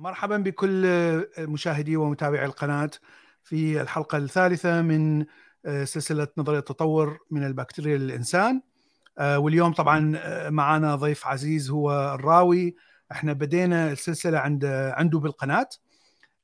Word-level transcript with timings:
مرحبا 0.00 0.36
بكل 0.36 0.86
مشاهدي 1.38 1.96
ومتابعي 1.96 2.44
القناة 2.44 2.90
في 3.42 3.80
الحلقة 3.80 4.18
الثالثة 4.18 4.82
من 4.82 5.24
سلسلة 5.84 6.28
نظرية 6.38 6.58
التطور 6.58 7.18
من 7.30 7.46
البكتيريا 7.46 7.98
للإنسان. 7.98 8.62
واليوم 9.20 9.72
طبعا 9.72 10.20
معنا 10.50 10.94
ضيف 10.94 11.26
عزيز 11.26 11.70
هو 11.70 12.14
الراوي. 12.14 12.76
إحنا 13.12 13.32
بدينا 13.32 13.92
السلسلة 13.92 14.38
عند 14.38 14.64
عنده 14.94 15.18
بالقناة 15.18 15.68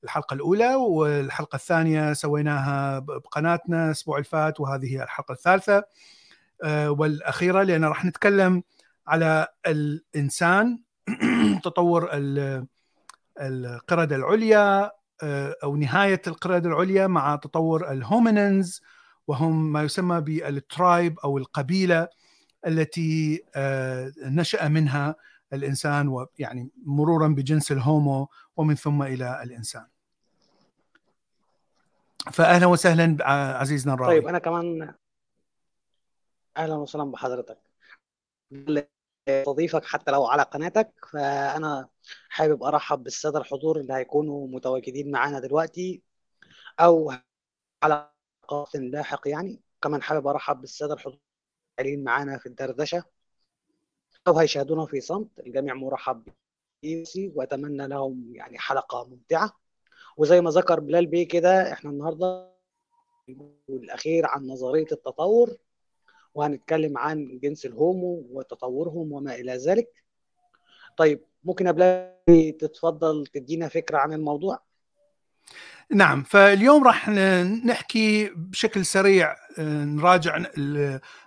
الحلقة 0.04 0.34
الأولى 0.34 0.74
والحلقة 0.74 1.56
الثانية 1.56 2.12
سويناها 2.12 2.98
بقناتنا 2.98 3.86
الأسبوع 3.86 4.18
الفات 4.18 4.60
وهذه 4.60 5.02
الحلقة 5.02 5.32
الثالثة. 5.32 5.84
والأخيرة 6.88 7.62
لأن 7.62 7.84
راح 7.84 8.04
نتكلم 8.04 8.62
على 9.06 9.48
الإنسان 9.66 10.78
تطور 11.64 12.08
القردة 13.40 14.16
العليا 14.16 14.90
آه، 15.22 15.56
أو 15.64 15.76
نهاية 15.76 16.22
القردة 16.26 16.68
العليا 16.68 17.06
مع 17.06 17.36
تطور 17.36 17.90
ال 17.90 18.00
hominins 18.00 18.82
وهم 19.26 19.72
ما 19.72 19.82
يسمى 19.82 20.20
بال 20.20 20.48
tribe 20.48 21.18
أو 21.18 21.38
القبيلة 21.38 22.08
التي 22.66 23.44
آه، 23.54 24.12
نشأ 24.22 24.68
منها 24.68 25.16
الإنسان 25.52 26.08
ويعني 26.08 26.70
مرورا 26.84 27.28
بجنس 27.28 27.72
ال 27.72 27.83
Homo 27.83 28.28
ومن 28.56 28.74
ثم 28.74 29.02
إلى 29.02 29.42
الإنسان. 29.42 29.86
فأهلا 32.32 32.66
وسهلا 32.66 33.16
عزيزنا 33.58 33.94
الراوي. 33.94 34.14
طيب 34.14 34.28
أنا 34.28 34.38
كمان 34.38 34.94
أهلا 36.56 36.74
وسهلا 36.74 37.04
بحضرتك. 37.04 37.58
استضيفك 39.28 39.84
حتى 39.84 40.10
لو 40.10 40.26
على 40.26 40.42
قناتك 40.42 40.92
فأنا 41.12 41.88
حابب 42.28 42.62
أرحب 42.62 43.02
بالسادة 43.02 43.38
الحضور 43.38 43.80
اللي 43.80 43.94
هيكونوا 43.94 44.48
متواجدين 44.48 45.10
معانا 45.10 45.40
دلوقتي 45.40 46.02
أو 46.80 47.12
على 47.82 48.10
قناة 48.48 48.66
لاحق 48.74 49.28
يعني. 49.28 49.60
كمان 49.82 50.02
حابب 50.02 50.26
أرحب 50.26 50.60
بالسادة 50.60 50.94
الحضور 50.94 51.18
اللي 51.80 51.96
معانا 51.96 52.38
في 52.38 52.46
الدردشة. 52.46 53.04
أو 54.28 54.38
هيشاهدونا 54.38 54.86
في 54.86 55.00
صمت 55.00 55.28
الجميع 55.40 55.74
مرحب 55.74 56.28
بيسي 56.82 57.32
وأتمنى 57.34 57.88
لهم 57.88 58.32
يعني 58.34 58.58
حلقة 58.58 59.04
ممتعة. 59.08 59.60
وزي 60.16 60.40
ما 60.40 60.50
ذكر 60.50 60.80
بلال 60.80 61.06
بيه 61.06 61.28
كده 61.28 61.72
إحنا 61.72 61.90
النهارده 61.90 62.56
الأخير 63.68 64.26
عن 64.26 64.46
نظرية 64.46 64.86
التطور. 64.92 65.56
وهنتكلم 66.36 66.98
عن 66.98 67.38
جنس 67.42 67.66
ال 67.66 67.78
Homo 67.78 68.26
وتطورهم 68.30 69.12
وما 69.12 69.34
إلى 69.34 69.56
ذلك. 69.56 69.88
طيب 70.96 71.24
ممكن 71.44 71.68
قبل 71.68 72.10
تتفضل 72.60 73.26
تدينا 73.26 73.68
فكرة 73.68 73.98
عن 73.98 74.12
الموضوع؟ 74.12 74.66
نعم 75.90 76.22
فاليوم 76.22 76.84
راح 76.84 77.08
نحكي 77.64 78.30
بشكل 78.36 78.84
سريع 78.84 79.36
نراجع 79.58 80.42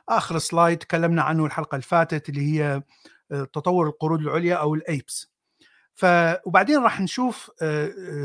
آخر 0.10 0.38
slide 0.38 0.78
تكلمنا 0.78 1.22
عنه 1.22 1.46
الحلقة 1.46 1.76
اللي 1.76 1.86
فاتت 1.86 2.30
اللي 2.30 2.42
هي 2.42 2.82
تطور 3.30 3.88
القرود 3.88 4.20
العليا 4.20 4.56
أو 4.56 4.76
ال 4.76 4.87
apes 4.87 5.32
ف 5.94 6.06
وبعدين 6.46 6.80
راح 6.80 7.02
نشوف 7.02 7.52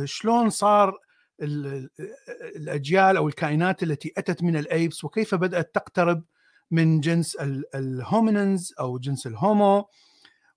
شلون 0.05 0.51
صار 0.51 0.99
الأجيال 2.57 3.17
أو 3.17 3.29
الكائنات 3.29 3.83
التي 3.83 4.13
أتت 4.17 4.43
من 4.43 4.57
ال 4.57 4.66
apes 4.66 5.05
وكيف 5.05 5.35
بدأت 5.35 5.75
تقترب 5.75 6.25
من 6.71 7.01
جنس 7.01 7.37
ال 7.75 7.86
hominins 7.86 8.75
أو 8.81 8.99
جنس 8.99 9.27
ال 9.27 9.39
Homo 9.39 9.89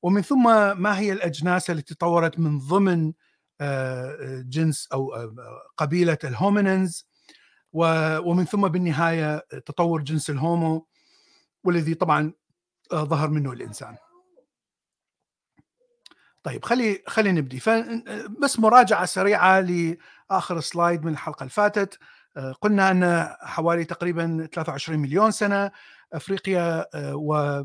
ومن 0.02 0.22
ثم 0.22 0.44
ما 0.82 1.00
هي 1.00 1.12
الأجناس 1.12 1.70
التي 1.70 1.96
تطورت 1.96 2.40
من 2.40 2.60
ضمن 2.60 3.14
آه، 3.62 4.44
جنس 4.46 4.88
أو 4.94 5.16
آه، 5.16 5.34
قبيلة 5.78 6.18
ال 6.24 6.33
hominins 6.33 7.08
ومن 7.74 8.46
ثم 8.46 8.68
بالنهاية 8.68 9.38
تطور 9.66 10.02
جنس 10.02 10.30
ال 10.30 10.41
Homo 10.41 10.88
والذي 11.64 11.94
طبعا 11.94 12.34
آه، 12.94 13.04
ظهر 13.04 13.30
منه 13.30 13.52
الإنسان. 13.52 13.98
طيب 16.44 16.66
خلي 16.66 17.04
خلي 17.08 17.32
نبدي. 17.32 17.62
بس 18.42 18.60
مراجعة 18.60 19.06
سريعة 19.06 19.60
لآخر 19.60 20.60
سلايد 20.60 21.06
من 21.06 21.12
الحلقة 21.12 21.40
اللي 21.40 21.50
فاتت. 21.50 22.00
قلنا 22.62 22.92
أن 22.92 23.36
حوالي 23.40 23.86
تقريبا 23.86 24.48
23 24.54 25.00
مليون 25.00 25.32
سنة. 25.32 25.72
أفريقيا 26.14 26.86
آه، 26.96 27.16
و 27.16 27.64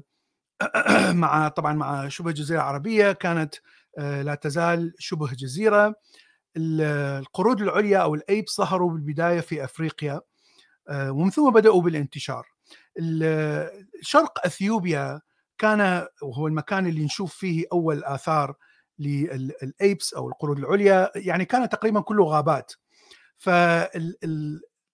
مع 1.22 1.48
طبعا 1.48 1.72
مع 1.72 2.08
شبه 2.08 2.32
جزيرة 2.32 2.60
عربية 2.60 3.12
كانت 3.12 3.54
آه، 3.98 4.22
لا 4.22 4.34
تزال 4.34 4.94
شبه 4.98 5.26
جزيرة. 5.32 5.94
القرود 6.56 7.62
العليا 7.62 7.98
أو 7.98 8.14
الايبس 8.14 8.56
ظهروا 8.56 8.90
بالبداية 8.90 9.40
في 9.40 9.64
أفريقيا 9.64 10.20
آه، 10.88 11.12
ومن 11.12 11.30
ثم 11.30 11.50
بدأوا 11.50 11.82
بالانتشار. 11.82 12.46
شرق 14.02 14.46
أثيوبيا 14.46 15.20
كان 15.58 16.06
وهو 16.22 16.46
المكان 16.46 16.86
اللي 16.86 17.04
نشوف 17.04 17.34
فيه 17.34 17.64
أول 17.72 18.04
آثار 18.04 18.54
للايبس 18.98 20.14
أو 20.14 20.28
القرود 20.28 20.58
العليا 20.58 21.10
يعني 21.16 21.44
كان 21.44 21.68
تقريبا 21.68 22.00
كله 22.00 22.24
غابات. 22.24 22.72
ف 23.38 23.50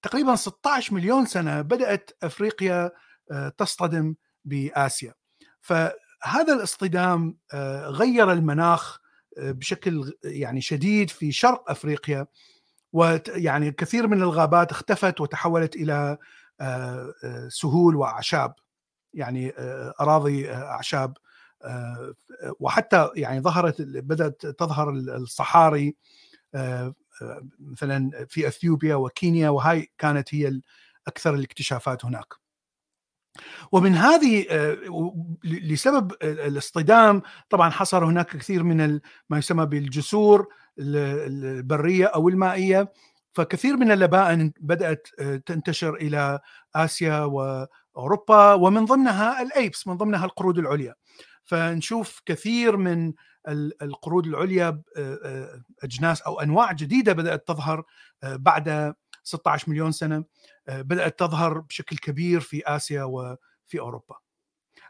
تقريبا 0.03 0.37
16 0.37 0.95
مليون 0.95 1.27
سنة 1.27 1.63
بدأت 1.63 2.11
أفريقيا 2.23 2.91
تصطدم 3.59 4.15
بآسيا 4.45 5.15
فهذا 5.61 6.53
الاصطدام 6.53 7.37
آه، 7.55 7.89
غير 7.89 8.33
المناخ 8.33 8.99
آه، 9.39 9.51
بشكل 9.51 10.13
يعني 10.25 10.61
شديد 10.61 11.11
في 11.11 11.33
شرق 11.33 11.71
أفريقيا 11.71 12.27
ويعني 12.93 13.73
كثير 13.73 14.07
من 14.07 14.23
الغابات 14.23 14.71
اختفت 14.71 15.21
وتحولت 15.21 15.77
إلى 15.77 16.19
سهول 17.49 17.97
وأعشاب 17.97 18.55
يعني 19.15 19.53
أراضي 20.01 20.53
أعشاب 20.53 21.17
وحتى 22.61 23.11
يعني 23.17 23.41
ظهرت 23.41 23.83
بدأت 23.83 24.47
تظهر 24.47 24.91
الصحاري 24.91 25.97
مثلا 27.59 28.27
في 28.29 28.49
إثيوبيا 28.49 28.95
وكينيا 28.95 29.49
وهاي 29.49 29.93
كانت 29.99 30.35
هي 30.35 30.61
أكثر 31.09 31.35
الاكتشافات 31.35 32.05
هناك. 32.05 32.35
ومن 33.73 33.95
هذه 33.95 34.47
آه، 34.51 34.79
لسبب 35.45 36.13
الاصطدام 36.23 37.23
طبعا 37.51 37.71
حصل 37.71 38.05
هناك 38.05 38.37
كثير 38.37 38.63
من 38.63 39.01
ما 39.31 39.39
يسمى 39.39 39.67
بالجسور 39.67 40.47
البرية 40.79 42.07
أو 42.07 42.29
المائية 42.29 42.93
فكثير 43.33 43.77
من 43.77 43.91
اللبائن 43.91 44.53
بدأت 44.61 45.09
آه، 45.19 45.37
تنتشر 45.37 45.95
إلى 45.95 46.41
آسيا 46.75 47.21
وأوروبا 47.21 48.53
ومن 48.53 48.85
ضمنها 48.85 49.43
الأيبس 49.43 49.87
من 49.87 49.97
ضمنها 49.97 50.25
القرود 50.25 50.59
العليا. 50.59 50.95
فنشوف 51.45 52.23
كثير 52.27 52.77
من 52.77 53.13
القرود 53.83 54.27
العليا 54.27 54.83
آه، 54.97 55.63
أجناس 55.83 56.23
أو 56.23 56.41
أنواع 56.41 56.73
جديدة 56.73 57.13
بدأت 57.13 57.49
تظهر 57.49 57.85
بعد 58.23 58.95
16 59.23 59.71
مليون 59.71 59.93
سنة 59.93 60.25
آه، 60.69 60.83
بدأت 60.83 61.19
تظهر 61.19 61.59
بشكل 61.59 61.97
كبير 61.97 62.41
في 62.41 62.63
آسيا 62.67 63.03
وفي 63.03 63.81
أوروبا. 63.81 64.17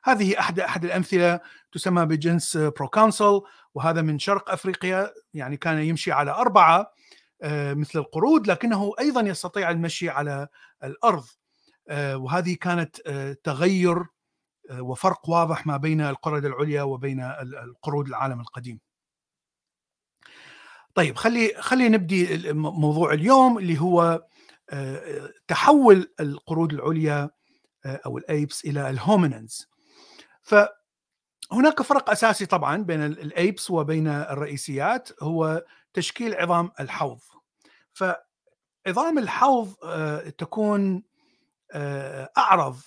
هذه 0.05 0.39
أحد 0.39 0.61
أحد 0.61 0.85
الأمثلة 0.85 1.41
تسمى 1.73 2.07
بجنس 2.07 2.57
بروكونسل 2.57 3.41
وهذا 3.75 4.03
من 4.03 4.19
شرق 4.19 4.51
أفريقيا 4.51 5.13
يعني 5.35 5.57
كان 5.57 5.79
يمشي 5.79 6.13
على 6.13 6.31
أربعة 6.31 6.93
آه، 7.43 7.75
مثل 7.75 7.99
القرود 7.99 8.47
لكنه 8.47 8.93
أيضا 9.01 9.21
يستطيع 9.21 9.71
المشي 9.71 10.09
على 10.09 10.49
الأرض 10.85 11.25
آه، 11.89 12.17
وهذه 12.17 12.55
كانت 12.61 13.01
تغير 13.45 14.05
وفرق 14.71 15.31
واضح 15.31 15.67
ما 15.67 15.77
بين 15.77 16.01
القردة 16.01 16.49
العليا 16.49 16.83
وبين 16.83 17.21
القرود 17.41 18.09
العالم 18.09 18.41
القديم. 18.41 18.88
طيب 20.99 21.17
خلي 21.17 21.55
خلي 21.59 21.89
نبدي 21.89 22.53
موضوع 22.53 23.13
اليوم 23.13 23.59
اللي 23.59 23.81
هو 23.81 24.27
آه، 24.71 25.31
تحول 25.49 26.13
القرود 26.21 26.73
العليا 26.73 27.31
آه، 27.85 28.01
أو 28.07 28.19
الأيبس 28.19 28.65
إلى 28.65 28.91
الهوميننز 28.91 29.69
فهناك 30.43 31.83
فرق 31.83 32.11
أساسي 32.11 32.47
طبعا 32.47 32.77
بين 32.77 33.05
الأيبس 33.05 33.71
وبين 33.71 34.09
الرئيسيات 34.09 35.23
هو 35.23 35.65
تشكيل 35.95 36.35
عظام 36.35 36.71
الحوض. 36.81 37.21
فعظام 37.93 39.19
الحوض 39.19 39.75
آه، 39.85 40.29
تكون 40.29 41.03
أعرض 42.39 42.81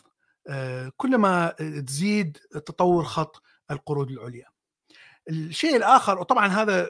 كلما 0.98 1.50
تزيد 1.88 2.38
تطور 2.52 3.04
خط 3.04 3.42
القرود 3.72 4.12
العليا. 4.12 4.48
الشيء 5.30 5.76
الآخر 5.76 6.20
وطبعا 6.20 6.48
هذا 6.48 6.90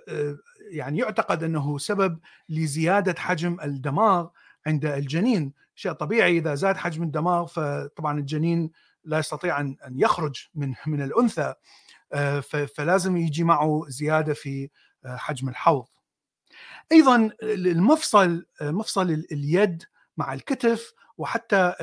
يعني 0.71 0.97
يعتقد 0.97 1.43
أنه 1.43 1.77
سبب 1.77 2.19
لزيادة 2.49 3.15
حجم 3.19 3.57
الدماغ 3.63 4.27
عند 4.67 4.85
الجنين. 4.85 5.53
شيء 5.75 5.91
طبيعي 5.91 6.37
إذا 6.37 6.55
زاد 6.55 6.77
حجم 6.77 7.03
الدماغ 7.03 7.45
فطبعا 7.45 8.19
الجنين 8.19 8.71
لا 9.03 9.19
يستطيع 9.19 9.59
أن 9.59 9.77
يخرج 9.95 10.47
من 10.55 10.73
من 10.87 11.01
الأنثى 11.01 11.53
آه، 12.13 12.39
فلازم 12.75 13.17
يجي 13.17 13.43
معه 13.43 13.85
زيادة 13.87 14.33
في 14.33 14.69
آه، 15.05 15.15
حجم 15.15 15.49
الحوض. 15.49 15.85
أيضا 16.91 17.29
المفصل 17.43 18.45
مفصل 18.61 19.09
اليد 19.31 19.83
مع 20.17 20.33
الكتف 20.33 20.93
وحتى 21.17 21.73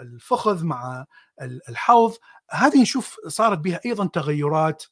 الفخذ 0.00 0.64
مع 0.64 1.06
الحوض 1.42 2.14
هذه 2.50 2.82
نشوف 2.82 3.16
صارت 3.28 3.58
بها 3.58 3.80
أيضا 3.86 4.06
تغيرات 4.06 4.84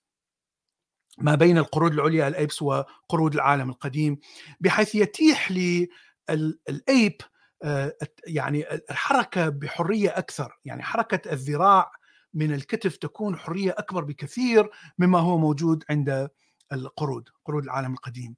ما 1.19 1.35
بين 1.35 1.59
القرود 1.59 1.93
العليا 1.93 2.29
الأيبس 2.29 2.63
وقرود 2.63 3.35
العالم 3.35 3.71
القديم 3.71 4.19
بحيث 4.61 4.95
يتيح 4.95 5.53
للايب 5.53 7.17
آه، 7.63 7.97
يعني 8.27 8.75
الحركة 8.91 9.49
بحرية 9.49 10.19
أكثر. 10.19 10.59
يعني 10.65 10.83
حركة 10.83 11.33
الذراع 11.33 11.93
من 12.35 12.55
الكتف 12.55 12.97
تكون 12.97 13.37
حرية 13.37 13.75
أكبر 13.79 14.05
بكثير 14.05 14.71
مما 14.99 15.19
هو 15.19 15.39
موجود 15.39 15.85
عند 15.91 16.29
القرود 16.73 17.29
قرود 17.45 17.65
العالم 17.65 17.93
القديم. 17.93 18.37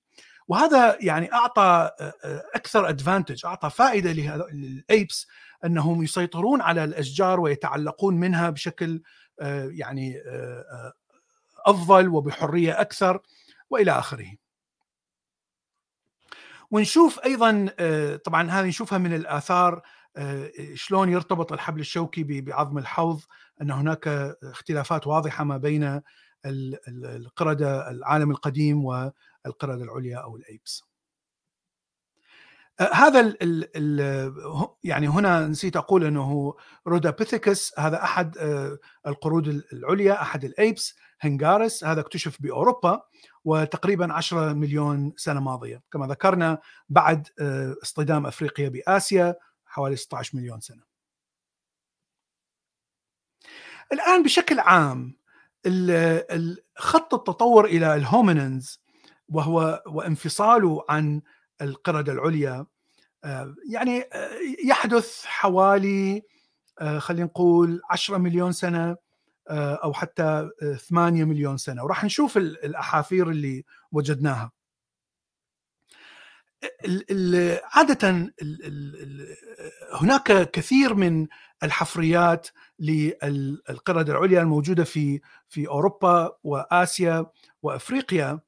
وهذا 0.48 0.96
يعني 1.00 1.32
أعطى 1.32 1.90
آه، 2.00 2.14
آه، 2.24 2.44
أكثر 2.54 2.88
ادفانتج 2.88 3.46
أعطى 3.46 3.70
فائدة 3.70 4.12
للأيبس 4.52 5.26
أنهم 5.64 6.02
يسيطرون 6.02 6.60
على 6.60 6.84
الأشجار 6.84 7.40
ويتعلقون 7.40 8.14
منها 8.14 8.50
بشكل 8.50 9.02
يعني 9.70 10.22
أفضل 11.66 12.08
وبحرية 12.08 12.80
أكثر 12.80 13.20
وإلى 13.70 13.92
آخره. 13.92 14.36
ونشوف 16.70 17.20
أيضا 17.24 17.68
آه، 17.78 18.16
طبعا 18.16 18.50
هذه 18.50 18.66
نشوفها 18.66 18.98
من 18.98 19.14
الآثار 19.14 19.82
آه، 20.16 20.50
شلون 20.74 21.08
يرتبط 21.08 21.52
الحبل 21.52 21.80
الشوكي 21.80 22.40
بعظم 22.40 22.78
الحوض 22.78 23.20
أن 23.62 23.70
هناك 23.70 24.08
اختلافات 24.42 25.06
واضحة 25.06 25.44
ما 25.44 25.56
بين 25.56 26.00
القردة 26.46 27.90
العالم 27.90 28.30
القديم 28.30 28.84
والقردة 28.84 29.84
العليا 29.84 30.18
أو 30.18 30.36
الأيبس. 30.36 30.91
آه، 32.82 32.94
هذا 32.94 33.20
ال 33.20 33.68
ال 33.76 34.72
يعني 34.84 35.08
هنا 35.08 35.46
نسيت 35.46 35.76
أقول 35.76 36.04
إنه 36.04 36.54
Rudapithecus 36.86 37.78
هذا 37.78 38.02
أحد 38.02 38.36
القرود 39.06 39.62
العليا 39.72 40.22
أحد 40.22 40.44
ال 40.44 40.54
apes 40.54 40.94
hungaricus 41.20 41.84
هذا 41.84 42.00
اكتشف 42.00 42.42
بأوروبا 42.42 43.02
وتقريبا 43.44 44.12
10 44.12 44.52
مليون 44.52 45.12
سنة 45.16 45.40
ماضية 45.40 45.82
كما 45.92 46.06
ذكرنا 46.06 46.58
بعد 46.88 47.28
آه، 47.40 47.76
اصطدام 47.82 48.26
أفريقيا 48.26 48.68
بآسيا 48.68 49.34
حوالي 49.66 49.96
16 49.96 50.36
مليون 50.38 50.60
سنة. 50.60 50.82
الآن 53.92 54.22
بشكل 54.22 54.60
عام 54.60 55.16
خط 56.76 57.14
التطور 57.14 57.64
إلى 57.64 57.94
ال 57.94 58.04
hominins 58.04 58.82
وهو 59.28 59.82
وانفصاله 59.86 60.84
عن 60.88 61.22
القردة 61.62 62.12
العليا 62.12 62.54
آه، 62.54 62.66
يعني 63.70 64.02
آه، 64.12 64.30
يحدث 64.64 65.24
حوالي 65.24 66.22
خلينا 66.98 67.24
نقول 67.24 67.80
10 67.90 68.18
مليون 68.18 68.52
سنة 68.52 68.96
آه، 69.48 69.74
أو 69.74 69.92
حتى 69.92 70.50
8 70.88 71.24
مليون 71.24 71.56
سنة. 71.56 71.84
وراح 71.84 72.04
نشوف 72.04 72.36
الأحافير 72.36 73.30
اللي 73.30 73.64
وجدناها. 73.92 74.52
عادة 77.64 78.32
هناك 79.92 80.50
كثير 80.50 80.94
من 80.94 81.26
الحفريات 81.62 82.48
للقردة 82.78 84.12
العليا 84.12 84.40
الموجودة 84.42 84.84
في 84.84 85.20
في 85.48 85.68
أوروبا 85.68 86.36
وآسيا 86.44 87.26
وأفريقيا 87.62 88.40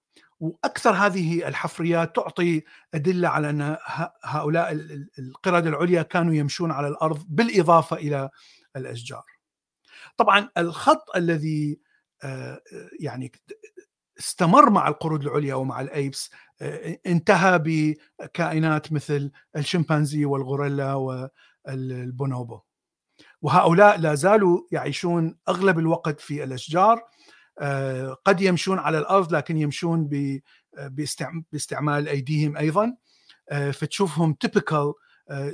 وأكثر 0.44 0.90
هذه 0.90 1.48
الحفريات 1.48 2.16
تعطي 2.16 2.62
أدلة 2.94 3.28
على 3.28 3.50
أن 3.50 3.76
هؤلاء 4.24 4.72
القردة 5.18 5.68
العليا 5.68 6.02
كانوا 6.02 6.34
يمشون 6.34 6.70
على 6.70 6.88
الأرض 6.88 7.24
بالإضافة 7.28 7.96
إلى 7.96 8.30
الأشجار. 8.76 9.24
طبعا 10.16 10.48
الخط 10.58 11.16
الذي 11.16 11.80
آه، 12.24 12.60
يعني 13.00 13.32
استمر 14.18 14.70
مع 14.70 14.88
القرود 14.88 15.26
العليا 15.26 15.54
ومع 15.54 15.80
الأيبس 15.80 16.30
آه، 16.62 16.98
انتهى 17.06 17.58
بكائنات 17.58 18.92
مثل 18.92 19.30
الشمبانزي 19.56 20.24
والغوريلا 20.24 20.94
والبونوبو. 20.94 22.60
وهؤلاء 23.42 23.98
لا 23.98 24.14
زالوا 24.14 24.60
يعيشون 24.72 25.36
أغلب 25.48 25.78
الوقت 25.78 26.20
في 26.20 26.44
الأشجار. 26.44 27.02
قد 28.24 28.40
يمشون 28.40 28.78
على 28.78 28.98
الأرض 28.98 29.34
لكن 29.34 29.56
يمشون 29.56 30.08
باستعمال 31.52 32.08
أيديهم 32.08 32.56
أيضا. 32.56 32.96
فتشوفهم 33.72 34.32
typical 34.32 34.92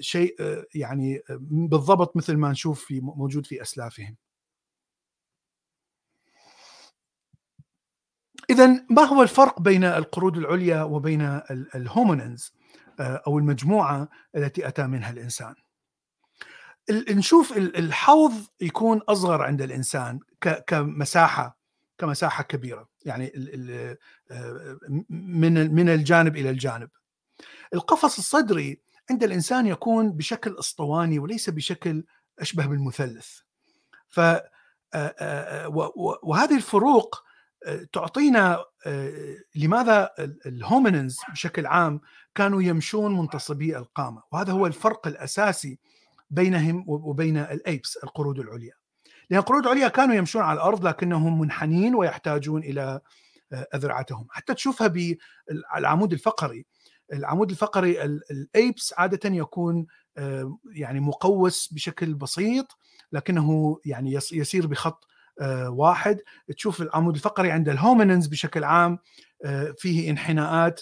شيء 0.01 0.37
يعني 0.75 1.23
بالضبط 1.51 2.17
مثل 2.17 2.37
ما 2.37 2.51
نشوف 2.51 2.85
في 2.85 3.01
موجود 3.01 3.47
في 3.47 3.63
أسلافهم. 3.63 4.17
اذا 8.51 8.87
ما 8.91 9.03
هو 9.03 9.23
الفرق 9.23 9.61
بين 9.61 9.85
القرود 9.85 10.37
العليا 10.37 10.83
وبين 10.83 11.41
ال 11.75 11.84
hominins 11.84 12.55
آه، 13.01 13.23
أو 13.27 13.39
المجموعة 13.39 14.09
التي 14.37 14.69
أتى 14.69 14.87
منها 14.87 15.11
الإنسان؟ 15.11 15.55
نشوف 16.91 17.57
الحوض 17.57 18.33
يكون 18.61 18.99
أصغر 18.99 19.43
عند 19.43 19.63
الإنسان 19.63 20.21
كمساحة 20.67 21.60
كمساحة 22.01 22.43
كبيرة 22.43 22.89
يعني 23.05 23.33
آه، 24.31 24.79
من 25.11 25.75
من 25.75 25.89
الجانب 25.89 26.37
إلى 26.37 26.51
الجانب. 26.51 26.91
القفص 27.75 28.19
الصدري 28.19 28.81
عند 29.11 29.25
الإنسان 29.25 29.67
يكون 29.67 30.13
بشكل 30.13 30.57
أسطواني 30.59 31.19
وليس 31.19 31.51
بشكل 31.51 32.05
أشبه 32.39 32.67
بالمثلث. 32.67 33.39
ف 34.09 34.21
آه، 34.95 35.69
وهذه 36.23 36.57
الفروق 36.57 37.25
تعطينا 37.93 38.65
آه، 38.87 39.37
لماذا 39.55 40.11
الهومينز 40.47 41.17
بشكل 41.33 41.67
عام 41.67 42.01
كانوا 42.35 42.63
يمشون 42.63 43.19
منتصبي 43.19 43.79
القامة 43.79 44.23
وهذا 44.33 44.53
هو 44.53 44.67
الفرق 44.67 45.07
الأساسي 45.07 45.79
بينهم 46.31 46.85
وبين 46.87 47.37
ال 47.37 47.49
apes 47.49 47.97
القرود 47.97 48.39
العليا. 48.39 48.80
لأن 49.31 49.41
القرود 49.41 49.67
العليا 49.67 49.89
كانوا 49.89 50.15
يمشون 50.15 50.43
على 50.43 50.57
الأرض 50.57 50.87
لكنهم 50.87 51.41
منحنين 51.41 51.95
ويحتاجون 51.95 52.63
إلى 52.63 53.01
آه، 53.53 53.67
أذرعتهم. 53.75 54.27
حتى 54.31 54.55
تشوفها 54.55 54.87
بالعمود 54.87 56.13
الفقري. 56.13 56.67
العمود 57.13 57.51
الفقري 57.51 58.05
ال 58.05 58.23
apes 58.23 58.95
عادة 58.99 59.31
يكون 59.31 59.87
آه، 60.17 60.59
يعني 60.73 61.01
مقوس 61.01 61.73
بشكل 61.73 62.15
بسيط 62.15 62.79
لكنه 63.13 63.79
يعني 63.85 64.13
يسير 64.33 64.67
بخط 64.67 65.07
آه، 65.41 65.71
واحد. 65.71 66.21
تشوف 66.57 66.83
العمود 66.83 67.15
الفقري 67.15 67.51
عند 67.51 67.69
ال 67.69 67.75
hominins 67.75 68.27
بشكل 68.27 68.65
عام 68.65 68.99
فيه 69.79 70.11
انحناءات 70.11 70.81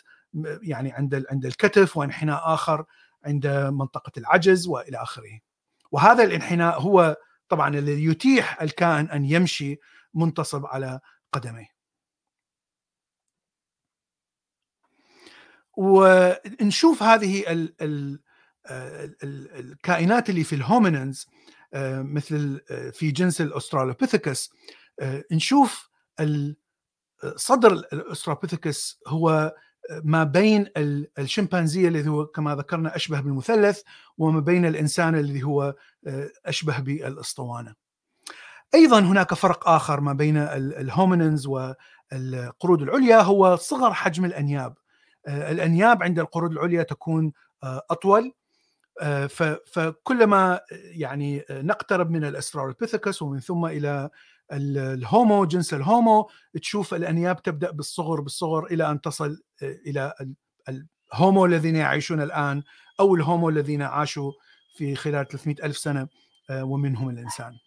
يعني 0.62 0.92
عند 0.92 1.24
عند 1.30 1.46
الكتف 1.46 1.96
وانحناء 1.96 2.54
آخر 2.54 2.84
عند 3.24 3.46
منطقة 3.46 4.12
العجز 4.18 4.66
وإلى 4.66 4.96
آخره. 4.96 5.40
وهذا 5.92 6.24
الانحناء 6.24 6.80
هو 6.80 7.16
طبعا 7.48 7.68
الذي 7.68 8.04
يتيح 8.04 8.62
الكائن 8.62 9.10
أن 9.10 9.24
يمشي 9.24 9.78
منتصب 10.14 10.66
على 10.66 11.00
قدميه. 11.32 11.78
ونشوف 15.76 17.02
هذه 17.02 17.52
ال 17.52 17.74
ال 17.82 18.20
الكائنات 19.58 20.30
اللي 20.30 20.44
في 20.44 20.54
ال 20.54 20.62
hominins 20.62 21.26
آه، 21.74 22.02
مثل 22.02 22.60
آه، 22.70 22.90
في 22.90 23.10
جنس 23.10 23.40
الأسترالوبيثيكس 23.40 24.50
آه، 25.00 25.24
نشوف 25.32 25.90
صدر 27.36 27.72
الأسترالوبيثيكس 27.72 29.00
هو 29.06 29.54
ما 30.04 30.24
بين 30.24 30.66
الشمبانزي 31.18 31.88
الذي 31.88 32.08
هو 32.08 32.26
كما 32.26 32.54
ذكرنا 32.54 32.96
أشبه 32.96 33.20
بالمثلث 33.20 33.82
وما 34.18 34.40
بين 34.40 34.66
الإنسان 34.66 35.14
الذي 35.14 35.42
هو 35.42 35.74
أشبه 36.46 36.78
بالأسطوانة. 36.78 37.74
أيضا 38.74 39.00
هناك 39.00 39.34
فرق 39.34 39.68
آخر 39.68 40.00
ما 40.00 40.12
بين 40.12 40.36
ال 40.36 40.48
hominins 40.48 41.46
والقرود 41.46 42.82
العليا 42.82 43.22
هو 43.22 43.56
صغر 43.56 43.94
حجم 43.94 44.24
الأنياب. 44.24 44.74
الأنياب 45.28 46.02
عند 46.02 46.18
القرود 46.18 46.52
العليا 46.52 46.82
تكون 46.82 47.32
أطول 47.64 48.32
آه، 49.00 49.26
فكلما 49.66 50.60
يعني 50.72 51.44
نقترب 51.50 52.10
من 52.10 52.24
الأسترالوبيثيكس 52.24 53.22
ومن 53.22 53.40
ثم 53.40 53.66
إلى 53.66 54.10
ال 54.52 54.71
Homo 54.71 55.44
جنس 55.44 55.74
ال 55.74 55.85
Homo 55.85 56.30
تشوف 56.62 56.94
الأنياب 56.94 57.42
تبدأ 57.42 57.70
بالصغر 57.70 58.20
بالصغر 58.20 58.66
إلى 58.66 58.90
أن 58.90 59.00
تصل 59.00 59.42
آه، 59.62 59.78
إلى 59.86 60.14
ال 60.68 60.84
Homo 60.84 61.46
الذين 61.46 61.76
يعيشون 61.76 62.22
الآن 62.22 62.62
أو 63.00 63.14
ال 63.14 63.21
Homo 63.21 63.48
الذين 63.48 63.82
عاشوا 63.82 64.32
في 64.76 64.96
خلال 64.96 65.28
300 65.28 65.56
ألف 65.64 65.78
سنة 65.78 66.08
آه، 66.50 66.64
ومنهم 66.64 67.08
الإنسان. 67.08 67.58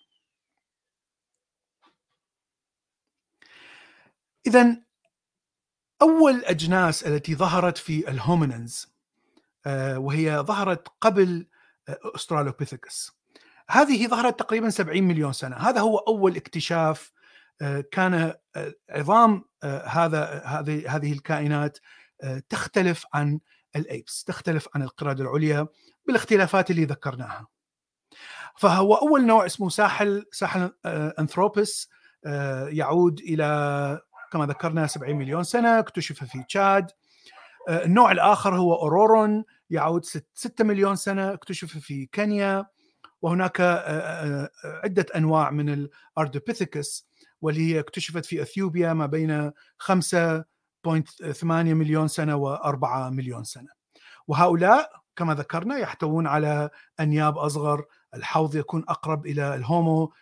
إذا 4.48 4.78
أول 6.02 6.32
الأجناس 6.34 7.04
التي 7.04 7.36
ظهرت 7.36 7.78
في 7.78 8.10
ال 8.10 8.19
hominins 8.19 8.92
وهي 9.96 10.38
ظهرت 10.40 10.88
قبل 11.02 11.48
أسترالوبيثيكس. 11.90 13.21
هذه 13.70 14.08
ظهرت 14.08 14.40
تقريبا 14.40 14.70
70 14.70 15.04
مليون 15.04 15.34
سنة. 15.34 15.56
هذا 15.56 15.82
هو 15.82 15.98
أول 15.98 16.36
اكتشاف 16.36 17.12
كان 17.92 18.34
عظام 18.90 19.46
هذا 19.86 20.42
هذه 20.46 20.96
هذه 20.96 21.14
الكائنات 21.14 21.78
تختلف 22.50 23.06
عن 23.14 23.40
ال 23.76 23.86
apes 23.86 24.24
تختلف 24.24 24.68
عن 24.76 24.84
القرده 24.84 25.24
العليا 25.24 25.68
بالاختلافات 26.08 26.72
اللي 26.72 26.86
ذكرناها. 26.86 27.48
فهو 28.58 28.96
أول 28.96 29.26
نوع 29.26 29.46
اسمه 29.46 29.70
Sahel 29.70 30.26
Sahelanthropus 30.32 31.90
يعود 32.68 33.20
إلى 33.20 34.02
كما 34.32 34.46
ذكرنا 34.46 34.88
70 34.88 35.16
مليون 35.16 35.44
سنة 35.44 35.80
اكتشف 35.80 36.24
في 36.24 36.44
تشاد. 36.44 36.92
النوع 37.70 38.12
الآخر 38.12 38.56
هو 38.56 38.76
أورورون 38.76 39.44
يعود 39.70 40.06
6 40.06 40.64
مليون 40.64 40.96
سنة 40.96 41.34
اكتشف 41.34 41.78
في 41.78 42.06
كينيا. 42.06 42.66
وهناك 43.22 43.62
عدة 44.64 45.06
أنواع 45.16 45.52
من 45.52 45.70
الأردوبيثيكس 46.18 47.08
واللي 47.42 47.74
هي 47.74 47.80
اكتشفت 47.80 48.26
في 48.26 48.42
أثيوبيا 48.42 48.94
ما 48.94 49.06
بين 49.06 49.52
5.8 49.80 51.44
مليون 51.44 52.08
سنة 52.08 52.58
و4 52.58 52.86
مليون 53.12 53.44
سنة. 53.44 53.70
وهؤلاء 54.28 54.92
كما 55.16 55.34
ذكرنا 55.34 55.78
يحتوون 55.78 56.28
على 56.28 56.70
أنياب 57.00 57.38
أصغر 57.38 57.86
الحوض 58.14 58.56
يكون 58.56 58.84
أقرب 58.90 59.26
إلى 59.26 59.56
الهومو 59.56 60.14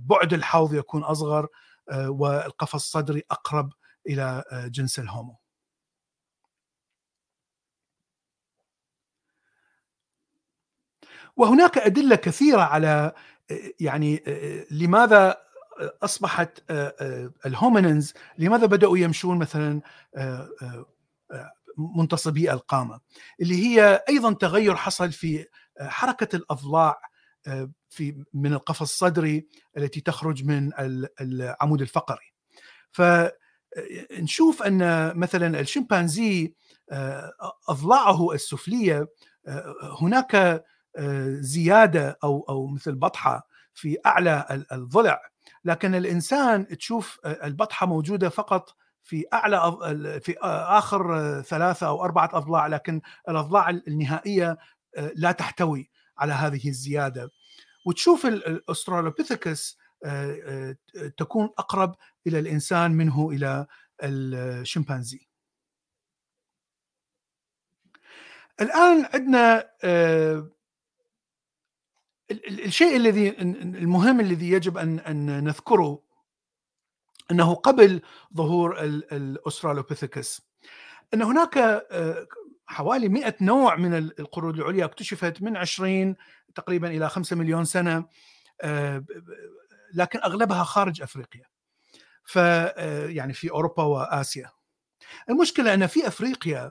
بعد 0.00 0.32
الحوض 0.32 0.74
يكون 0.74 1.02
أصغر 1.02 1.46
والقفص 1.92 2.74
الصدري 2.74 3.22
أقرب 3.30 3.72
إلى 4.08 4.44
جنس 4.52 4.98
الهومو. 4.98 5.36
وهناك 11.36 11.78
أدلة 11.78 12.16
كثيرة 12.16 12.62
على 12.62 13.12
يعني 13.80 14.22
لماذا 14.70 15.36
أصبحت 16.02 16.62
الهومينز 17.46 18.14
لماذا 18.38 18.66
بدأوا 18.66 18.98
يمشون 18.98 19.38
مثلا 19.38 19.80
منتصبي 21.96 22.52
القامة 22.52 23.00
اللي 23.40 23.66
هي 23.66 24.04
أيضا 24.08 24.32
تغير 24.32 24.76
حصل 24.76 25.12
في 25.12 25.46
حركة 25.80 26.36
الأضلاع 26.36 27.00
في 27.90 28.24
من 28.34 28.52
القفص 28.52 28.80
الصدري 28.80 29.46
التي 29.76 30.00
تخرج 30.00 30.44
من 30.44 30.70
العمود 31.20 31.80
الفقري. 31.80 32.34
فنشوف 32.92 34.62
أن 34.62 35.12
مثلا 35.18 35.60
الشمبانزي 35.60 36.54
أضلاعه 37.68 38.32
السفلية 38.32 39.08
هناك 40.00 40.64
زيادة 41.40 42.18
أو 42.24 42.44
أو 42.48 42.66
مثل 42.66 42.94
بطحة 42.94 43.48
في 43.74 43.96
أعلى 44.06 44.64
الضلع. 44.72 45.20
لكن 45.64 45.94
الإنسان 45.94 46.66
تشوف 46.66 47.20
البطحة 47.24 47.86
موجودة 47.86 48.28
فقط 48.28 48.76
في 49.02 49.24
أعلى 49.32 49.58
في 50.24 50.36
آخر 50.42 51.42
ثلاثة 51.42 51.86
أو 51.86 52.04
أربعة 52.04 52.30
أضلاع 52.32 52.66
لكن 52.66 53.00
الأضلاع 53.28 53.70
النهائية 53.70 54.58
لا 55.14 55.32
تحتوي 55.32 55.90
على 56.18 56.32
هذه 56.32 56.68
الزيادة. 56.68 57.30
وتشوف 57.86 58.26
الاسترالوبيثيكس 58.26 59.78
تكون 61.16 61.50
أقرب 61.58 61.94
إلى 62.26 62.38
الإنسان 62.38 62.92
منه 62.92 63.30
إلى 63.30 63.66
الشمبانزي 64.02 65.28
الآن 68.60 69.08
عندنا 69.14 69.70
الشيء 72.30 72.96
الذي 72.96 73.28
المهم 73.38 74.20
الذي 74.20 74.50
يجب 74.50 74.78
أن 74.78 74.98
أن 74.98 75.44
نذكره 75.44 76.02
أنه 77.30 77.54
قبل 77.54 78.02
ظهور 78.36 78.80
الأسترالوبيثيكس 79.12 80.42
أن 81.14 81.22
هناك 81.22 81.58
آه، 81.58 82.26
حوالي 82.66 83.08
100 83.08 83.34
نوع 83.40 83.76
من 83.76 83.94
القرود 83.94 84.58
العليا 84.58 84.84
اكتشفت 84.84 85.42
من 85.42 85.56
20 85.56 86.16
تقريبا 86.54 86.88
إلى 86.88 87.08
5 87.08 87.36
مليون 87.36 87.64
سنة 87.64 88.06
آه، 88.62 89.04
لكن 89.94 90.18
أغلبها 90.18 90.64
خارج 90.64 91.02
أفريقيا 91.02 91.44
ف 92.24 92.38
آه، 92.38 93.06
يعني 93.06 93.32
في 93.32 93.50
أوروبا 93.50 93.82
وآسيا. 93.82 94.50
المشكلة 95.30 95.74
أن 95.74 95.86
في 95.86 96.06
أفريقيا 96.06 96.70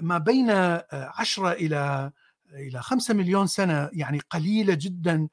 ما 0.00 0.18
بين 0.18 0.50
10 0.50 1.52
إلى 1.52 2.12
إلى 2.54 2.82
5 2.82 3.14
مليون 3.14 3.46
سنة 3.46 3.90
يعني 3.92 4.20
قليلة 4.30 4.74
جدا 4.74 5.28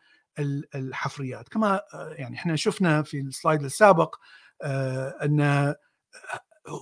الحفريات. 0.76 1.50
كما 1.50 1.82
يعني 1.94 2.36
إحنا 2.36 2.56
شفنا 2.56 3.04
في 3.04 3.20
السلايد 3.20 3.64
السابق 3.64 4.16
آه، 4.62 5.16
أن 5.24 5.42
آه، 5.42 5.76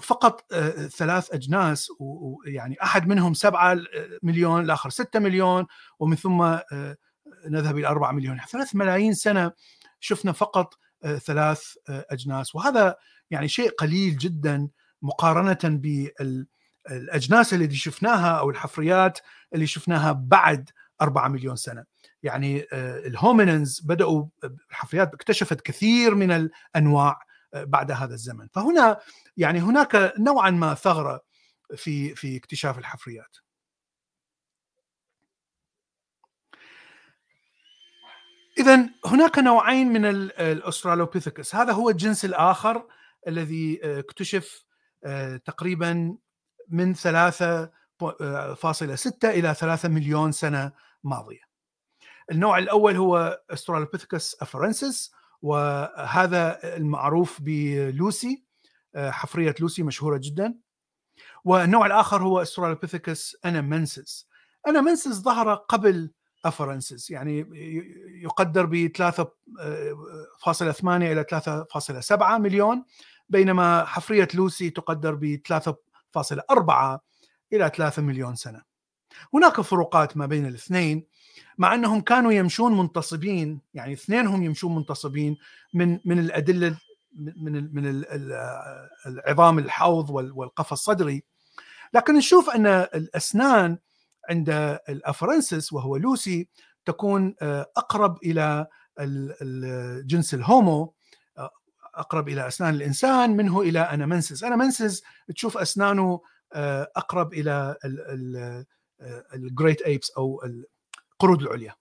فقط 0.04 0.54
آه، 0.54 0.70
ثلاث 0.88 1.34
أجناس 1.34 1.88
ويعني 2.00 2.78
أحد 2.84 3.08
منهم 3.08 3.34
7 3.34 3.78
مليون 4.24 4.64
الآخر 4.64 4.90
6 4.90 5.20
مليون 5.20 5.66
ومن 6.00 6.16
ثم 6.16 6.58
نذهب 7.48 7.78
إلى 7.78 7.88
4 7.88 8.12
مليون. 8.12 8.36
يعني 8.38 8.50
ثلاث 8.50 8.76
ملايين 8.76 9.14
سنة 9.14 9.52
شفنا 10.00 10.32
فقط 10.32 10.74
ثلاث 11.26 11.64
أجناس. 11.90 12.56
وهذا 12.56 12.96
يعني 13.32 13.48
شيء 13.48 13.70
قليل 13.70 14.18
جدا 14.18 14.68
مقارنة 15.02 15.60
بال 15.64 16.48
الأجناس 16.92 17.54
اللي 17.54 17.76
شفناها 17.76 18.40
أو 18.40 18.50
الحفريات 18.50 19.20
اللي 19.54 19.68
شفناها 19.68 20.12
بعد 20.12 20.70
4 21.02 21.28
مليون 21.28 21.56
سنة. 21.56 21.86
يعني 22.24 22.66
آه، 22.74 23.08
ال 23.08 23.16
hominins 23.16 23.80
بدأوا 23.80 24.26
الحفريات 24.44 25.14
اكتشفت 25.14 25.62
كثير 25.62 26.16
من 26.16 26.32
الأنواع 26.32 27.20
آه، 27.54 27.64
بعد 27.64 27.92
هذا 27.92 28.14
الزمن. 28.14 28.48
فهنا 28.48 29.00
يعني 29.38 29.60
هناك 29.60 30.14
نوعا 30.20 30.50
ما 30.50 30.74
ثغرة 30.74 31.22
في 31.76 32.16
في 32.16 32.38
اكتشاف 32.38 32.78
الحفريات. 32.78 33.38
اذا 38.58 38.90
هناك 39.06 39.40
نوعين 39.40 39.88
من 39.88 40.06
الأسترالوبيثيكس. 40.06 41.56
هذا 41.56 41.74
هو 41.74 41.90
الجنس 41.90 42.26
الآخر 42.26 42.88
الذي 43.28 43.80
آه، 43.84 44.00
اكتشف 44.00 44.66
تقريبا 45.46 46.18
من 46.70 46.96
3.6 46.96 47.02
إلى 49.24 49.54
3 49.54 49.90
مليون 49.90 50.32
سنة 50.32 50.72
ماضية. 51.04 51.46
النوع 52.32 52.58
الأول 52.58 52.96
هو 52.96 53.42
Australopithecus 53.50 54.36
afarensis 54.42 55.12
وهذا 55.42 56.60
المعروف 56.78 57.42
بلوسي 57.42 58.44
حفرية 58.96 59.56
لوسي 59.60 59.84
مشهورة 59.84 60.20
جدا. 60.24 60.56
والنوع 61.44 61.86
الآخر 61.86 62.24
هو 62.24 62.42
Australopithecus 62.42 63.38
anamensis 63.46 64.28
anamensis 64.68 65.22
ظهر 65.22 65.54
قبل 65.54 66.12
afarensis 66.46 67.12
يعني 67.12 67.50
يقدر 68.24 68.66
ب 68.66 68.92
3.8 68.98 70.86
إلى 70.86 71.24
3.7 71.24 72.24
مليون 72.24 72.86
بينما 73.30 73.86
حفرية 73.86 74.28
لوسي 74.34 74.70
تقدر 74.70 75.16
ب 75.16 75.42
1.4 76.22 77.00
إلى 77.54 77.72
3 77.76 78.02
مليون 78.02 78.36
سنة. 78.36 78.62
هناك 79.34 79.62
فروقات 79.62 80.18
ما 80.18 80.26
بين 80.26 80.46
الاثنين 80.46 81.08
مع 81.58 81.74
أنهم 81.74 82.02
كانوا 82.02 82.32
يمشون 82.32 82.78
منتصبين 82.78 83.62
يعني 83.74 83.94
اثنينهم 83.94 84.44
يمشون 84.44 84.76
منتصبين 84.76 85.38
من 85.74 86.00
من 86.06 86.20
الأدلة 86.20 86.78
من 87.16 87.76
من 87.76 88.04
العظام 89.06 89.60
الحوض 89.60 90.10
والقفص 90.10 90.72
الصدري. 90.72 91.24
لكن 91.94 92.16
نشوف 92.16 92.50
أن 92.50 92.68
الأسنان 92.68 93.78
عند 94.30 94.50
الأفرنسس 94.90 95.74
وهو 95.74 95.98
لوسي 95.98 96.50
تكون 96.86 97.36
آه، 97.42 97.72
أقرب 97.78 98.18
إلى 98.24 98.68
الجنس 99.00 100.34
ال 100.34 100.44
Homo. 100.44 100.95
أقرب 101.96 102.30
إلى 102.30 102.48
أسنان 102.48 102.74
الإنسان 102.76 103.38
منه 103.38 103.62
إلى 103.62 103.80
anamensis 103.80 104.44
anamensis 104.44 105.04
تشوف 105.36 105.58
أسنانه 105.58 106.22
آه، 106.54 106.92
أقرب 106.96 107.34
إلى 107.34 107.76
ال 109.34 109.42
great 109.42 109.82
apes 109.82 110.12
آه، 110.12 110.20
أو 110.20 110.44
القرود 110.44 111.42
العليا. 111.42 111.76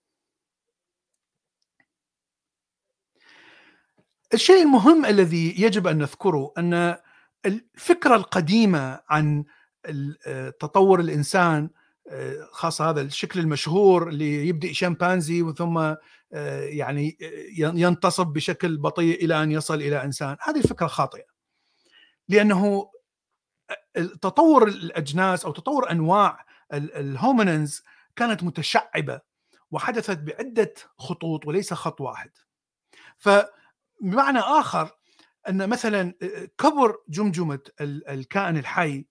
الشيء 4.34 4.62
المهم 4.62 5.06
الذي 5.06 5.62
يجب 5.62 5.86
أن 5.86 5.98
نذكره 5.98 6.52
أن 6.58 6.96
الفكرة 7.46 8.14
القديمة 8.14 9.00
عن 9.08 9.44
آه، 10.26 10.50
تطور 10.50 11.00
الإنسان 11.00 11.70
خاصة 12.50 12.90
هذا 12.90 13.00
الشكل 13.00 13.40
المشهور 13.40 14.08
اللي 14.08 14.48
يبدأ 14.48 14.72
شمبانزي 14.72 15.42
وثم 15.42 15.94
يعني 16.68 17.16
ينتصب 17.58 18.26
بشكل 18.26 18.76
بطيء 18.78 19.24
إلى 19.24 19.42
أن 19.42 19.52
يصل 19.52 19.74
إلى 19.74 20.04
إنسان 20.04 20.36
هذه 20.40 20.58
الفكرة 20.58 20.86
خاطئة 20.86 21.24
لأنه 22.28 22.90
تطور 24.22 24.68
الأجناس 24.68 25.44
أو 25.44 25.52
تطور 25.52 25.90
أنواع 25.90 26.46
الهومينز 26.72 27.82
كانت 28.16 28.42
متشعبة 28.42 29.20
وحدثت 29.70 30.18
بعدة 30.18 30.74
خطوط 30.98 31.46
وليس 31.46 31.74
خط 31.74 32.00
واحد. 32.00 32.30
فبمعنى 33.18 34.38
آخر 34.38 34.90
أن 35.48 35.68
مثلا 35.68 36.14
كبر 36.58 36.96
جمجمة 37.08 37.60
الكائن 37.80 38.56
الحي 38.56 39.06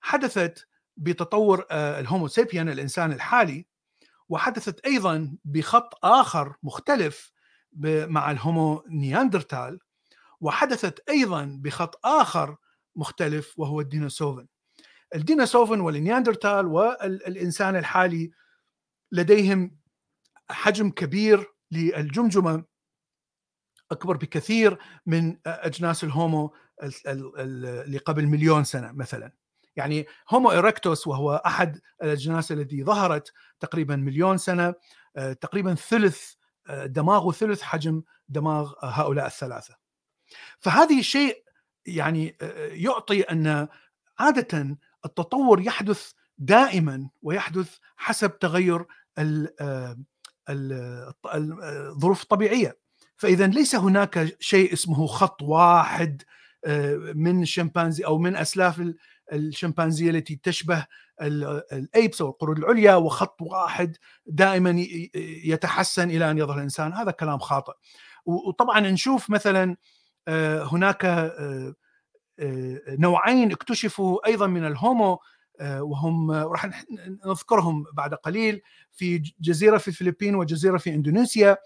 حدثت 0.00 0.66
بتطور 0.96 1.66
ال 1.70 1.82
Homo 1.82 2.28
sapien 2.28 2.68
الإنسان 2.68 3.12
الحالي 3.12 3.66
وحدثت 4.28 4.86
أيضا 4.86 5.36
بخط 5.44 6.04
آخر 6.04 6.56
مختلف 6.62 7.32
مع 8.06 8.30
ال 8.30 8.41
Homo 8.41 8.84
نياندرتال 8.88 9.78
وحدثت 10.40 11.08
أيضا 11.08 11.58
بخط 11.60 12.06
آخر 12.06 12.56
مختلف 12.96 13.58
وهو 13.58 13.80
ال 13.80 13.87
Denisovan 13.87 14.46
ال 15.14 15.21
Denisovan 15.21 15.80
والنياندرتال 15.80 16.66
والإنسان 16.66 17.76
الحالي 17.76 18.30
لديهم 19.12 19.78
حجم 20.50 20.90
كبير 20.90 21.54
للجمجمة 21.70 22.64
أكبر 23.90 24.16
بكثير 24.16 24.78
من 25.06 25.36
أجناس 25.46 26.04
الهومو 26.04 26.54
اللي 27.12 27.98
قبل 27.98 28.26
مليون 28.26 28.64
سنة 28.64 28.92
مثلا. 28.92 29.32
يعني 29.76 30.06
هومو 30.30 30.50
إيركتوس 30.50 31.06
وهو 31.06 31.42
أحد 31.46 31.80
الأجناس 32.02 32.52
الذي 32.52 32.84
ظهرت 32.84 33.32
تقريبا 33.60 33.96
مليون 33.96 34.38
سنة 34.38 34.74
تقريبا 35.40 35.74
ثلث 35.74 36.32
دماغه 36.86 37.32
ثلث 37.32 37.62
حجم 37.62 38.02
دماغ 38.28 38.72
هؤلاء 38.82 39.26
الثلاثة. 39.26 39.76
فهذه 40.58 41.02
شيء 41.02 41.44
يعني 41.86 42.36
يعطي 42.72 43.20
أن 43.20 43.68
عادة 44.18 44.78
التطور 45.04 45.60
يحدث 45.60 46.12
دائما 46.38 47.08
ويحدث 47.22 47.76
حسب 47.96 48.38
تغير 48.38 48.86
الظروف 50.48 52.22
الطبيعيه 52.22 52.78
فاذا 53.16 53.46
ليس 53.46 53.74
هناك 53.74 54.36
شيء 54.40 54.72
اسمه 54.72 55.06
خط 55.06 55.42
واحد 55.42 56.22
من 57.14 57.42
الشمبانزي 57.42 58.04
أو 58.04 58.18
من 58.18 58.36
أسلاف 58.36 58.94
الشمبانزية 59.32 60.10
التي 60.10 60.40
تشبه 60.42 60.86
الأيبس 61.72 62.20
أو 62.20 62.28
القرود 62.28 62.58
العليا 62.58 62.94
وخط 62.94 63.42
واحد 63.42 63.96
دائما 64.26 64.86
يتحسن 65.44 66.10
إلى 66.10 66.30
أن 66.30 66.38
يظهر 66.38 66.56
الإنسان. 66.56 66.92
هذا 66.92 67.10
كلام 67.10 67.38
خاطئ. 67.38 67.72
وطبعا 68.26 68.80
نشوف 68.80 69.30
مثلا 69.30 69.76
هناك 70.72 71.32
نوعين 72.88 73.52
اكتشفوا 73.52 74.26
أيضا 74.26 74.46
من 74.46 74.66
الهومو 74.66 75.18
وهم 75.60 76.30
راح 76.30 76.84
نذكرهم 77.26 77.84
بعد 77.92 78.14
قليل. 78.14 78.60
في 78.92 79.22
جزيرة 79.40 79.78
في 79.78 79.88
الفلبين 79.88 80.34
وجزيرة 80.34 80.78
في 80.78 80.94
إندونيسيا 80.94 81.56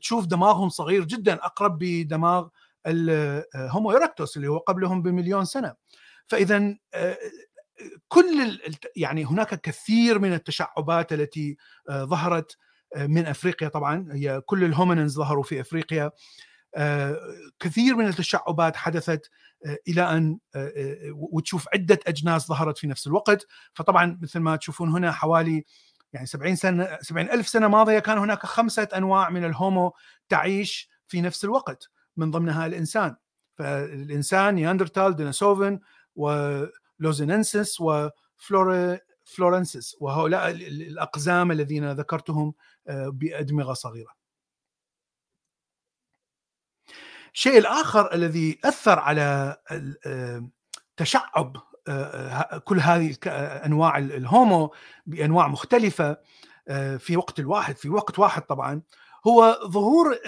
تشوف 0.00 0.26
دماغهم 0.26 0.68
صغير 0.68 1.04
جدا 1.04 1.34
أقرب 1.34 1.78
بدماغ 1.78 2.48
ال 2.86 3.07
Homo 3.07 3.92
erectus 3.92 4.36
اللي 4.36 4.48
هو 4.48 4.58
قبلهم 4.58 5.02
بمليون 5.02 5.44
سنة. 5.44 5.74
فاذا 6.26 6.76
كل 8.08 8.58
يعني 8.96 9.24
هناك 9.24 9.60
كثير 9.60 10.18
من 10.18 10.32
التشعبات 10.32 11.12
التي 11.12 11.56
ظهرت 11.90 12.56
من 12.96 13.26
أفريقيا 13.26 13.68
طبعا. 13.68 14.08
هي 14.12 14.40
كل 14.40 14.64
ال 14.64 14.70
hominins 14.70 15.16
ظهروا 15.16 15.42
في 15.42 15.60
أفريقيا. 15.60 16.10
كثير 17.58 17.96
من 17.96 18.06
التشعبات 18.06 18.76
حدثت 18.76 19.30
إلى 19.88 20.02
أن 20.02 20.38
وتشوف 21.10 21.68
عدة 21.74 21.98
أجناس 22.06 22.46
ظهرت 22.48 22.78
في 22.78 22.86
نفس 22.86 23.06
الوقت. 23.06 23.46
فطبعا 23.74 24.18
مثل 24.22 24.38
ما 24.38 24.56
تشوفون 24.56 24.88
هنا 24.88 25.12
حوالي 25.12 25.64
يعني 26.12 26.26
70 26.26 26.56
سنة 26.56 26.98
70 27.02 27.30
ألف 27.30 27.48
سنة 27.48 27.68
ماضية 27.68 27.98
كان 27.98 28.18
هناك 28.18 28.46
خمسة 28.46 28.88
أنواع 28.96 29.30
من 29.30 29.44
ال 29.44 29.54
Homo 29.54 29.92
تعيش 30.28 30.90
في 31.06 31.20
نفس 31.20 31.44
الوقت 31.44 31.88
من 32.16 32.30
ضمنها 32.30 32.66
الإنسان. 32.66 33.16
فالإنسان 33.58 34.54
نياندرتال 34.54 35.16
Denisovan 35.16 35.80
و 36.16 36.31
luzonensis 36.31 37.80
و 37.80 38.00
flore 38.00 38.98
floresiensis 39.24 39.96
وهؤلاء 40.00 40.50
الأقزام 40.50 41.50
الذين 41.50 41.92
ذكرتهم 41.92 42.54
بأدمغة 42.86 43.72
صغيرة. 43.72 44.14
الشيء 47.34 47.58
الآخر 47.58 48.14
الذي 48.14 48.58
أثر 48.64 48.98
على 48.98 49.56
تشعب 50.96 51.56
كل 52.64 52.80
هذه 52.80 53.16
أنواع 53.66 53.98
الهومو 53.98 54.74
بأنواع 55.06 55.48
مختلفة 55.48 56.16
في 56.98 57.16
وقت 57.16 57.38
الواحد 57.38 57.76
في 57.76 57.88
وقت 57.88 58.18
واحد 58.18 58.42
طبعا 58.42 58.82
هو 59.26 59.58
ظهور 59.66 60.18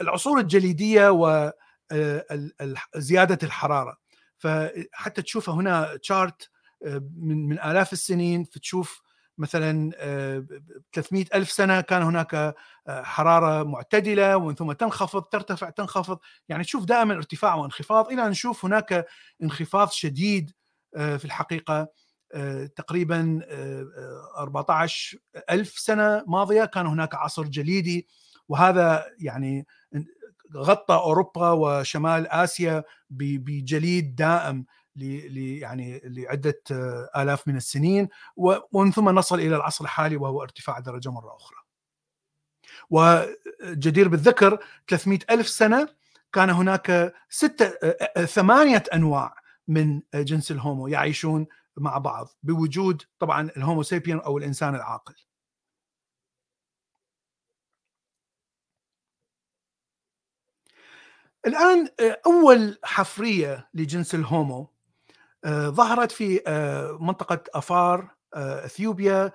العصور 0.00 0.40
الجليدية 0.40 1.10
وزياده 2.96 3.38
الحرارة. 3.42 3.96
فحتى 4.38 5.22
تشوف 5.22 5.50
هنا 5.50 5.96
تشارت 5.96 6.50
من 7.16 7.48
من 7.48 7.58
آلاف 7.60 7.92
السنين 7.92 8.44
فتشوف 8.44 9.02
مثلا 9.38 9.90
300 10.92 11.24
ألف 11.34 11.50
سنة 11.50 11.80
كان 11.80 12.02
هناك 12.02 12.54
حرارة 12.88 13.62
معتدلة 13.62 14.36
ومن 14.36 14.54
ثم 14.54 14.72
تنخفض 14.72 15.22
ترتفع 15.22 15.70
تنخفض. 15.70 16.18
يعني 16.48 16.64
تشوف 16.64 16.84
دائما 16.84 17.14
ارتفاع 17.14 17.54
وانخفاض. 17.54 18.08
إلى 18.12 18.24
أن 18.26 18.30
نشوف 18.30 18.64
هناك 18.64 19.06
انخفاض 19.42 19.90
شديد 19.90 20.52
في 20.92 21.24
الحقيقة 21.24 21.88
تقريبا 22.76 23.40
14 24.36 25.18
ألف 25.50 25.78
سنة 25.78 26.24
ماضية 26.26 26.64
كان 26.64 26.86
هناك 26.86 27.14
عصر 27.14 27.42
جليدي. 27.42 28.08
وهذا 28.48 29.06
يعني 29.18 29.66
غطى 30.56 30.94
أوروبا 30.94 31.50
وشمال 31.50 32.26
آسيا 32.26 32.84
بجليد 33.10 34.14
دائم 34.14 34.64
يعني 34.96 36.00
لعدة 36.04 36.62
آلاف 37.16 37.48
من 37.48 37.56
السنين 37.56 38.08
ومن 38.36 38.92
ثم 38.92 39.08
نصل 39.08 39.40
إلى 39.40 39.56
العصر 39.56 39.84
الحالي 39.84 40.16
وهو 40.16 40.42
ارتفاع 40.42 40.78
درجة 40.78 41.10
مرة 41.10 41.36
أخرى. 41.36 41.56
وجدير 42.90 44.08
بالذكر 44.08 44.58
300 44.88 45.18
ألف 45.30 45.48
سنة 45.48 45.88
كان 46.32 46.50
هناك 46.50 47.14
ستة 47.28 47.70
ثمانية 48.24 48.82
أنواع 48.94 49.34
من 49.68 50.00
جنس 50.14 50.50
الهومو 50.50 50.88
يعيشون 50.88 51.46
مع 51.76 51.98
بعض 51.98 52.28
بوجود 52.42 53.02
طبعا 53.18 53.50
الهومو 53.56 53.82
سيبيان 53.82 54.18
أو 54.18 54.38
الإنسان 54.38 54.74
العاقل 54.74 55.14
الآن 61.46 61.88
أول 62.26 62.78
حفرية 62.84 63.68
لجنس 63.74 64.14
الهومو 64.14 64.70
آه، 65.44 65.68
ظهرت 65.68 66.12
في 66.12 66.42
آه، 66.46 66.98
منطقة 67.00 67.44
أفار 67.54 68.10
آه، 68.34 68.64
إثيوبيا 68.64 69.32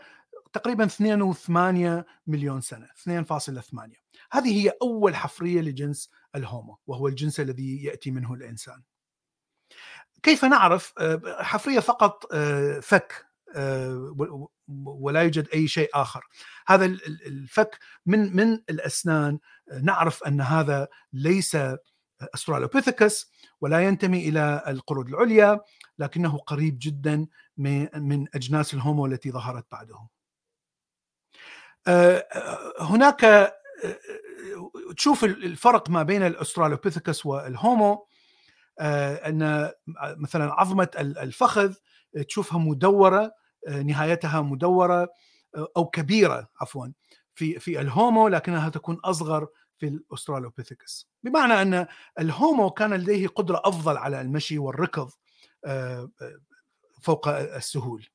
تقريبا 0.53 0.85
2.8 0.85 2.05
مليون 2.27 2.61
سنة 2.61 2.87
2.8 3.03 4.01
هذه 4.31 4.65
هي 4.65 4.73
أول 4.81 5.15
حفرية 5.15 5.61
لجنس 5.61 6.11
الهومو 6.35 6.77
وهو 6.87 7.07
الجنس 7.07 7.39
الذي 7.39 7.83
يأتي 7.83 8.11
منه 8.11 8.33
الإنسان. 8.33 8.83
كيف 10.23 10.45
نعرف؟ 10.45 10.93
حفرية 11.39 11.79
فقط 11.79 12.35
فك 12.81 13.25
ولا 14.85 15.21
يوجد 15.21 15.47
أي 15.53 15.67
شيء 15.67 15.89
آخر. 15.93 16.25
هذا 16.67 16.85
الفك 16.85 17.79
من 18.05 18.35
من 18.35 18.53
الأسنان. 18.69 19.39
نعرف 19.81 20.23
أن 20.23 20.41
هذا 20.41 20.87
ليس 21.13 21.57
استرالوبيثيكس 22.21 23.31
ولا 23.61 23.79
ينتمي 23.79 24.29
إلى 24.29 24.63
القرود 24.67 25.07
العليا 25.07 25.59
لكنه 25.99 26.37
قريب 26.37 26.77
جدا 26.81 27.27
من 27.57 28.35
أجناس 28.35 28.73
ال 28.73 28.80
Homo 28.80 29.05
التي 29.05 29.31
ظهرت 29.31 29.65
بعده. 29.71 30.07
آه، 31.87 32.27
هناك 32.79 33.23
آه، 33.23 33.53
تشوف 34.97 35.23
الفرق 35.23 35.89
ما 35.89 36.03
بين 36.03 36.23
ال 36.23 36.29
Australopithecus 36.29 37.25
وال 37.25 37.53
Homo 37.53 38.07
آه، 38.79 39.15
أن 39.15 39.71
مثلا 40.17 40.53
عظمة 40.53 40.89
الفخذ 40.97 41.73
تشوفها 42.27 42.59
مدورة 42.59 43.31
نهايتها 43.67 44.41
مدورة 44.41 45.09
أو 45.77 45.85
كبيرة 45.85 46.49
عفوا 46.61 46.87
في 47.35 47.59
في 47.59 47.81
ال 47.81 47.90
Homo 47.90 48.27
لكنها 48.27 48.69
تكون 48.69 48.99
أصغر 49.03 49.47
في 49.77 49.87
الاسترالوبيثيكس 49.87 51.09
بمعنى 51.23 51.61
أن 51.61 51.87
ال 52.19 52.29
Homo 52.29 52.69
كان 52.69 52.93
لديه 52.93 53.27
قدرة 53.27 53.61
أفضل 53.65 53.97
على 53.97 54.21
المشي 54.21 54.57
والركض 54.57 55.11
آه، 55.65 56.11
آه، 56.21 56.39
فوق 57.01 57.27
السهول. 57.27 58.07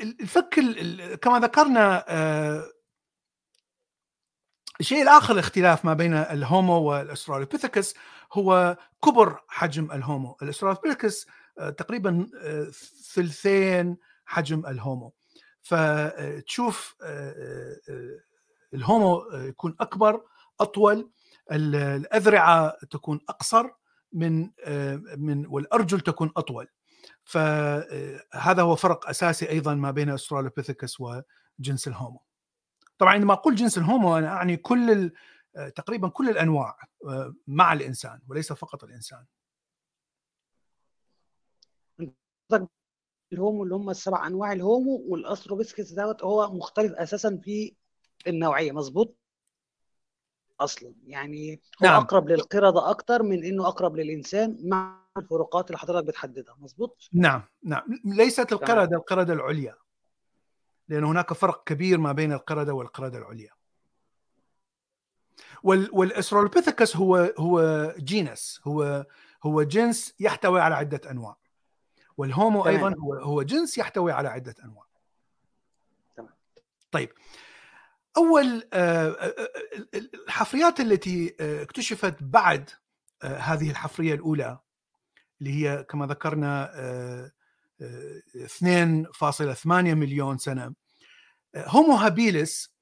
الفك 0.00 0.60
كما 1.22 1.38
ذكرنا 1.40 2.04
آه، 2.08 2.72
الشيء 4.80 5.02
الآخر 5.02 5.34
الاختلاف 5.34 5.84
ما 5.84 5.94
بين 5.94 6.14
ال 6.14 6.28
Homo 6.28 6.82
وال 6.82 6.94
Australopithecus 6.94 7.94
هو 8.32 8.76
كبر 9.04 9.44
حجم 9.48 9.92
ال 9.92 9.99
Homo، 9.99 10.36
ال 10.42 10.47
Australopithecus 10.47 11.26
تقريبا 11.76 12.26
ثلثين 13.12 13.96
حجم 14.28 14.66
ال 14.66 14.74
Homo. 14.74 15.12
فتشوف 15.62 16.96
ال 18.74 18.84
Homo 18.84 19.26
يكون 19.32 19.76
أكبر 19.80 20.24
أطول 20.60 21.10
الأذرعة 21.52 22.76
تكون 22.90 23.20
أقصر 23.28 23.70
من 24.12 24.50
من 25.16 25.46
والأرجل 25.46 26.00
تكون 26.00 26.32
أطول. 26.36 26.68
فهذا 27.24 28.62
هو 28.62 28.76
فرق 28.76 29.08
أساسي 29.08 29.48
أيضا 29.48 29.74
ما 29.74 29.90
بين 29.90 30.10
استرالوبيثيكس 30.10 30.96
وجنس 31.00 31.88
ال 31.88 31.94
Homo. 31.94 32.22
طبعا 32.98 33.12
عندما 33.12 33.32
أقول 33.32 33.54
جنس 33.54 33.78
ال 33.78 33.86
Homo 33.86 34.18
أنا 34.18 34.28
أعني 34.28 34.56
كل 34.56 35.10
تقريبا 35.74 36.08
كل 36.08 36.28
الأنواع 36.28 36.78
مع 37.46 37.72
الإنسان 37.72 38.20
وليس 38.28 38.52
فقط 38.52 38.84
الإنسان. 38.84 39.24
ال 43.32 43.38
Homo 43.38 43.64
اللي 43.64 43.74
هم 43.74 43.90
السبع 43.90 44.26
انواع 44.26 44.52
ال 44.52 44.62
Homo 44.62 45.04
وال 45.08 45.17
Australopithecus 45.17 45.92
دوت 45.92 46.24
هو 46.24 46.54
مختلف 46.54 46.92
أساسا 46.92 47.40
في 47.44 47.74
النوعية. 48.26 48.72
مظبوط؟ 48.72 49.16
أصلا. 50.60 50.94
يعني 51.06 51.60
هو 51.82 51.86
نعم. 51.86 52.02
أقرب 52.02 52.28
للقردة 52.28 52.90
أكتر 52.90 53.22
من 53.22 53.44
إنه 53.44 53.68
أقرب 53.68 53.96
للإنسان 53.96 54.58
مع 54.62 54.98
الفروقات 55.16 55.66
اللي 55.66 55.78
حضرتك 55.78 56.06
بتحددها. 56.06 56.56
مظبوط؟ 56.58 57.08
نعم 57.12 57.42
نعم. 57.62 57.82
ليست 58.04 58.52
القردة 58.52 58.96
القردة 58.96 59.32
العليا 59.32 59.74
لأن 60.88 61.04
هناك 61.04 61.32
فرق 61.32 61.64
كبير 61.64 61.98
ما 61.98 62.12
بين 62.12 62.32
القردة 62.32 62.74
والقردة 62.74 63.18
العليا. 63.18 63.50
وال 65.62 65.88
والاسترولوبيثيكس 65.92 66.96
هو 66.96 67.16
هو 67.38 67.88
genus 67.98 68.60
هو 68.64 69.06
هو 69.44 69.62
جنس 69.62 70.14
يحتوي 70.20 70.60
على 70.60 70.74
عدة 70.74 71.10
أنواع. 71.10 71.36
وال 72.18 72.33
Homo 72.33 72.64
تمام. 72.64 72.76
أيضا 72.76 72.94
هو 73.00 73.14
هو 73.14 73.42
جنس 73.42 73.78
يحتوي 73.78 74.12
على 74.12 74.28
عدة 74.28 74.54
أنواع. 74.64 74.84
تمام. 76.16 76.34
طيب. 76.90 77.12
أول 78.16 78.68
آه، 78.72 79.08
آه، 79.08 79.12
آه، 79.14 79.48
الحفريات 79.94 80.80
التي 80.80 81.36
اكتشفت 81.40 82.22
بعد 82.22 82.70
هذه 83.22 83.70
الحفرية 83.70 84.14
الأولى 84.14 84.58
اللي 85.40 85.52
هي 85.52 85.84
كما 85.84 86.06
ذكرنا 86.06 86.72
2.8 88.34 89.94
مليون 89.94 90.38
سنة. 90.38 90.74
Homo 91.56 91.92
habilis 91.94 92.74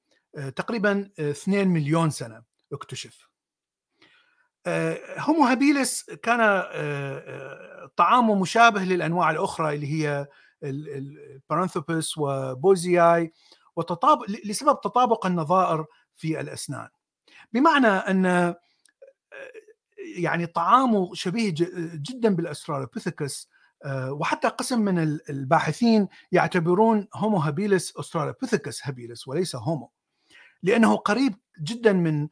تقريبا 0.55 1.09
2 1.19 1.67
مليون 1.67 2.09
سنة 2.09 2.43
اكتشف. 2.73 3.26
Homo 5.19 5.43
habilis 5.43 6.03
كان 6.09 6.39
طعامه 7.95 8.35
مشابه 8.35 8.83
للأنواع 8.83 9.31
الأخرى 9.31 9.75
اللي 9.75 9.87
هي 9.93 10.27
ال 10.63 10.75
Paranthropus 10.75 12.17
و 12.17 12.34
boisei 12.34 13.33
وتطابق 13.75 14.25
لسبب 14.45 14.81
تطابق 14.81 15.25
النظائر 15.25 15.85
في 16.15 16.39
الأسنان. 16.39 16.87
بمعنى 17.53 17.87
أن 17.87 18.25
آه، 18.25 18.55
يعني 20.17 20.45
طعامه 20.45 21.13
شبيه 21.13 21.53
جدا 21.93 22.35
بالاسترالوبيثيكس 22.35 23.49
آه، 23.85 24.11
وحتى 24.11 24.47
قسم 24.47 24.81
من 24.81 24.99
الباحثين 25.29 26.07
يعتبرون 26.31 27.07
Homo 27.15 27.37
habilis 27.37 27.97
Australopithecus 27.97 28.87
habilis 28.87 29.27
وليس 29.27 29.55
Homo 29.55 29.91
لأنه 30.63 30.95
قريب 30.95 31.35
جدا 31.61 31.93
من 31.93 32.23
آه، 32.23 32.29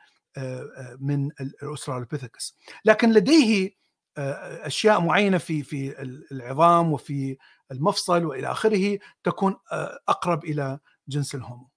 من 1.00 1.30
الاسترالوبيثيكس 1.42 2.58
لكن 2.86 3.12
لديه 3.12 3.72
أشياء 4.18 5.02
معينة 5.02 5.38
في 5.38 5.64
في 5.64 6.02
العظام 6.32 6.94
وفي 6.94 7.38
المفصل 7.72 8.26
وإلى 8.26 8.52
آخره 8.52 9.00
تكون 9.24 9.56
أقرب 10.08 10.46
إلى 10.46 10.80
جنس 11.08 11.36
ال 11.36 11.41
Homo. 11.41 11.70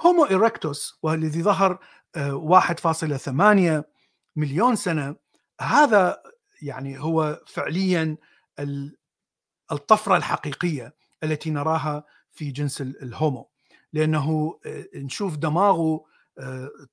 Homo 0.00 0.24
erectus 0.24 0.98
والذي 1.02 1.42
ظهر 1.42 1.78
1.8 2.16 2.20
آه، 2.20 3.84
مليون 4.36 4.76
سنة 4.76 5.16
هذا 5.60 6.22
يعني 6.62 7.00
هو 7.00 7.40
فعليا 7.46 8.16
الطفرة 9.72 10.16
الحقيقية 10.16 10.94
التي 11.22 11.50
نراها 11.50 12.04
في 12.30 12.50
جنس 12.50 12.80
ال 12.80 12.92
Homo. 12.92 13.50
لأنه 13.92 14.58
آه، 14.66 14.84
نشوف 14.94 15.36
دماغه 15.36 15.94
آه، 15.94 16.04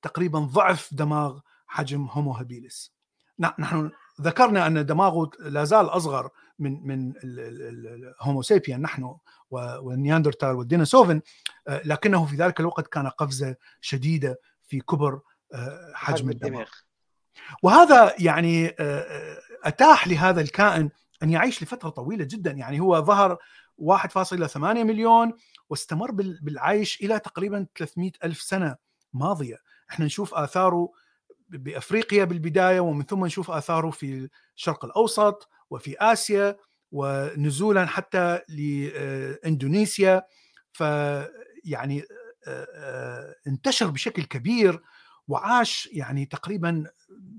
تقريبا 0.02 0.38
ضعف 0.38 0.94
دماغ 0.94 1.40
حجم 1.66 2.04
Homo 2.04 2.32
habilis 2.32 2.94
نحن 3.40 3.90
ذكرنا 4.20 4.66
أن 4.66 4.86
دماغه 4.86 5.30
لا 5.38 5.64
زال 5.64 5.86
أصغر 5.86 6.30
من 6.58 6.86
من 6.86 7.12
ال 7.24 7.48
Homo 7.48 8.42
sapien 8.42 8.82
نحن 8.82 9.16
والنياندرتال 9.50 10.48
وال 10.48 10.61
Denisovan 10.61 11.20
آه، 11.68 11.82
لكنه 11.84 12.26
في 12.26 12.36
ذلك 12.36 12.60
الوقت 12.60 12.86
كان 12.86 13.08
قفزة 13.08 13.56
شديدة 13.80 14.40
في 14.62 14.80
كبر 14.80 15.20
آه، 15.54 15.92
حجم 15.94 16.30
الدماغ. 16.30 16.68
وهذا 17.62 18.14
يعني 18.18 18.74
آه، 18.80 19.38
أتاح 19.64 20.08
لهذا 20.08 20.40
الكائن 20.40 20.90
أن 21.22 21.30
يعيش 21.30 21.62
لفترة 21.62 21.88
طويلة 21.88 22.24
جدا. 22.24 22.50
يعني 22.50 22.80
هو 22.80 23.04
ظهر 23.04 23.38
1.8 23.78 24.56
مليون 24.56 25.32
واستمر 25.70 26.10
بالعيش 26.42 27.02
إلى 27.02 27.18
تقريبا 27.18 27.66
300 27.76 28.10
ألف 28.24 28.42
سنة. 28.42 28.76
ماضية. 29.12 29.56
إحنا 29.90 30.06
نشوف 30.06 30.34
آثاره 30.34 30.88
بأفريقيا 31.48 32.24
بالبداية 32.24 32.80
ومن 32.80 33.04
ثم 33.04 33.24
نشوف 33.24 33.50
آثاره 33.50 33.90
في 33.90 34.28
الشرق 34.56 34.84
الأوسط 34.84 35.48
وفي 35.70 35.96
آسيا 35.98 36.56
ونزولا 36.92 37.86
حتى 37.86 38.40
لإندونيسيا. 38.48 40.22
فيعني 40.72 42.02
انتشر 43.46 43.86
بشكل 43.86 44.22
كبير 44.22 44.82
وعاش 45.28 45.88
يعني 45.92 46.26
تقريبا 46.26 46.84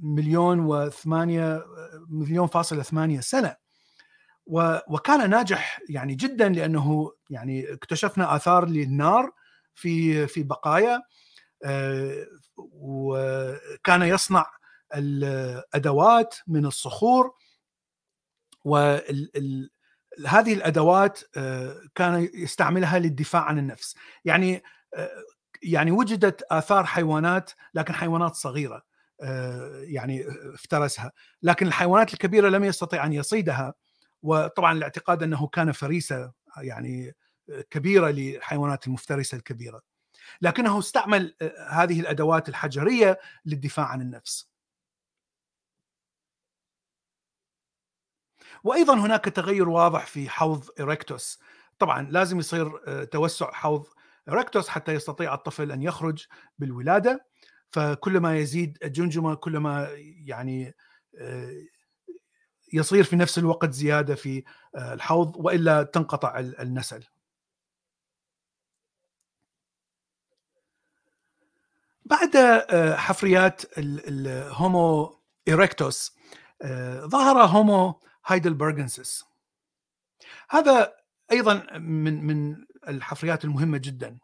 مليون 0.01 0.59
وثمانية 0.59 1.65
مليون 2.09 2.47
فاصلة 2.47 2.83
ثمانية 2.83 3.19
سنة. 3.19 3.55
وكان 4.87 5.29
ناجح 5.29 5.79
يعني 5.89 6.15
جدا 6.15 6.49
لأنه 6.49 7.11
يعني 7.29 7.73
اكتشفنا 7.73 8.35
آثار 8.35 8.65
للنار 8.65 9.31
في 9.75 10.27
في 10.27 10.43
بقايا. 10.43 11.01
وكان 12.57 14.01
يصنع 14.01 14.45
الأدوات 14.95 16.35
من 16.47 16.65
الصخور 16.65 17.33
وهذه 18.65 20.53
الأدوات 20.53 21.19
آه، 21.37 21.75
كان 21.95 22.29
يستعملها 22.33 22.99
للدفاع 22.99 23.41
عن 23.41 23.59
النفس. 23.59 23.95
يعني 24.25 24.63
آه، 24.95 25.09
يعني 25.63 25.91
وجدت 25.91 26.41
آثار 26.51 26.85
حيوانات 26.85 27.51
لكن 27.73 27.93
حيوانات 27.93 28.35
صغيرة 28.35 28.91
يعني 29.83 30.25
افترسها. 30.53 31.11
لكن 31.41 31.67
الحيوانات 31.67 32.13
الكبيرة 32.13 32.49
لم 32.49 32.63
يستطع 32.63 33.05
أن 33.05 33.13
يصيدها 33.13 33.73
وطبعا 34.23 34.73
الاعتقاد 34.73 35.23
أنه 35.23 35.47
كان 35.47 35.71
فريسة 35.71 36.31
يعني 36.57 37.15
كبيرة 37.69 38.09
للحيوانات 38.09 38.87
المفترسة 38.87 39.37
الكبيرة. 39.37 39.81
لكنه 40.41 40.79
استعمل 40.79 41.35
آه، 41.41 41.69
هذه 41.69 41.99
الأدوات 41.99 42.49
الحجرية 42.49 43.19
للدفاع 43.45 43.85
عن 43.85 44.01
النفس. 44.01 44.51
وأيضا 48.63 48.93
هناك 48.99 49.25
تغير 49.25 49.69
واضح 49.69 50.05
في 50.07 50.29
حوض 50.29 50.69
إريكتوس 50.79 51.39
طبعا 51.79 52.07
لازم 52.11 52.39
يصير 52.39 52.81
آه، 52.87 53.03
توسع 53.03 53.51
حوض 53.51 53.87
إريكتوس 54.29 54.69
حتى 54.69 54.93
يستطيع 54.93 55.33
الطفل 55.33 55.71
أن 55.71 55.81
يخرج 55.81 56.25
بالولادة 56.59 57.25
فكلما 57.71 58.37
يزيد 58.37 58.77
الجمجمه 58.83 59.35
كلما 59.35 59.89
يعني 60.25 60.75
آه، 61.19 61.51
يصير 62.73 63.03
في 63.03 63.15
نفس 63.15 63.37
الوقت 63.37 63.71
زيادة 63.71 64.15
في 64.15 64.43
الحوض 64.75 65.35
وإلا 65.35 65.83
تنقطع 65.83 66.39
النسل. 66.39 67.03
بعد 72.11 72.35
آه، 72.35 72.95
حفريات 72.95 73.77
الهومو 73.77 75.19
إيركتوس 75.47 76.15
آه، 76.61 77.05
ظهر 77.05 77.45
هومو 77.45 78.01
هايدلبرغنسس 78.25 79.25
هذا 80.49 80.93
أيضا 81.31 81.77
من 81.77 82.23
من 82.23 82.65
الحفريات 82.87 83.45
المهمة 83.45 83.77
جدا. 83.77 84.17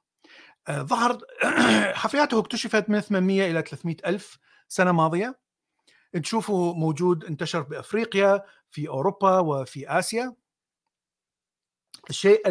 آه، 0.67 0.81
ظهر 0.81 1.19
حفرياته 2.01 2.39
اكتشفت 2.39 2.89
من 2.89 2.99
800 2.99 3.51
إلى 3.51 3.61
300 3.61 3.95
ألف 4.05 4.37
سنة 4.67 4.91
ماضية. 4.91 5.39
تشوفوا 6.23 6.73
موجود 6.73 7.25
انتشر 7.25 7.61
بأفريقيا 7.61 8.43
في 8.71 8.87
أوروبا 8.87 9.39
وفي 9.39 9.99
آسيا. 9.99 10.35
الشيء 12.09 12.41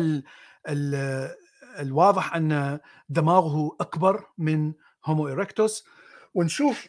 الواضح 1.79 2.35
أن 2.35 2.81
دماغه 3.09 3.77
أكبر 3.81 4.25
من 4.39 4.75
Homo 5.07 5.29
erectus 5.29 5.85
ونشوف 6.35 6.89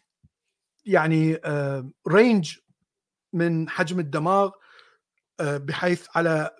يعني 0.86 1.40
range 2.08 2.58
من 3.34 3.70
حجم 3.70 4.00
الدماغ 4.00 4.52
بحيث 5.42 6.08
على 6.16 6.52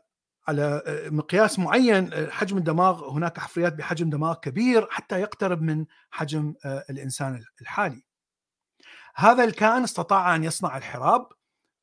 على 0.48 0.84
مقياس 1.12 1.60
معين 1.60 2.32
حجم 2.32 2.58
الدماغ 2.58 3.10
هناك 3.10 3.40
حفريات 3.40 3.74
بحجم 3.74 4.10
دماغ 4.10 4.36
كبير 4.36 4.88
حتى 4.92 5.22
يقترب 5.22 5.62
من 5.62 5.86
حجم 6.12 6.54
الإنسان 6.66 7.44
الحالي. 7.62 8.04
هذا 9.16 9.44
الكائن 9.44 9.84
استطاع 9.84 10.36
أن 10.36 10.44
يصنع 10.44 10.78
الحراب 10.78 11.28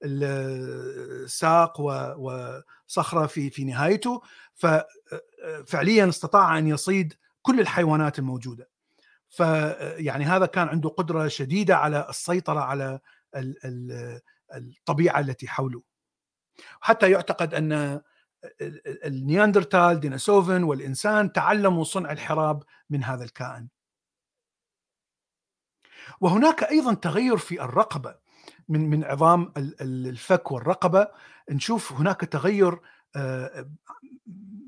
الساق 0.02 1.80
وصخرة 2.18 3.26
في 3.26 3.50
في 3.50 3.64
نهايته 3.64 4.22
ففعليا 4.54 6.08
استطاع 6.08 6.58
أن 6.58 6.66
يصيد 6.66 7.14
كل 7.42 7.60
الحيوانات 7.60 8.18
الموجودة. 8.18 8.68
فيعني 9.28 10.24
هذا 10.24 10.46
كان 10.46 10.68
عنده 10.68 10.88
قدرة 10.88 11.28
شديدة 11.28 11.76
على 11.76 12.06
السيطرة 12.08 12.60
على 12.60 13.00
الطبيعة 14.54 15.20
التي 15.20 15.48
حوله. 15.48 15.82
حتى 16.80 17.10
يعتقد 17.10 17.54
أن 17.54 18.00
النياندرتال 19.04 20.00
ديناسوفن 20.00 20.62
والإنسان 20.62 21.32
تعلموا 21.32 21.84
صنع 21.84 22.12
الحراب 22.12 22.62
من 22.90 23.04
هذا 23.04 23.24
الكائن 23.24 23.68
وهناك 26.20 26.64
أيضا 26.64 26.94
تغير 26.94 27.37
في 27.37 27.62
الرقبة 27.62 28.16
من 28.68 28.90
من 28.90 29.04
عظام 29.04 29.52
الفك 29.80 30.52
والرقبة 30.52 31.08
نشوف 31.50 31.92
هناك 31.92 32.20
تغير 32.20 32.80
آه، 33.16 33.70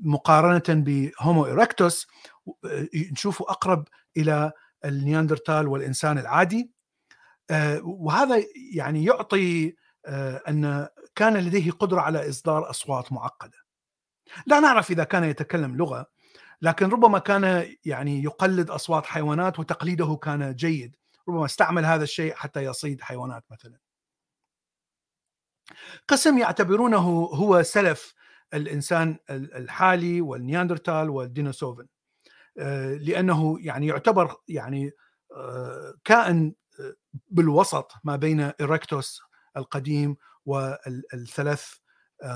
مقارنة 0.01 0.83
بهومو 0.83 1.45
إيركتوس 1.45 2.07
نشوفه 3.11 3.45
أقرب 3.49 3.87
إلى 4.17 4.51
النياندرتال 4.85 5.67
والإنسان 5.67 6.17
العادي. 6.17 6.71
آه، 7.49 7.81
وهذا 7.83 8.43
يعني 8.73 9.05
يعطي 9.05 9.75
آه، 10.05 10.41
أن 10.47 10.87
كان 11.15 11.37
لديه 11.37 11.71
قدرة 11.71 12.01
على 12.01 12.29
إصدار 12.29 12.69
أصوات 12.69 13.13
معقدة. 13.13 13.57
لا 14.47 14.59
نعرف 14.59 14.91
إذا 14.91 15.03
كان 15.03 15.23
يتكلم 15.23 15.75
لغة 15.75 16.07
لكن 16.61 16.89
ربما 16.89 17.19
كان 17.19 17.73
يعني 17.85 18.23
يقلد 18.23 18.69
أصوات 18.69 19.05
حيوانات 19.05 19.59
وتقليده 19.59 20.15
كان 20.15 20.55
جيد. 20.55 20.95
ربما 21.29 21.45
استعمل 21.45 21.85
هذا 21.85 22.03
الشيء 22.03 22.33
حتى 22.35 22.63
يصيد 22.63 23.01
حيوانات 23.01 23.43
مثلا. 23.51 23.77
قسم 26.07 26.37
يعتبرونه 26.37 26.97
هو 27.33 27.63
سلف 27.63 28.13
الإنسان 28.53 29.17
الحالي 29.29 30.21
والنياندرتال 30.21 31.09
وال 31.09 31.21
Denisovan. 31.21 31.83
آه، 31.83 31.96
لأنه 33.01 33.57
يعني 33.61 33.87
يعتبر 33.87 34.35
يعني 34.47 34.91
آه، 35.35 35.93
كائن 36.03 36.53
آه، 36.79 36.95
بالوسط 37.29 37.91
ما 38.03 38.15
بين 38.15 38.39
erectus 38.41 39.21
القديم 39.57 40.17
والثلاث 40.45 41.73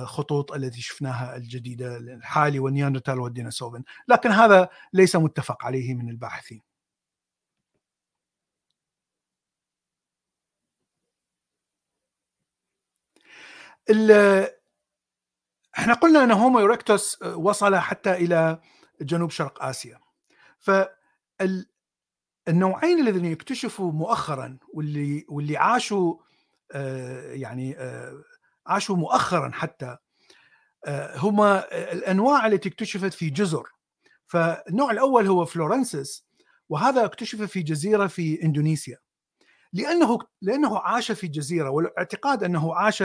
خطوط 0.04 0.52
التي 0.52 0.82
شفناها 0.82 1.36
الجديدة 1.38 1.98
الحالي 1.98 2.60
والنياندرتال 2.60 3.20
وال 3.20 3.31
Denisovan 3.31 3.84
لكن 4.08 4.30
هذا 4.32 4.70
ليس 4.94 5.16
متفق 5.16 5.66
عليه 5.66 5.94
من 5.94 6.10
الباحثين. 6.10 6.62
إحنا 15.78 15.94
قلنا 15.94 16.24
ان 16.24 16.32
Homo 16.32 16.60
erectus 16.60 17.22
وصل 17.24 17.76
حتى 17.76 18.14
إلى 18.14 18.60
جنوب 19.02 19.30
شرق 19.32 19.64
آسيا. 19.64 20.11
فالنوعين 20.62 21.70
الذين 23.00 23.32
اكتشفوا 23.32 23.92
مؤخرا 23.92 24.58
واللي 24.74 25.26
واللي 25.30 25.58
عاشوا 25.58 26.16
آه، 26.72 27.34
يعني 27.34 27.78
آه، 27.78 28.24
عاشوا 28.68 28.96
مؤخرا 28.96 29.52
حتى 29.54 29.98
آه، 30.86 31.18
هما 31.18 31.74
الأنواع 31.92 32.48
التي 32.48 32.70
اكتشفت 32.70 33.14
في 33.14 33.30
جزر. 33.30 33.70
فالنوع 34.28 34.92
الأول 34.92 35.28
هو 35.28 35.46
floresiensis 35.46 36.26
وهذا 36.70 37.06
اكتشف 37.06 37.42
في 37.42 37.62
جزيرة 37.62 38.08
في 38.08 38.44
إندونيسيا. 38.44 38.98
لأنه 39.74 40.20
لأنه 40.42 40.80
عاش 40.80 41.12
في 41.12 41.28
جزيرة 41.28 41.70
والاعتقاد 41.70 42.44
أنه 42.44 42.76
عاش 42.76 43.04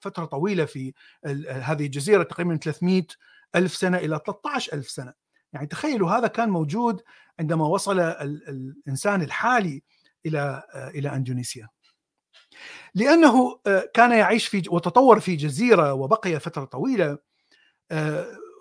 فترة 0.00 0.24
طويلة 0.24 0.64
في 0.64 0.94
هذه 1.50 1.86
الجزيرة 1.86 2.22
تقريبا 2.22 2.56
300 2.56 3.06
ألف 3.54 3.74
سنة 3.74 3.98
إلى 3.98 4.20
13 4.26 4.72
ألف 4.72 4.90
سنة. 4.90 5.14
يعني 5.54 5.66
تخيلوا 5.66 6.10
هذا 6.10 6.26
كان 6.26 6.48
موجود 6.48 7.02
عندما 7.40 7.66
وصل 7.66 8.00
الإنسان 8.00 9.22
الحالي 9.22 9.82
إلى 10.26 10.62
إلى 10.94 11.08
أندونيسيا. 11.14 11.68
لأنه 12.94 13.60
كان 13.94 14.12
يعيش 14.12 14.46
في 14.46 14.62
وتطور 14.68 15.20
في 15.20 15.36
جزيرة 15.36 15.92
وبقي 15.94 16.40
فترة 16.40 16.64
طويلة 16.64 17.18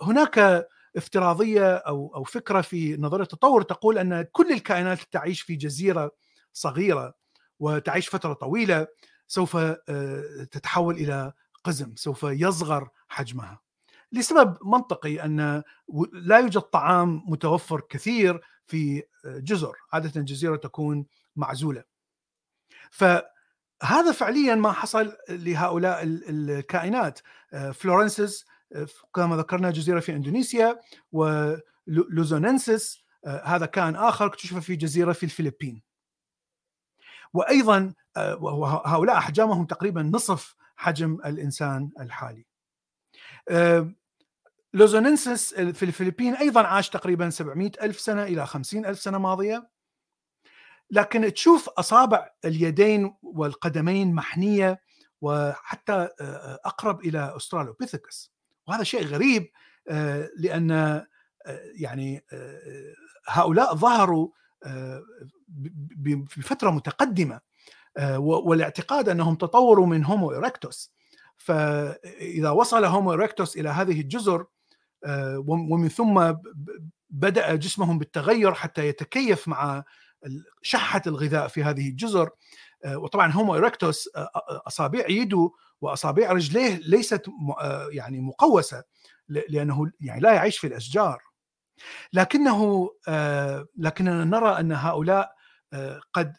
هناك 0.01 0.67
افتراضية 0.95 1.75
أو 1.75 2.15
أو 2.15 2.23
فكرة 2.23 2.61
في 2.61 2.97
نظرية 2.97 3.23
التطور 3.23 3.61
تقول 3.61 3.97
أن 3.97 4.21
كل 4.31 4.51
الكائنات 4.51 4.99
تعيش 5.11 5.41
في 5.41 5.55
جزيرة 5.55 6.11
صغيرة 6.53 7.13
وتعيش 7.59 8.09
فترة 8.09 8.33
طويلة 8.33 8.87
سوف 9.27 9.57
تتحول 10.51 10.95
إلى 10.95 11.33
قزم 11.63 11.95
سوف 11.95 12.23
يصغر 12.23 12.89
حجمها. 13.07 13.59
لسبب 14.13 14.57
منطقي 14.61 15.25
أن 15.25 15.63
لا 16.13 16.39
يوجد 16.39 16.61
طعام 16.61 17.23
متوفر 17.27 17.81
كثير 17.81 18.41
في 18.67 19.03
جزر 19.25 19.75
عادة 19.93 20.21
الجزيرة 20.21 20.55
تكون 20.55 21.05
معزولة. 21.35 21.83
ف 22.91 23.03
هذا 23.83 24.11
فعليا 24.11 24.55
ما 24.55 24.71
حصل 24.71 25.17
لهؤلاء 25.29 25.99
الكائنات. 26.03 27.19
آه، 27.53 27.73
آه، 28.75 28.87
كما 29.15 29.37
ذكرنا 29.37 29.71
جزيرة 29.71 29.99
في 29.99 30.11
إندونيسيا 30.11 30.79
ولوزوننسس 31.11 33.03
آه، 33.25 33.41
هذا 33.45 33.65
كائن 33.65 33.95
آخر 33.95 34.25
اكتشف 34.25 34.57
في 34.57 34.75
جزيرة 34.75 35.13
في 35.13 35.23
الفلبين. 35.23 35.81
وأيضا 37.33 37.93
هؤلاء 38.85 39.17
أحجامهم 39.17 39.65
تقريبا 39.65 40.01
نصف 40.01 40.55
حجم 40.75 41.17
الإنسان 41.25 41.91
الحالي. 41.99 42.45
luzonensis 44.73 45.53
في 45.53 45.83
الفلبين 45.83 46.35
أيضا 46.35 46.61
عاش 46.61 46.89
تقريبا 46.89 47.29
700 47.29 47.71
ألف 47.81 47.99
سنة 47.99 48.23
إلى 48.23 48.45
50 48.45 48.85
ألف 48.85 48.99
سنة 48.99 49.17
ماضية. 49.17 49.69
لكن 50.91 51.33
تشوف 51.33 51.69
أصابع 51.69 52.29
اليدين 52.45 53.15
والقدمين 53.21 54.13
محنية 54.13 54.81
وحتى 55.21 56.09
أقرب 56.65 57.01
إلى 57.01 57.33
أسترالوبيثيكس. 57.35 58.33
وهذا 58.67 58.83
شيء 58.83 59.05
غريب 59.05 59.51
لأن 60.37 61.03
يعني 61.75 62.25
هؤلاء 63.27 63.75
ظهروا 63.75 64.29
بفترة 66.37 66.69
متقدمة 66.69 67.39
والاعتقاد 68.19 69.09
أنهم 69.09 69.35
تطوروا 69.35 69.85
من 69.85 70.05
هومو 70.05 70.31
إيركتوس. 70.31 70.93
فإذا 71.37 72.49
وصل 72.49 72.85
هومو 72.85 73.11
إيركتوس 73.11 73.57
إلى 73.57 73.69
هذه 73.69 74.01
الجزر 74.01 74.45
ومن 75.47 75.89
ثم 75.89 76.33
بدأ 77.09 77.55
جسمهم 77.55 77.99
بالتغير 77.99 78.53
حتى 78.53 78.87
يتكيف 78.87 79.47
مع 79.47 79.83
شحة 80.61 81.01
الغذاء 81.07 81.47
في 81.47 81.63
هذه 81.63 81.89
الجزر. 81.89 82.29
آه، 82.85 82.97
وطبعا 82.97 83.31
هومو 83.31 83.55
إيركتوس 83.55 84.09
آه، 84.15 84.19
آه، 84.35 84.61
أصابع 84.67 85.05
يده 85.09 85.51
وأصابع 85.81 86.31
رجليه 86.31 86.77
ليست 86.77 87.25
يعني 87.91 88.21
مقوسة 88.21 88.83
لأنه 89.27 89.91
يعني 90.01 90.21
لا 90.21 90.33
يعيش 90.33 90.57
في 90.57 90.67
الأشجار. 90.67 91.21
لكنه 92.13 92.89
لكننا 93.77 94.23
نرى 94.23 94.59
أن 94.59 94.71
هؤلاء 94.71 95.31
قد 96.13 96.33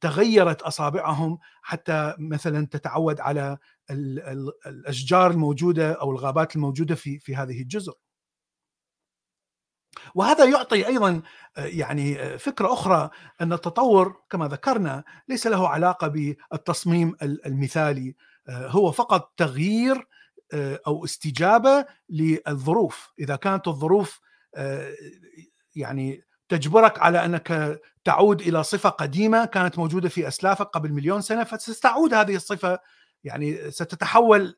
تغيرت 0.00 0.62
أصابعهم 0.62 1.38
حتى 1.62 2.14
مثلا 2.18 2.66
تتعود 2.66 3.20
على 3.20 3.58
الأشجار 3.90 5.30
الموجودة 5.30 5.92
أو 5.92 6.10
الغابات 6.10 6.56
الموجودة 6.56 6.94
في 6.94 7.18
في 7.18 7.36
هذه 7.36 7.62
الجزر. 7.62 7.94
وهذا 10.14 10.44
يعطي 10.44 10.86
أيضا 10.86 11.22
يعني 11.56 12.38
فكرة 12.38 12.72
أخرى 12.72 13.10
أن 13.40 13.52
التطور 13.52 14.22
كما 14.30 14.48
ذكرنا 14.48 15.04
ليس 15.28 15.46
له 15.46 15.68
علاقة 15.68 16.08
بالتصميم 16.08 17.16
المثالي 17.22 18.14
هو 18.48 18.92
فقط 18.92 19.32
تغيير 19.36 20.08
أو 20.86 21.04
استجابة 21.04 21.86
للظروف. 22.08 23.12
إذا 23.18 23.36
كانت 23.36 23.68
الظروف 23.68 24.20
يعني 25.76 26.24
تجبرك 26.48 26.98
على 26.98 27.24
أنك 27.24 27.80
تعود 28.04 28.40
إلى 28.40 28.62
صفة 28.64 28.88
قديمة 28.88 29.44
كانت 29.44 29.78
موجودة 29.78 30.08
في 30.08 30.28
أسلافك 30.28 30.66
قبل 30.66 30.92
مليون 30.92 31.20
سنة 31.20 31.44
فستعود 31.44 32.14
هذه 32.14 32.36
الصفة 32.36 32.78
يعني 33.24 33.70
ستتحول 33.70 34.56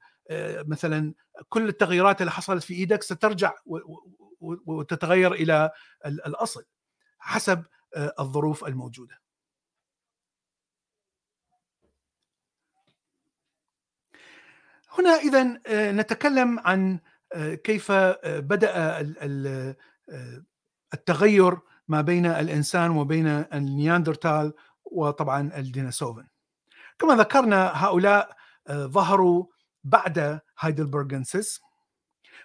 مثلا 0.67 1.15
كل 1.49 1.69
التغييرات 1.69 2.21
اللي 2.21 2.31
حصلت 2.33 2.65
في 2.65 2.75
إيدك 2.75 3.03
سترجع 3.03 3.53
وتتغير 4.41 5.33
إلى 5.33 5.71
الأصل 6.07 6.65
حسب 7.19 7.65
الظروف 7.97 8.65
الموجودة. 8.65 9.21
هنا 14.99 15.11
اذا 15.11 15.61
نتكلم 15.93 16.59
عن 16.59 17.01
كيف 17.65 17.93
بدأ 18.25 19.01
التغير 20.95 21.59
ما 21.89 22.01
بين 22.01 22.27
الإنسان 22.27 22.91
وبين 22.91 23.27
النياندرتال 23.27 24.55
وطبعا 24.85 25.51
الديناصوفن. 25.57 26.27
كما 26.99 27.17
ذكرنا 27.17 27.85
هؤلاء 27.85 28.37
ظهروا 28.71 29.47
بعد 29.85 30.41
هايدلبرغنسس 30.59 31.61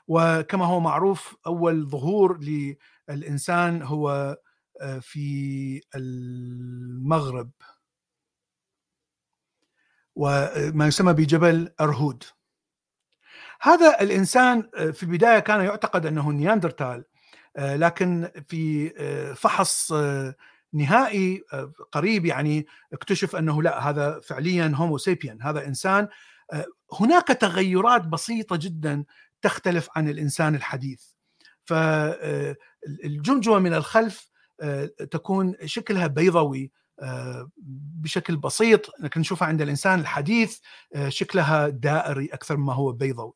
وكما 0.07 0.65
هو 0.65 0.79
معروف 0.79 1.36
أول 1.47 1.89
ظهور 1.89 2.39
للإنسان 3.10 3.81
هو 3.81 4.38
في 5.01 5.81
المغرب. 5.95 7.51
وما 10.15 10.88
يسمى 10.88 11.13
بجبل 11.13 11.73
أرهود. 11.81 12.23
هذا 13.62 14.01
الإنسان 14.01 14.69
في 14.93 15.03
البداية 15.03 15.39
كان 15.39 15.62
يعتقد 15.62 16.05
أنه 16.05 16.31
نياندرتال 16.31 17.05
لكن 17.57 18.31
في 18.47 18.89
فحص 19.36 19.93
نهائي 20.73 21.43
قريب 21.91 22.25
يعني 22.25 22.65
اكتشف 22.93 23.36
أنه 23.36 23.62
لا 23.63 23.89
هذا 23.89 24.19
فعليا 24.19 24.71
هومو 24.75 24.97
سيبيان 24.97 25.41
هذا 25.41 25.67
إنسان 25.67 26.07
هناك 26.99 27.27
تغيرات 27.27 28.01
بسيطة 28.01 28.55
جدا 28.55 29.03
تختلف 29.41 29.89
عن 29.95 30.10
الإنسان 30.10 30.55
الحديث. 30.55 31.03
فالجمجمه 31.65 33.60
من 33.60 33.73
الخلف 33.73 34.29
تكون 35.12 35.55
شكلها 35.65 36.07
بيضوي 36.07 36.71
بشكل 38.01 38.38
بسيط 38.38 38.89
لكن 38.99 39.19
نشوفها 39.19 39.47
عند 39.47 39.62
الإنسان 39.62 39.99
الحديث 39.99 40.60
شكلها 41.07 41.69
دائري 41.69 42.25
أكثر 42.25 42.57
مما 42.57 42.73
هو 42.73 42.91
بيضوي 42.91 43.34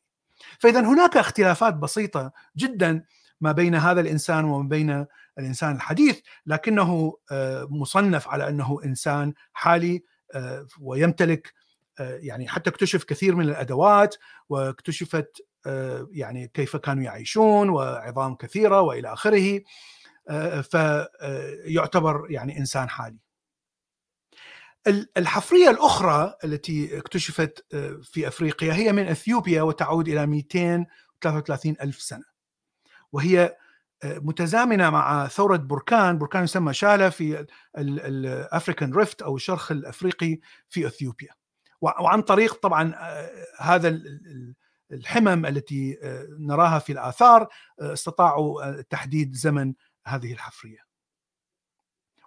فاذا 0.58 0.80
هناك 0.80 1.16
اختلافات 1.16 1.74
بسيطة 1.74 2.32
جدا 2.56 3.04
ما 3.40 3.52
بين 3.52 3.74
هذا 3.74 4.00
الإنسان 4.00 4.44
وما 4.44 4.68
بين 4.68 5.06
الإنسان 5.38 5.76
الحديث 5.76 6.20
لكنه 6.46 7.16
مصنف 7.70 8.28
على 8.28 8.48
أنه 8.48 8.80
إنسان 8.84 9.34
حالي 9.52 10.02
ويمتلك 10.80 11.52
يعني 11.98 12.48
حتى 12.48 12.70
اكتشف 12.70 13.04
كثير 13.04 13.34
من 13.34 13.48
الأدوات 13.48 14.16
واكتشفت 14.48 15.36
يعني 16.10 16.48
كيف 16.48 16.76
كانوا 16.76 17.02
يعيشون 17.02 17.68
وعظام 17.68 18.34
كثيرة 18.34 18.80
وإلى 18.80 19.12
آخره 19.12 19.60
فيعتبر 20.62 22.26
يعني 22.30 22.58
إنسان 22.58 22.88
حالي. 22.88 23.18
الحفرية 25.16 25.70
الأخرى 25.70 26.34
التي 26.44 26.98
اكتشفت 26.98 27.66
في 28.02 28.28
أفريقيا 28.28 28.74
هي 28.74 28.92
من 28.92 29.08
إثيوبيا 29.08 29.62
وتعود 29.62 30.08
إلى 30.08 30.26
233 30.26 31.76
ألف 31.80 32.02
سنة. 32.02 32.24
وهي 33.12 33.56
متزامنة 34.04 34.90
مع 34.90 35.28
ثورة 35.28 35.56
بركان، 35.56 36.18
بركان 36.18 36.44
يسمى 36.44 36.74
شالة 36.74 37.08
في 37.08 37.46
ال 37.78 37.92
African 37.92 38.94
Rift 38.94 39.22
أو 39.22 39.36
الشرخ 39.36 39.72
الأفريقي 39.72 40.38
في 40.68 40.86
إثيوبيا. 40.86 41.34
وعن 41.80 42.22
طريق 42.22 42.54
طبعا 42.54 42.94
هذا 43.58 44.00
الحمم 44.92 45.46
التي 45.46 45.98
نراها 46.38 46.78
في 46.78 46.92
الآثار 46.92 47.48
استطاعوا 47.80 48.80
تحديد 48.80 49.34
زمن 49.34 49.74
هذه 50.06 50.32
الحفرية. 50.32 50.86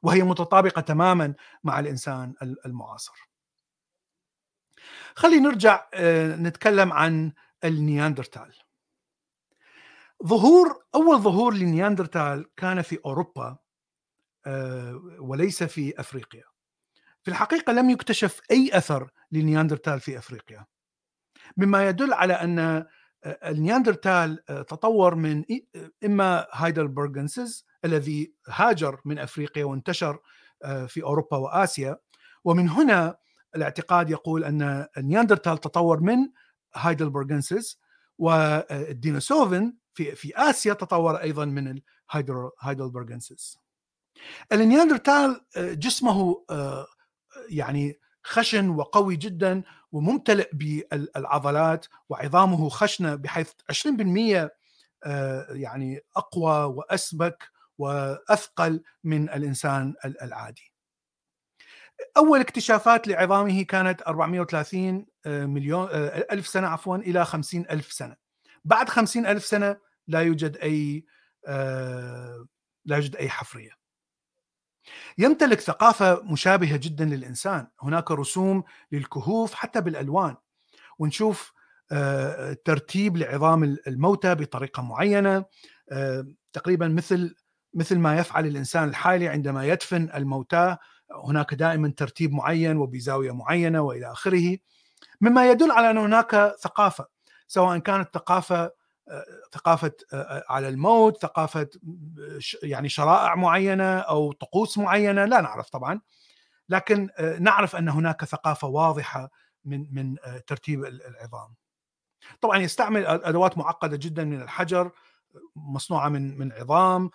وهي 0.03 0.23
متطابقة 0.23 0.81
تماما 0.81 1.33
مع 1.63 1.79
الإنسان 1.79 2.33
المعاصر. 2.65 3.29
خلينا 5.15 5.49
نرجع 5.49 5.87
نتكلم 6.35 6.93
عن 6.93 7.33
النياندرتال. 7.63 8.53
ظهور 10.25 10.83
أول 10.95 11.19
ظهور 11.21 11.53
للنياندرتال 11.53 12.45
كان 12.57 12.81
في 12.81 12.99
أوروبا 13.05 13.57
وليس 15.19 15.63
في 15.63 15.99
أفريقيا. 15.99 16.43
في 17.23 17.31
الحقيقة 17.31 17.73
لم 17.73 17.89
يكتشف 17.89 18.41
أي 18.51 18.77
أثر 18.77 19.11
للنياندرتال 19.31 19.99
في 19.99 20.17
أفريقيا. 20.17 20.65
مما 21.57 21.87
يدل 21.87 22.13
على 22.13 22.33
أن 22.33 22.85
النياندرتال 23.25 24.45
تطور 24.45 25.15
من 25.15 25.43
إما 26.05 26.47
heidelbergensis 26.51 27.65
الذي 27.85 28.33
هاجر 28.47 29.01
من 29.05 29.19
أفريقيا 29.19 29.65
وانتشر 29.65 30.19
في 30.87 31.03
أوروبا 31.03 31.37
وآسيا 31.37 31.97
ومن 32.43 32.69
هنا 32.69 33.17
الاعتقاد 33.55 34.09
يقول 34.09 34.43
أن 34.43 34.87
النياندرتال 34.97 35.57
تطور 35.57 35.99
من 35.99 36.17
heidelbergensis 36.75 37.79
وال 38.17 38.45
Denisovan 38.45 39.73
في 39.99 40.15
في 40.15 40.31
آسيا 40.35 40.73
تطور 40.73 41.15
أيضا 41.15 41.45
من 41.45 41.81
ال 42.15 42.24
heidelbergensis. 42.24 43.59
النياندرتال 44.51 45.41
جسمه 45.57 46.45
يعني 47.49 47.99
خشن 48.23 48.69
وقوي 48.69 49.15
جدا 49.15 49.63
وممتلئ 49.91 50.49
بالعضلات 50.53 51.85
وعظامه 52.09 52.69
خشنة 52.69 53.15
بحيث 53.15 53.51
20% 53.71 54.49
يعني 55.49 56.01
أقوى 56.15 56.63
واسبك 56.63 57.51
وأثقل 57.77 58.83
من 59.03 59.29
الإنسان 59.29 59.95
العادي. 60.05 60.73
أول 62.17 62.39
اكتشافات 62.39 63.07
لعظامه 63.07 63.63
كانت 63.63 64.01
430 64.01 65.05
مليون 65.25 65.87
ألف 66.31 66.47
سنة 66.47 66.67
عفوا 66.67 66.97
إلى 66.97 67.25
50 67.25 67.65
ألف 67.71 67.91
سنة. 67.91 68.15
بعد 68.65 68.89
50 68.89 69.25
ألف 69.25 69.45
سنة 69.45 69.88
لا 70.09 70.19
يوجد 70.19 70.57
أي 70.57 71.05
لا 72.85 72.95
يوجد 72.95 73.15
أي 73.15 73.29
حفرية. 73.29 73.71
يمتلك 75.17 75.59
ثقافة 75.59 76.21
مشابهة 76.23 76.77
جدا 76.77 77.05
للإنسان، 77.05 77.67
هناك 77.81 78.11
رسوم 78.11 78.63
للكهوف 78.91 79.53
حتى 79.53 79.81
بالألوان. 79.81 80.35
ونشوف 80.99 81.53
ترتيب 82.65 83.17
لعظام 83.17 83.63
الموتى 83.87 84.35
بطريقة 84.35 84.83
معينة. 84.83 85.45
تقريبا 86.53 86.87
مثل 86.87 87.35
مثل 87.73 87.99
ما 87.99 88.17
يفعل 88.17 88.45
الإنسان 88.45 88.89
الحالي 88.89 89.27
عندما 89.27 89.65
يدفن 89.65 90.09
الموتى 90.15 90.77
هناك 91.25 91.53
دائما 91.53 91.93
ترتيب 91.97 92.31
معين 92.31 92.77
وبزاوية 92.77 93.31
معينة 93.31 93.81
وإلى 93.81 94.11
آخره. 94.11 94.57
مما 95.21 95.51
يدل 95.51 95.71
على 95.71 95.91
أن 95.91 95.97
هناك 95.97 96.55
ثقافة 96.61 97.07
سواء 97.47 97.77
كانت 97.77 98.09
ثقافة 98.13 98.71
ثقافة 99.53 99.91
على 100.49 100.69
الموت 100.69 101.21
ثقافة 101.21 101.69
يعني 102.63 102.89
شرائع 102.89 103.35
معينة 103.35 103.99
أو 103.99 104.31
طقوس 104.31 104.77
معينة 104.77 105.25
لا 105.25 105.41
نعرف 105.41 105.69
طبعا. 105.69 106.01
لكن 106.69 107.09
نعرف 107.39 107.75
أن 107.75 107.89
هناك 107.89 108.25
ثقافة 108.25 108.67
واضحة 108.67 109.29
من 109.65 109.87
من 109.91 110.15
ترتيب 110.47 110.85
العظام. 110.85 111.55
طبعا 112.41 112.57
يستعمل 112.57 113.05
أدوات 113.05 113.57
معقدة 113.57 113.97
جدا 113.97 114.23
من 114.23 114.41
الحجر 114.41 114.91
مصنوعة 115.55 116.09
من 116.09 116.37
من 116.37 116.51
عظام 116.51 117.09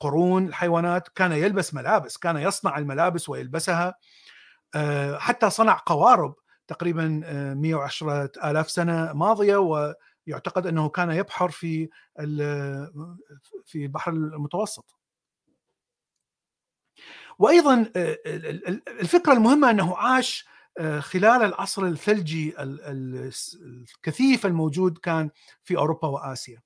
قرون 0.00 0.48
الحيوانات. 0.48 1.08
كان 1.08 1.32
يلبس 1.32 1.74
ملابس 1.74 2.16
كان 2.16 2.36
يصنع 2.36 2.78
الملابس 2.78 3.28
ويلبسها 3.28 3.94
حتى 5.18 5.50
صنع 5.50 5.82
قوارب 5.86 6.34
تقريبا 6.68 7.22
110 7.56 8.30
آلاف 8.44 8.70
سنة 8.70 9.12
ماضية 9.12 9.56
ويعتقد 10.26 10.66
أنه 10.66 10.88
كان 10.88 11.10
يبحر 11.10 11.50
في 11.50 11.88
في 13.64 13.84
البحر 13.84 14.12
المتوسط. 14.12 14.96
وأيضا 17.38 17.92
الفكرة 18.88 19.32
المهمة 19.32 19.70
أنه 19.70 19.96
عاش 19.96 20.46
خلال 20.98 21.42
العصر 21.42 21.84
الثلجي 21.84 22.54
الكثيف 22.58 24.46
الموجود 24.46 24.98
كان 24.98 25.30
في 25.62 25.76
أوروبا 25.76 26.08
وآسيا. 26.08 26.62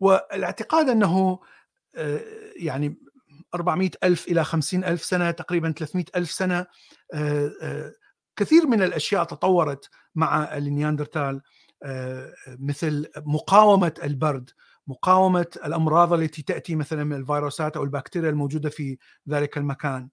والاعتقاد 0.00 0.88
أنه 0.88 1.40
يعني 2.56 2.98
400 3.54 3.90
ألف 4.04 4.28
إلى 4.28 4.44
50 4.44 4.84
ألف 4.84 5.04
سنة 5.04 5.30
تقريبا 5.30 5.72
300 5.72 6.04
ألف 6.16 6.30
سنة 6.30 6.66
كثير 8.36 8.66
من 8.66 8.82
الأشياء 8.82 9.24
تطورت 9.24 9.90
مع 10.14 10.56
النياندرتال. 10.56 11.42
مثل 12.46 13.08
مقاومة 13.16 13.94
البرد 14.04 14.50
مقاومة 14.86 15.46
الأمراض 15.64 16.12
التي 16.12 16.42
تأتي 16.42 16.76
مثلا 16.76 17.04
من 17.04 17.16
الفيروسات 17.16 17.76
أو 17.76 17.84
البكتيريا 17.84 18.30
الموجودة 18.30 18.70
في 18.70 18.98
ذلك 19.28 19.58
المكان 19.58 20.08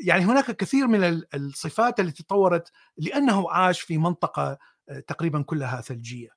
يعني 0.00 0.24
هناك 0.24 0.50
كثير 0.50 0.86
من 0.86 1.22
الصفات 1.34 2.00
التي 2.00 2.22
تطورت 2.22 2.72
لأنه 2.96 3.50
عاش 3.50 3.80
في 3.80 3.98
منطقة 3.98 4.58
تقريبا 5.06 5.42
كلها 5.42 5.80
ثلجية 5.80 6.28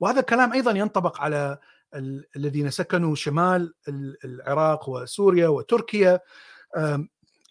وهذا 0.00 0.20
الكلام 0.20 0.52
أيضا 0.52 0.70
ينطبق 0.70 1.20
على 1.20 1.58
الذين 2.36 2.70
سكنوا 2.70 3.14
شمال 3.14 3.74
العراق 4.24 4.88
وسوريا 4.88 5.48
وتركيا 5.48 6.20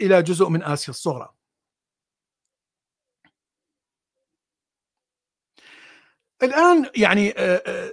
إلى 0.02 0.22
جزء 0.24 0.50
من 0.50 0.64
آسيا 0.64 0.90
الصغرى. 0.90 1.30
الآن 6.44 6.86
يعني 6.96 7.34
آه، 7.38 7.64
آه، 7.68 7.92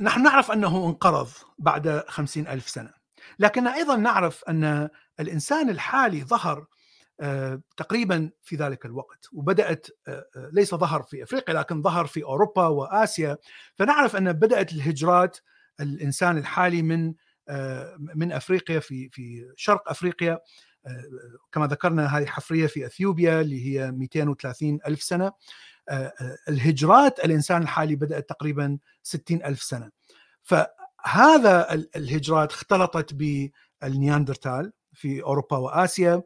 نحن 0.00 0.22
نعرف 0.22 0.50
أنه 0.50 0.86
انقرض 0.86 1.28
بعد 1.58 2.04
خمسين 2.08 2.48
ألف 2.48 2.68
سنة. 2.68 2.90
لكن 3.38 3.66
أيضا 3.66 3.96
نعرف 3.96 4.44
أن 4.48 4.88
الإنسان 5.20 5.70
الحالي 5.70 6.24
ظهر 6.24 6.66
آه، 7.20 7.62
تقريبا 7.76 8.30
في 8.42 8.56
ذلك 8.56 8.86
الوقت 8.86 9.28
وبدأت 9.32 9.86
ليس 10.52 10.74
ظهر 10.74 11.02
في 11.02 11.22
أفريقيا 11.22 11.54
لكن 11.54 11.82
ظهر 11.82 12.06
في 12.06 12.22
أوروبا 12.22 12.66
وآسيا. 12.66 13.36
فنعرف 13.74 14.16
أن 14.16 14.32
بدأت 14.32 14.72
الهجرات 14.72 15.38
الإنسان 15.80 16.38
الحالي 16.38 16.82
من 16.82 17.14
من 18.14 18.32
أفريقيا 18.32 18.80
في 18.80 19.08
في 19.08 19.52
شرق 19.56 19.90
أفريقيا 19.90 20.38
كما 21.52 21.66
ذكرنا 21.66 22.18
هذه 22.18 22.26
حفرية 22.26 22.66
في 22.66 22.86
أثيوبيا 22.86 23.40
اللي 23.40 23.66
هي 23.66 23.92
230 23.92 24.78
ألف 24.86 25.02
سنة. 25.02 25.32
الهجرات 26.48 27.24
الإنسان 27.24 27.62
الحالي 27.62 27.96
بدأت 27.96 28.28
تقريبا 28.28 28.78
60 29.02 29.44
ألف 29.44 29.62
سنة. 29.62 29.90
فهذا 30.42 31.72
الهجرات 31.96 32.52
اختلطت 32.52 33.14
بالنياندرتال 33.14 34.72
في 34.92 35.22
أوروبا 35.22 35.56
وآسيا 35.56 36.22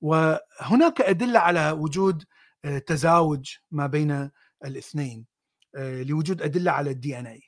وهناك 0.00 1.00
أدلة 1.00 1.38
على 1.38 1.70
وجود 1.70 2.24
آه، 2.64 2.78
تزاوج 2.78 3.56
ما 3.70 3.86
بين 3.86 4.30
الاثنين 4.64 5.26
آه، 5.74 6.02
لوجود 6.02 6.42
أدلة 6.42 6.70
على 6.70 6.90
ال 6.90 7.18
DNA 7.18 7.42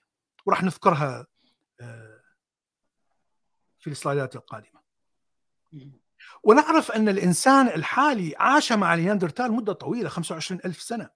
وراح 0.46 0.62
نذكرها 0.62 1.26
آه، 1.80 2.20
في 3.78 3.90
السلايدات 3.90 4.36
القادمة. 4.36 4.80
ونعرف 6.44 6.90
أن 6.90 7.08
الإنسان 7.08 7.66
الحالي 7.68 8.34
عاش 8.36 8.72
مع 8.72 8.94
النياندرتال 8.94 9.52
مدة 9.52 9.72
طويلة 9.72 10.08
25 10.08 10.60
ألف 10.64 10.82
سنة. 10.82 11.10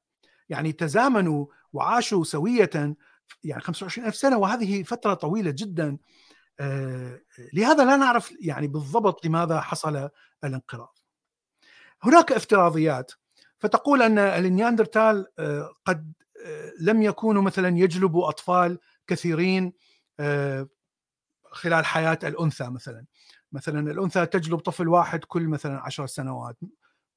يعني 0.50 0.72
تزامنوا 0.72 1.46
وعاشوا 1.72 2.24
سوية 2.24 2.70
يعني 3.44 3.62
25 3.62 4.06
ألف 4.06 4.16
سنة 4.16 4.38
وهذه 4.38 4.82
فترة 4.82 5.14
طويلة 5.14 5.50
جدا. 5.50 5.98
آه، 6.60 7.20
لهذا 7.52 7.84
لا 7.84 7.96
نعرف 7.96 8.34
يعني 8.40 8.68
بالضبط 8.68 9.26
لماذا 9.26 9.60
حصل 9.60 10.08
الانقراض. 10.44 10.98
هناك 12.02 12.32
افتراضيات 12.32 13.12
فتقول 13.58 14.02
أن 14.02 14.18
النياندرتال 14.18 15.26
آه، 15.38 15.70
قد 15.84 16.12
آه، 16.46 16.72
لم 16.80 17.02
يكونوا 17.02 17.42
مثلا 17.42 17.78
يجلبوا 17.78 18.28
أطفال 18.28 18.78
كثيرين 19.06 19.72
خلال 21.50 21.84
حياة 21.84 22.18
الأنثى 22.24 22.70
مثلا. 22.70 23.04
مثلا 23.52 23.90
الأنثى 23.90 24.26
تجلب 24.26 24.58
طفل 24.58 24.88
واحد 24.88 25.24
كل 25.24 25.48
مثلا 25.48 25.80
عشر 25.80 26.06
سنوات. 26.06 26.56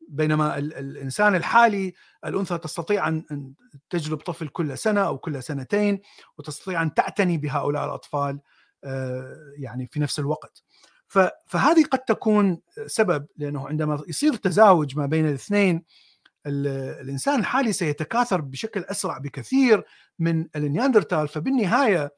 بينما 0.09 0.57
الإنسان 0.57 1.35
الحالي 1.35 1.93
الأنثى 2.25 2.57
تستطيع 2.57 3.07
أن 3.07 3.53
تجلب 3.89 4.17
طفل 4.17 4.47
كل 4.47 4.77
سنة 4.77 5.01
أو 5.01 5.17
كل 5.17 5.43
سنتين 5.43 6.01
وتستطيع 6.37 6.81
أن 6.81 6.93
تعتني 6.93 7.37
بهؤلاء 7.37 7.85
الأطفال 7.85 8.39
آه، 8.83 9.53
يعني 9.57 9.87
في 9.91 9.99
نفس 9.99 10.19
الوقت. 10.19 10.63
فهذه 11.47 11.83
قد 11.83 11.99
تكون 11.99 12.61
سبب 12.85 13.27
لأنه 13.37 13.67
عندما 13.67 14.03
يصير 14.07 14.35
تزاوج 14.35 14.97
ما 14.97 15.05
بين 15.05 15.27
الاثنين 15.27 15.83
الإنسان 16.45 17.39
الحالي 17.39 17.73
سيتكاثر 17.73 18.41
بشكل 18.41 18.81
أسرع 18.81 19.17
بكثير 19.17 19.83
من 20.19 20.47
النياندرتال 20.55 21.27
فبالنهاية 21.27 22.13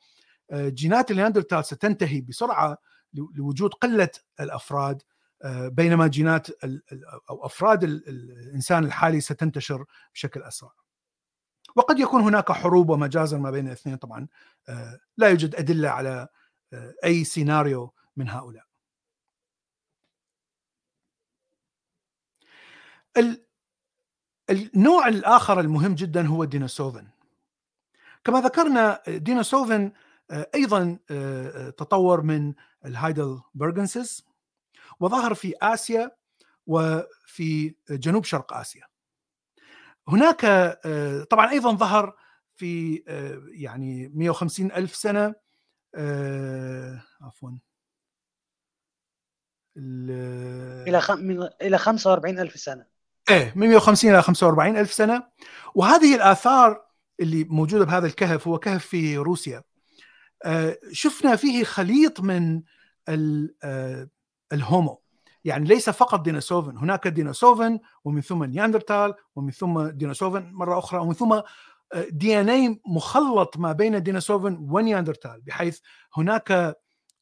آه، 0.51 0.69
جينات 0.69 1.11
النياندرتال 1.11 1.65
ستنتهي 1.65 2.21
بسرعة 2.21 2.77
لوجود 3.13 3.73
قلة 3.73 4.09
الأفراد 4.39 5.01
بينما 5.45 6.07
جينات 6.07 6.47
أو 7.29 7.45
أفراد 7.45 7.83
الإنسان 7.83 8.83
الحالي 8.83 9.21
ستنتشر 9.21 9.85
بشكل 10.13 10.41
أسرع. 10.41 10.71
وقد 11.75 11.99
يكون 11.99 12.21
هناك 12.21 12.51
حروب 12.51 12.89
ومجازر 12.89 13.37
ما 13.37 13.51
بين 13.51 13.67
الاثنين 13.67 13.95
طبعا 13.95 14.27
آه، 14.69 14.99
لا 15.17 15.29
يوجد 15.29 15.55
أدلة 15.55 15.89
على 15.89 16.27
آه، 16.73 16.93
أي 17.05 17.23
سيناريو 17.23 17.93
من 18.17 18.29
هؤلاء. 18.29 18.65
النوع 24.49 25.07
الآخر 25.07 25.59
المهم 25.59 25.95
جدا 25.95 26.27
هو 26.27 26.43
دينوسوفن. 26.43 27.07
كما 28.23 28.41
ذكرنا 28.41 29.01
دينوسوفن 29.07 29.91
أيضا 30.31 30.97
تطور 31.77 32.21
من 32.21 32.53
الهايدل 32.85 33.41
برغنسس 33.53 34.23
وظهر 34.99 35.33
في 35.33 35.53
آسيا 35.61 36.11
وفي 36.67 37.75
جنوب 37.89 38.23
شرق 38.25 38.53
آسيا. 38.53 38.83
هناك 40.07 40.45
آه، 40.45 41.23
طبعا 41.23 41.51
أيضا 41.51 41.71
ظهر 41.75 42.15
في 42.55 43.03
آه، 43.07 43.41
يعني 43.47 44.11
150 44.13 44.71
ألف 44.71 44.95
سنة 44.95 45.35
آه، 45.95 47.03
عفوا. 47.21 47.51
إلى 49.77 51.01
خم... 51.01 51.47
إلى 51.61 51.77
45 51.77 52.39
ألف 52.39 52.55
سنة. 52.55 52.85
إيه 53.29 53.53
من 53.55 53.67
150 53.67 54.11
إلى 54.11 54.21
45 54.21 54.77
ألف 54.77 54.93
سنة. 54.93 55.23
وهذه 55.75 56.15
الآثار 56.15 56.85
اللي 57.19 57.43
موجودة 57.43 57.85
بهذا 57.85 58.07
الكهف 58.07 58.47
هو 58.47 58.59
كهف 58.59 58.85
في 58.85 59.17
روسيا. 59.17 59.63
شفنا 60.91 61.35
فيه 61.35 61.63
خليط 61.63 62.19
من 62.19 62.61
ال 64.53 64.61
Homo. 64.61 65.01
يعني 65.43 65.67
ليس 65.67 65.89
فقط 65.89 66.21
Denisovan 66.21 66.77
هناك 66.77 67.07
Denisovan 67.07 67.79
ومن 68.03 68.21
ثم 68.21 68.43
نياندرتال 68.43 69.13
ومن 69.35 69.51
ثم 69.51 69.87
Denisovan 69.87 70.51
مرة 70.53 70.79
أخرى 70.79 70.99
ومن 70.99 71.13
ثم 71.13 71.41
DNA 72.09 72.81
مخلط 72.85 73.57
ما 73.57 73.71
بين 73.71 74.03
Denisovan 74.03 74.57
ونياندرتال 74.69 75.41
بحيث 75.41 75.79
هناك 76.17 76.51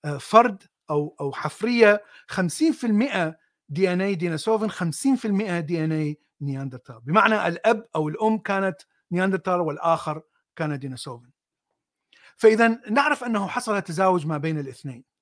آه، 0.06 0.18
فرد 0.18 0.64
أو 0.90 1.16
أو 1.22 1.32
حفرية 1.32 2.04
50% 2.28 3.38
DNA 3.70 4.02
Denisovan 4.02 4.70
50% 4.70 5.60
DNA 5.60 6.20
نياندرتال. 6.42 7.00
بمعنى 7.02 7.48
الأب 7.48 7.88
أو 7.96 8.10
الأم 8.10 8.38
كانت 8.38 8.82
نياندرتال 9.12 9.62
والآخر 9.62 10.22
كان 10.56 10.80
Denisovan. 10.80 11.30
فإذا 12.36 12.80
نعرف 12.90 13.24
أنه 13.24 13.48
حصل 13.48 13.82
تزاوج 13.82 14.28
ما 14.28 14.38
بين 14.38 14.60
الاثنين. 14.60 15.13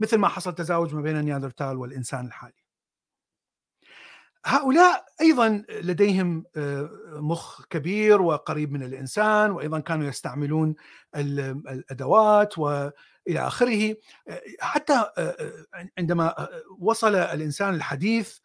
مثل 0.00 0.16
ما 0.16 0.28
حصل 0.28 0.54
تزاوج 0.54 0.94
ما 0.94 1.02
بين 1.02 1.16
النياندرتال 1.16 1.76
والإنسان 1.76 2.26
الحالي. 2.26 2.68
هؤلاء 4.44 5.04
أيضا 5.20 5.64
لديهم 5.68 6.44
آه، 6.56 6.90
مخ 7.12 7.66
كبير 7.66 8.22
وقريب 8.22 8.72
من 8.72 8.82
الإنسان 8.82 9.50
وأيضا 9.50 9.80
كانوا 9.80 10.08
يستعملون 10.08 10.74
الأدوات 11.16 12.58
وإلى 12.58 12.92
آخره. 13.28 13.96
آه، 14.28 14.42
حتى 14.60 15.04
آه، 15.18 15.54
عندما 15.98 16.48
وصل 16.78 17.14
الإنسان 17.14 17.74
الحديث 17.74 18.38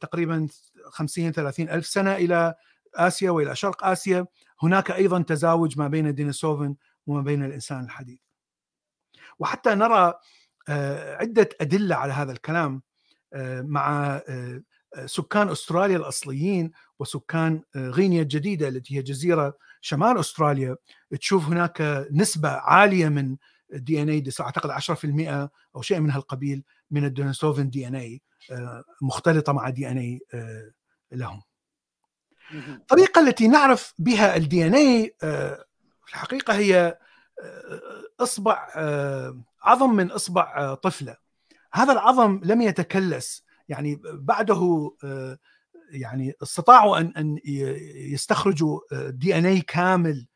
تقريبا 0.00 0.48
50 0.84 1.32
30 1.32 1.68
ألف 1.68 1.86
سنة 1.86 2.14
إلى 2.14 2.54
آسيا 2.94 3.30
وإلى 3.30 3.56
شرق 3.56 3.84
آسيا 3.84 4.26
هناك 4.62 4.90
أيضا 4.90 5.22
تزاوج 5.22 5.78
ما 5.78 5.88
بين 5.88 6.14
دينيسوفن 6.14 6.76
وما 7.06 7.22
بين 7.22 7.44
الإنسان 7.44 7.84
الحديث. 7.84 8.20
وحتى 9.38 9.74
نرى 9.74 10.14
عدة 10.68 11.48
أدلة 11.60 11.96
على 11.96 12.12
هذا 12.12 12.32
الكلام 12.32 12.82
آه، 13.32 13.62
مع 13.62 14.16
آه، 14.28 14.62
سكان 15.06 15.48
أستراليا 15.48 15.96
الأصليين 15.96 16.70
وسكان 16.98 17.62
غينيا 17.76 18.22
الجديدة 18.22 18.68
التي 18.68 18.96
هي 18.96 19.02
جزيرة 19.02 19.56
شمال 19.80 20.18
أستراليا 20.18 20.76
تشوف 21.20 21.46
هناك 21.46 22.06
نسبة 22.10 22.48
عالية 22.48 23.08
من 23.08 23.36
DNA 23.72 24.24
أعتقد 24.40 24.70
10% 24.70 25.48
أو 25.76 25.82
شيء 25.82 26.00
من 26.00 26.10
هالقبيل 26.10 26.62
من 26.90 27.04
ال 27.04 27.11
Denisovan 27.11 27.70
DNA 27.70 28.22
مختلطة 29.02 29.52
مع 29.52 29.68
DNA 29.70 30.20
لهم. 31.12 31.42
الطريقة 32.54 33.20
التي 33.20 33.48
نعرف 33.48 33.94
بها 33.98 34.36
ال 34.36 34.66
DNA 34.66 35.14
في 35.20 36.12
الحقيقة 36.12 36.54
هي 36.54 36.98
إصبع 38.20 38.68
عظم 39.62 39.94
من 39.94 40.10
إصبع 40.10 40.54
آه، 40.56 40.74
طفلة. 40.74 41.16
هذا 41.72 41.92
العظم 41.92 42.40
لم 42.44 42.62
يتكلس. 42.62 43.44
يعني 43.68 44.00
بعده 44.04 44.92
آه، 45.04 45.38
يعني 45.90 46.34
استطاعوا 46.42 46.98
أن 46.98 47.12
أن 47.16 47.38
يستخرجوا 48.12 48.80
DNA 49.10 49.60
كامل 49.60 50.26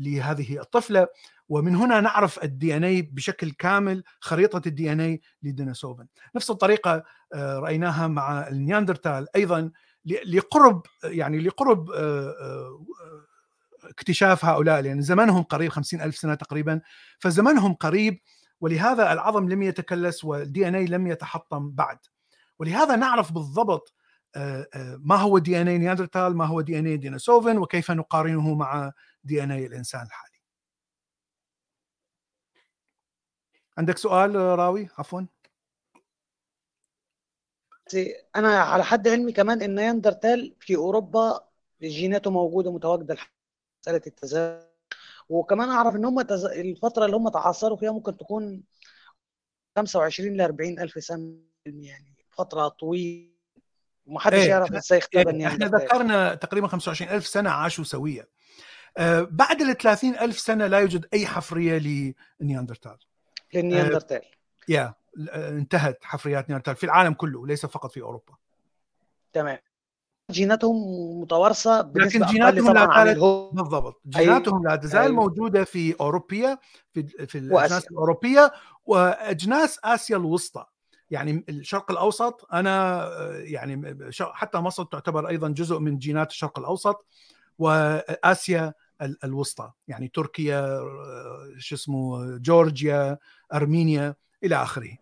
لهذه 0.00 0.60
الطفلة. 0.60 1.08
ومن 1.48 1.76
هنا 1.76 2.00
نعرف 2.00 2.44
ال 2.44 2.76
DNA 2.76 3.02
بشكل 3.02 3.50
كامل 3.50 4.04
خريطة 4.20 4.62
ال 4.66 4.92
DNA 4.92 5.00
ل 5.00 5.20
Denisovan 5.42 6.06
نفس 6.36 6.50
الطريقة 6.50 7.04
آه، 7.34 7.58
رأيناها 7.58 8.06
مع 8.06 8.48
النياندرتال. 8.48 9.26
أيضا 9.36 9.70
لقرب 10.04 10.86
يعني 11.04 11.38
لقرب 11.38 11.90
اكتشاف 13.84 14.44
هؤلاء 14.44 14.80
لأن 14.80 15.02
زمنهم 15.02 15.42
قريب 15.42 15.70
خمسين 15.70 16.02
ألف 16.02 16.16
سنة 16.16 16.34
تقريبا 16.34 16.80
فزمنهم 17.18 17.74
قريب 17.74 18.20
ولهذا 18.60 19.12
العظم 19.12 19.48
لم 19.48 19.62
يتكلس 19.62 20.24
وال 20.24 20.68
DNA 20.68 20.86
لم 20.86 21.06
يتحطم 21.06 21.70
بعد. 21.70 21.98
ولهذا 22.58 22.96
نعرف 22.96 23.32
بالضبط 23.32 23.94
آه، 24.36 24.66
آه، 24.74 24.98
ما 25.00 25.16
هو 25.16 25.38
DNA 25.38 25.78
نياندرتال 25.78 26.36
ما 26.36 26.44
هو 26.44 26.60
DNA 26.60 26.86
Denisovan 26.86 27.58
وكيف 27.58 27.90
نقارنه 27.90 28.54
مع 28.54 28.92
DNA 29.24 29.66
الإنسان 29.66 30.02
الحالي. 30.06 30.32
عندك 33.78 33.98
سؤال 33.98 34.34
راوي؟ 34.36 34.88
عفوا. 34.98 35.22
أنا 38.36 38.58
على 38.58 38.84
حد 38.84 39.08
علمي 39.08 39.32
كمان 39.32 39.62
إن 39.62 39.74
نياندرتال 39.74 40.56
في 40.60 40.76
أوروبا 40.76 41.48
جيناته 41.82 42.30
موجودة 42.30 42.72
متواجدة 42.72 43.16
مسألة 43.82 44.00
التزاوج 44.06 44.62
وكمان 45.28 45.68
أعرف 45.68 45.96
إن 45.96 46.04
هم 46.04 46.22
تز... 46.22 46.44
الفترة 46.44 47.04
اللي 47.04 47.16
هم 47.16 47.28
تعاصروا 47.28 47.76
فيها 47.76 47.92
ممكن 47.92 48.16
تكون 48.16 48.62
25 49.76 50.36
ل 50.36 50.40
40 50.40 50.78
ألف 50.78 51.04
سنة 51.04 51.34
يعني 51.66 52.14
فترة 52.30 52.68
طويلة. 52.68 53.32
ومحدش 54.06 54.34
إيه 54.34 54.48
يعرف 54.48 54.72
إزاي 54.72 54.98
اختفى 54.98 55.30
إيه 55.30 55.46
إحنا 55.46 55.66
ذكرنا 55.66 56.34
تقريبا 56.34 56.66
25 56.66 57.10
ألف 57.10 57.26
سنة 57.26 57.50
عاشوا 57.50 57.84
سويا 57.84 58.26
آه 58.96 59.28
بعد 59.30 59.60
ال 59.62 59.76
30 59.76 60.14
ألف 60.14 60.38
سنة 60.38 60.66
لا 60.66 60.78
يوجد 60.78 61.06
أي 61.14 61.26
حفرية 61.26 61.78
لنياندرتال 62.40 62.98
للنياندرتال 63.54 64.16
آه 64.16 64.22
يا 64.68 64.94
انتهت 65.34 66.04
حفريات 66.04 66.48
نياندرتال 66.48 66.76
في 66.76 66.84
العالم 66.84 67.14
كله 67.14 67.46
ليس 67.46 67.66
فقط 67.66 67.92
في 67.92 68.00
أوروبا. 68.00 68.36
تمام. 69.32 69.58
جيناتهم 70.32 70.76
متوارثة 71.20 71.92
لكن 71.94 72.26
جيناتهم 72.26 72.74
لا 72.74 72.86
تزال 72.86 73.50
بالضبط. 73.52 74.00
جيناتهم 74.08 74.64
لا 74.64 74.76
تزال. 74.76 75.12
موجودة 75.12 75.64
في 75.64 75.94
أوروبيا 76.00 76.58
في 76.92 77.26
في 77.26 77.38
الاجناس 77.38 77.86
الأوروبية 77.90 78.52
وأجناس 78.86 79.78
آسيا 79.84 80.16
الوسطى. 80.16 80.64
يعني 81.10 81.44
الشرق 81.48 81.90
الأوسط 81.90 82.46
أنا 82.52 83.08
يعني 83.38 83.98
حتى 84.12 84.58
مصر 84.58 84.84
تعتبر 84.84 85.28
أيضا 85.28 85.48
جزء 85.48 85.78
من 85.78 85.98
جينات 85.98 86.30
الشرق 86.30 86.58
الأوسط 86.58 87.06
وآسيا 87.58 88.74
الوسطى. 89.24 89.70
يعني 89.88 90.08
تركيا 90.08 90.80
شو 91.58 91.74
اسمه 91.74 92.36
جورجيا 92.36 93.18
أرمينيا 93.54 94.14
إلى 94.44 94.56
آخره. 94.56 94.96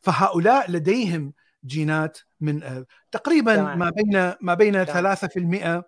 فهؤلاء 0.00 0.70
لديهم 0.70 1.32
جينات 1.64 2.18
من 2.40 2.62
آه، 2.62 2.86
تقريبا 3.12 3.56
تمام. 3.56 3.78
ما 3.78 3.90
بين 3.90 4.34
ما 4.40 4.54
بين 4.54 4.84
3% 4.84 5.84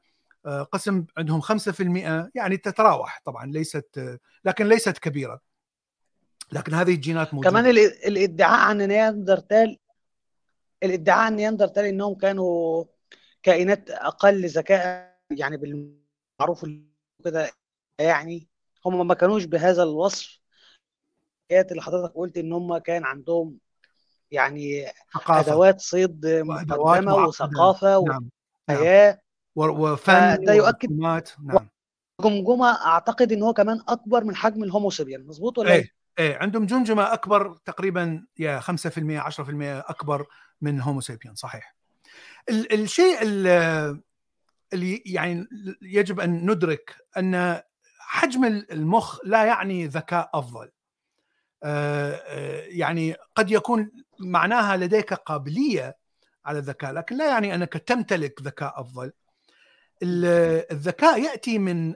آه، 0.46 0.62
قسم 0.62 1.04
عندهم 1.16 1.40
5% 1.40 2.30
يعني 2.34 2.56
تتراوح 2.56 3.22
طبعا 3.24 3.46
ليست 3.46 3.98
آه، 3.98 4.18
لكن 4.44 4.66
ليست 4.66 4.98
كبيرة. 4.98 5.40
لكن 6.52 6.74
هذه 6.74 6.94
الجينات 6.94 7.34
موجودة. 7.34 7.50
كمان 7.50 7.66
الادعاء 8.06 8.60
عن 8.68 8.78
نياندرتال 8.78 9.78
الادعاء 10.82 11.20
عن 11.20 11.36
نياندرتال 11.36 11.84
إنهم 11.84 12.14
كانوا 12.14 12.84
كائنات 13.42 13.90
أقل 13.90 14.46
ذكاء 14.46 15.18
يعني 15.30 15.56
بالمعروف 15.56 16.66
كده 17.24 17.50
يعني 17.98 18.48
هم 18.86 19.06
ما 19.06 19.14
كانوش 19.14 19.44
بهذا 19.44 19.82
الوصف. 19.82 20.38
اللي 21.50 21.82
حضرتك 21.82 22.14
قلت 22.14 22.38
إن 22.38 22.52
هم 22.52 22.78
كان 22.78 23.04
عندهم 23.04 23.58
يعني 24.30 24.86
ثقافة. 25.14 25.40
أدوات 25.40 25.80
صيد 25.80 26.26
متقدمة 26.26 27.14
وثقافة 27.14 28.04
نعم. 28.04 28.28
وحياه 28.68 29.20
نعم. 29.56 29.70
وفن 29.80 30.44
ده 30.44 30.52
يؤكد 30.52 30.92
نعم. 30.92 31.20
جمجمه 32.20 32.86
أعتقد 32.86 33.32
إن 33.32 33.42
هو 33.42 33.52
كمان 33.52 33.80
أكبر 33.88 34.24
من 34.24 34.36
حجم 34.36 34.64
الهوموسيبيان. 34.64 35.26
مظبوط 35.26 35.58
ولا 35.58 35.72
إيه 35.72 35.92
إيه؟ 36.18 36.36
عندهم 36.36 36.66
جمجمة 36.66 37.12
أكبر 37.12 37.56
تقريبا 37.64 38.26
يا 38.38 38.60
5% 38.60 39.20
10% 39.20 39.90
أكبر 39.90 40.26
من 40.60 40.80
هوموسيبيان 40.80 41.34
صحيح. 41.34 41.76
ال 42.50 42.72
الشيء 42.72 43.22
اللي 44.72 45.02
يعني 45.06 45.46
يجب 45.82 46.20
أن 46.20 46.50
ندرك 46.50 46.96
أن 47.16 47.62
حجم 47.98 48.44
المخ 48.44 49.18
لا 49.24 49.44
يعني 49.44 49.86
ذكاء 49.86 50.30
أفضل. 50.34 50.70
يعني 52.68 53.16
قد 53.34 53.50
يكون 53.50 53.90
معناها 54.20 54.76
لديك 54.76 55.14
قابلية 55.14 55.96
على 56.44 56.58
الذكاء 56.58 56.92
لكن 56.92 57.16
لا 57.16 57.28
يعني 57.28 57.54
أنك 57.54 57.72
تمتلك 57.72 58.42
ذكاء 58.42 58.80
أفضل. 58.80 59.12
الذكاء 60.02 61.22
يأتي 61.22 61.58
من 61.58 61.94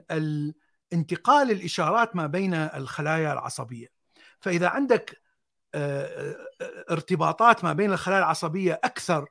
انتقال 0.93 1.51
الإشارات 1.51 2.15
ما 2.15 2.27
بين 2.27 2.53
الخلايا 2.53 3.33
العصبية. 3.33 3.87
فإذا 4.39 4.67
عندك 4.67 5.21
آه، 5.75 6.35
ارتباطات 6.91 7.63
ما 7.63 7.73
بين 7.73 7.91
الخلايا 7.91 8.19
العصبية 8.19 8.79
أكثر 8.83 9.29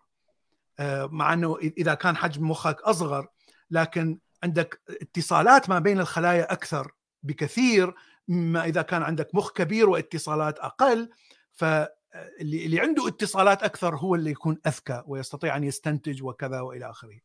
مع 1.10 1.32
أنه 1.32 1.58
إذا 1.58 1.94
كان 1.94 2.16
حجم 2.16 2.50
مخك 2.50 2.82
أصغر 2.82 3.28
لكن 3.70 4.18
عندك 4.44 4.80
اتصالات 5.02 5.70
ما 5.70 5.78
بين 5.78 6.00
الخلايا 6.00 6.52
أكثر 6.52 6.92
بكثير 7.22 7.94
مما 8.28 8.64
إذا 8.64 8.82
كان 8.82 9.02
عندك 9.02 9.34
مخ 9.34 9.52
كبير 9.52 9.90
واتصالات 9.90 10.58
أقل 10.58 11.10
فاللي 11.52 12.66
اللي 12.66 12.80
عنده 12.80 13.08
اتصالات 13.08 13.62
أكثر 13.62 13.96
هو 13.96 14.14
اللي 14.14 14.30
يكون 14.30 14.58
أذكى 14.66 15.02
ويستطيع 15.06 15.56
أن 15.56 15.64
يستنتج 15.64 16.22
وكذا 16.22 16.60
وإلى 16.60 16.90
آخره. 16.90 17.18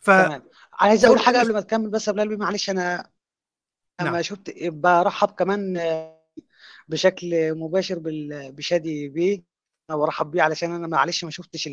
ف 0.00 0.10
تمام. 0.10 0.42
عايز 0.72 1.04
أقول 1.04 1.18
حاجة 1.18 1.38
قبل 1.38 1.52
ما 1.52 1.60
تكمل 1.60 1.90
بس 1.90 2.08
قبل 2.10 2.38
معلش 2.38 2.70
أنا 2.70 3.10
لما 4.00 4.10
نعم. 4.10 4.22
شفت 4.22 4.52
برحب 4.66 5.30
كمان 5.30 5.78
بشكل 6.88 7.54
مباشر 7.54 8.00
بشادي 8.50 9.08
بيه 9.08 9.42
أنا 9.90 9.98
برحب 9.98 10.30
بيه 10.30 10.42
علشان 10.42 10.72
أنا 10.72 10.86
معلش 10.86 11.24
ما 11.24 11.30
شفتش 11.30 11.68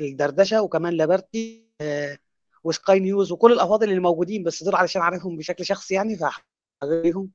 الدردشة 0.00 0.62
وكمان 0.62 0.92
لابرتي 0.92 1.70
وسكاي 2.64 3.00
نيوز 3.00 3.32
وكل 3.32 3.52
الأفاضل 3.52 3.88
اللي 3.88 4.00
موجودين 4.00 4.42
بس 4.42 4.62
دول 4.62 4.74
علشان 4.74 5.02
عارفهم 5.02 5.36
بشكل 5.36 5.64
شخصي 5.64 5.94
يعني 5.94 6.16
فحبيهم 6.80 7.30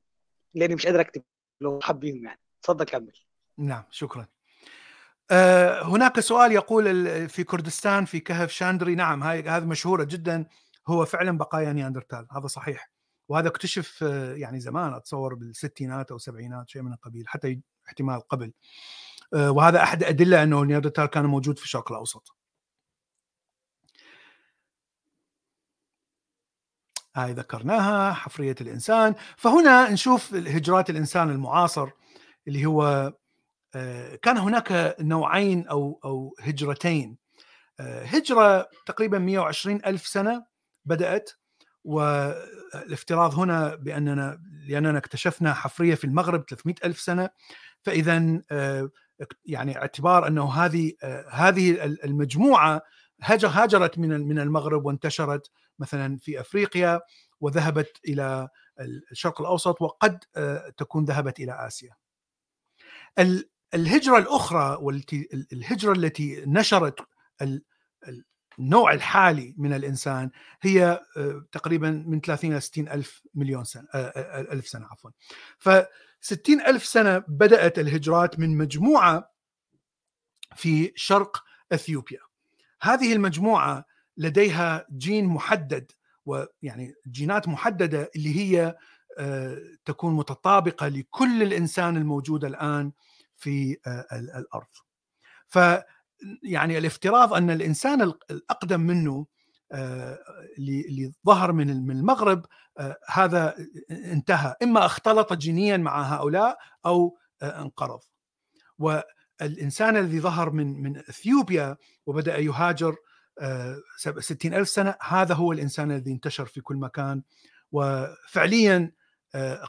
لأني 0.54 0.74
مش 0.74 0.86
قادر 0.86 1.00
أكتب 1.00 1.22
لو 1.60 1.80
حبيهم 1.82 2.24
يعني. 2.24 2.40
اتفضل 2.60 2.84
كمل. 2.84 3.12
نعم 3.58 3.84
شكرا. 3.90 4.26
أه 5.30 5.82
هناك 5.82 6.20
سؤال 6.20 6.52
يقول 6.52 7.28
في 7.28 7.44
كردستان 7.44 8.04
في 8.04 8.20
كهف 8.20 8.50
شانيدر. 8.50 8.94
نعم 8.94 9.22
هاي 9.22 9.42
هذا 9.42 9.64
مشهورة 9.64 10.04
جدا. 10.04 10.46
هو 10.88 11.04
فعلا 11.04 11.38
بقايا 11.38 11.72
نياندرتال. 11.72 12.26
هذا 12.30 12.46
صحيح. 12.46 12.90
وهذا 13.28 13.48
اكتشف 13.48 14.04
آه، 14.04 14.34
يعني 14.34 14.60
زمان 14.60 14.94
أتصور 14.94 15.34
بالستينات 15.34 16.10
أو 16.10 16.16
السبعينات 16.16 16.68
شيء 16.68 16.82
من 16.82 16.92
القبيل 16.92 17.28
حتى 17.28 17.60
احتمال 17.88 18.20
قبل. 18.20 18.52
أه 19.34 19.50
وهذا 19.50 19.82
أحد 19.82 20.04
أدلة 20.04 20.42
أنه 20.42 20.64
نياندرتال 20.64 21.06
كان 21.06 21.26
موجود 21.26 21.58
في 21.58 21.64
الشرق 21.64 21.92
الأوسط. 21.92 22.35
هاي 27.16 27.32
ذكرناها 27.32 28.12
حفرية 28.12 28.54
الإنسان. 28.60 29.14
فهنا 29.36 29.90
نشوف 29.90 30.34
هجرات 30.34 30.90
الإنسان 30.90 31.30
المعاصر 31.30 31.88
اللي 32.48 32.66
هو 32.66 33.12
آه، 33.74 34.16
كان 34.16 34.38
هناك 34.38 34.96
نوعين 35.00 35.66
أو 35.68 36.00
أو 36.04 36.34
هجرتين. 36.40 37.16
آه، 37.80 38.04
هجرة 38.04 38.68
تقريبا 38.86 39.18
120 39.18 39.80
ألف 39.86 40.06
سنة 40.06 40.44
بدأت 40.84 41.30
والافتراض 41.84 43.34
هنا 43.34 43.74
بأننا 43.74 44.40
لأننا 44.68 44.98
اكتشفنا 44.98 45.54
حفرية 45.54 45.94
في 45.94 46.04
المغرب 46.04 46.44
300 46.48 46.74
ألف 46.84 47.00
سنة. 47.00 47.30
فإذا 47.82 48.42
آه، 48.50 48.90
يعني 49.44 49.78
اعتبار 49.78 50.26
أنه 50.28 50.52
هذه 50.52 50.92
هذه 51.30 51.84
المجموعة 51.84 52.82
هاجرت 53.22 53.98
من 53.98 54.28
من 54.28 54.38
المغرب 54.38 54.86
وانتشرت. 54.86 55.50
مثلا 55.78 56.18
في 56.18 56.40
أفريقيا 56.40 57.00
وذهبت 57.40 58.00
إلى 58.08 58.48
الشرق 59.10 59.40
الأوسط 59.40 59.82
وقد 59.82 60.24
آه، 60.36 60.72
تكون 60.76 61.04
ذهبت 61.04 61.40
إلى 61.40 61.66
آسيا. 61.66 61.96
الهجرة 63.74 64.18
الأخرى 64.18 64.78
والتي 64.80 65.46
الهجرة 65.52 65.92
التي 65.92 66.44
نشرت 66.46 67.00
النوع 68.58 68.92
الحالي 68.92 69.54
من 69.58 69.72
الإنسان 69.72 70.30
هي 70.62 71.00
آه، 71.16 71.46
تقريبا 71.52 71.90
من 72.06 72.20
30 72.20 72.52
إلى 72.52 72.60
60 72.60 72.88
ألف 72.88 73.22
مليون 73.34 73.64
سنة 73.64 73.88
آه، 73.94 74.40
ألف 74.52 74.68
سنة 74.68 74.86
عفوا. 74.86 75.10
ف 75.58 75.70
60 76.20 76.60
ألف 76.60 76.84
سنة 76.86 77.18
بدأت 77.28 77.78
الهجرات 77.78 78.38
من 78.38 78.56
مجموعة 78.56 79.30
في 80.56 80.92
شرق 80.96 81.44
إثيوبيا. 81.72 82.20
هذه 82.82 83.12
المجموعة 83.12 83.84
لديها 84.16 84.86
جين 84.90 85.24
محدد 85.26 85.92
ويعني 86.26 86.94
جينات 87.10 87.48
محددة 87.48 88.10
اللي 88.16 88.36
هي 88.36 88.76
آه، 89.18 89.58
تكون 89.84 90.14
متطابقة 90.14 90.88
لكل 90.88 91.42
الإنسان 91.42 91.96
الموجود 91.96 92.44
الآن 92.44 92.92
في 93.36 93.76
آه، 93.86 94.06
الأرض. 94.12 94.66
ف 95.48 95.58
يعني 96.42 96.78
الافتراض 96.78 97.34
أن 97.34 97.50
الإنسان 97.50 98.02
الأقدم 98.30 98.80
منه 98.80 99.26
اللي 100.58 101.12
ظهر 101.26 101.52
من 101.52 101.70
المغرب 101.90 102.46
هذا 103.08 103.54
انتهى 103.90 104.54
إما 104.62 104.86
اختلط 104.86 105.32
جينيا 105.32 105.76
مع 105.76 106.02
هؤلاء 106.02 106.58
أو 106.86 107.18
انقرض 107.42 108.00
والإنسان 108.78 109.96
الذي 109.96 110.20
ظهر 110.20 110.50
من 110.50 110.82
من 110.82 110.96
إثيوبيا 110.98 111.76
وبدأ 112.06 112.38
يهاجر 112.38 112.96
60 114.20 114.54
ألف 114.54 114.68
سنة 114.68 114.94
هذا 115.02 115.34
هو 115.34 115.52
الإنسان 115.52 115.90
الذي 115.90 116.12
انتشر 116.12 116.46
في 116.46 116.60
كل 116.60 116.76
مكان 116.76 117.22
وفعليا 117.72 118.92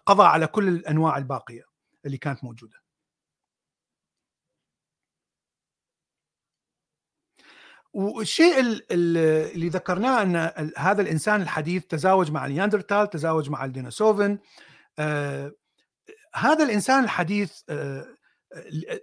قضى 0.05 0.23
على 0.23 0.47
كل 0.47 0.67
الأنواع 0.67 1.17
الباقية 1.17 1.63
اللي 2.05 2.17
كانت 2.17 2.43
موجودة. 2.43 2.77
والشيء 7.93 8.59
اللي 8.91 9.69
ذكرناه 9.69 10.21
أن 10.21 10.35
هذا 10.77 11.01
الإنسان 11.01 11.41
الحديث 11.41 11.85
تزاوج 11.85 12.31
مع 12.31 12.45
النياندرتال 12.45 13.09
تزاوج 13.09 13.49
مع 13.49 13.65
الدينوسوفن 13.65 14.37
آه 14.99 15.51
هذا 16.35 16.63
الإنسان 16.63 17.03
الحديث 17.03 17.61
آه 17.69 18.05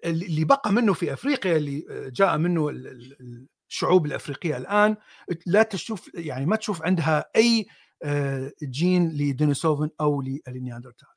اللي 0.05 0.45
بقى 0.45 0.73
منه 0.73 0.93
في 0.93 1.13
أفريقيا 1.13 1.57
اللي 1.57 1.85
جاء 2.11 2.39
منه 2.39 2.71
الشعوب 3.75 4.07
الأفريقية 4.07 4.57
الآن 4.57 4.97
لا 5.47 5.63
تشوف 5.63 6.11
يعني 6.15 6.47
ما 6.47 6.57
تشوف 6.57 6.83
عندها 6.83 7.31
أي 7.37 7.67
آه، 8.03 8.53
جين 8.63 9.09
لدينوسوفن 9.09 9.91
أو 10.01 10.23
للنياندرتال 10.23 11.09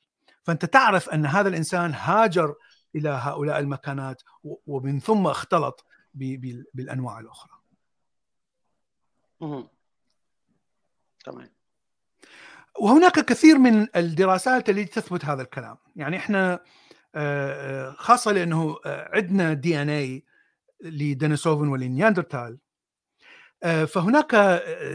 فأنت 0.43 0.65
تعرف 0.65 1.09
أن 1.09 1.25
هذا 1.25 1.49
الإنسان 1.49 1.93
هاجر 1.93 2.55
إلى 2.95 3.09
هؤلاء 3.09 3.59
المكانات 3.59 4.21
ومن 4.43 4.99
ثم 4.99 5.27
اختلط 5.27 5.85
بالأنواع 6.73 7.19
الأخرى. 7.19 7.51
تمام. 11.25 11.49
وهناك 12.79 13.25
كثير 13.25 13.57
من 13.57 13.87
الدراسات 13.95 14.69
التي 14.69 14.85
تثبت 14.85 15.25
هذا 15.25 15.41
الكلام، 15.41 15.77
يعني 15.95 16.17
إحنا 16.17 16.53
آه، 16.53 17.89
آه، 17.89 17.91
خاصة 17.91 18.31
لأنه 18.31 18.77
عندنا 18.85 19.53
DNA 19.53 20.23
ل 20.81 20.90
Denisovan 20.90 21.67
ولنياندرتال 21.67 22.59
فهناك 23.87 24.35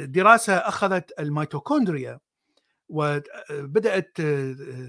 دراسة 0.09 0.55
أخذت 0.55 1.20
الميتوكوندريا 1.20 2.18
وبدأت 2.89 4.20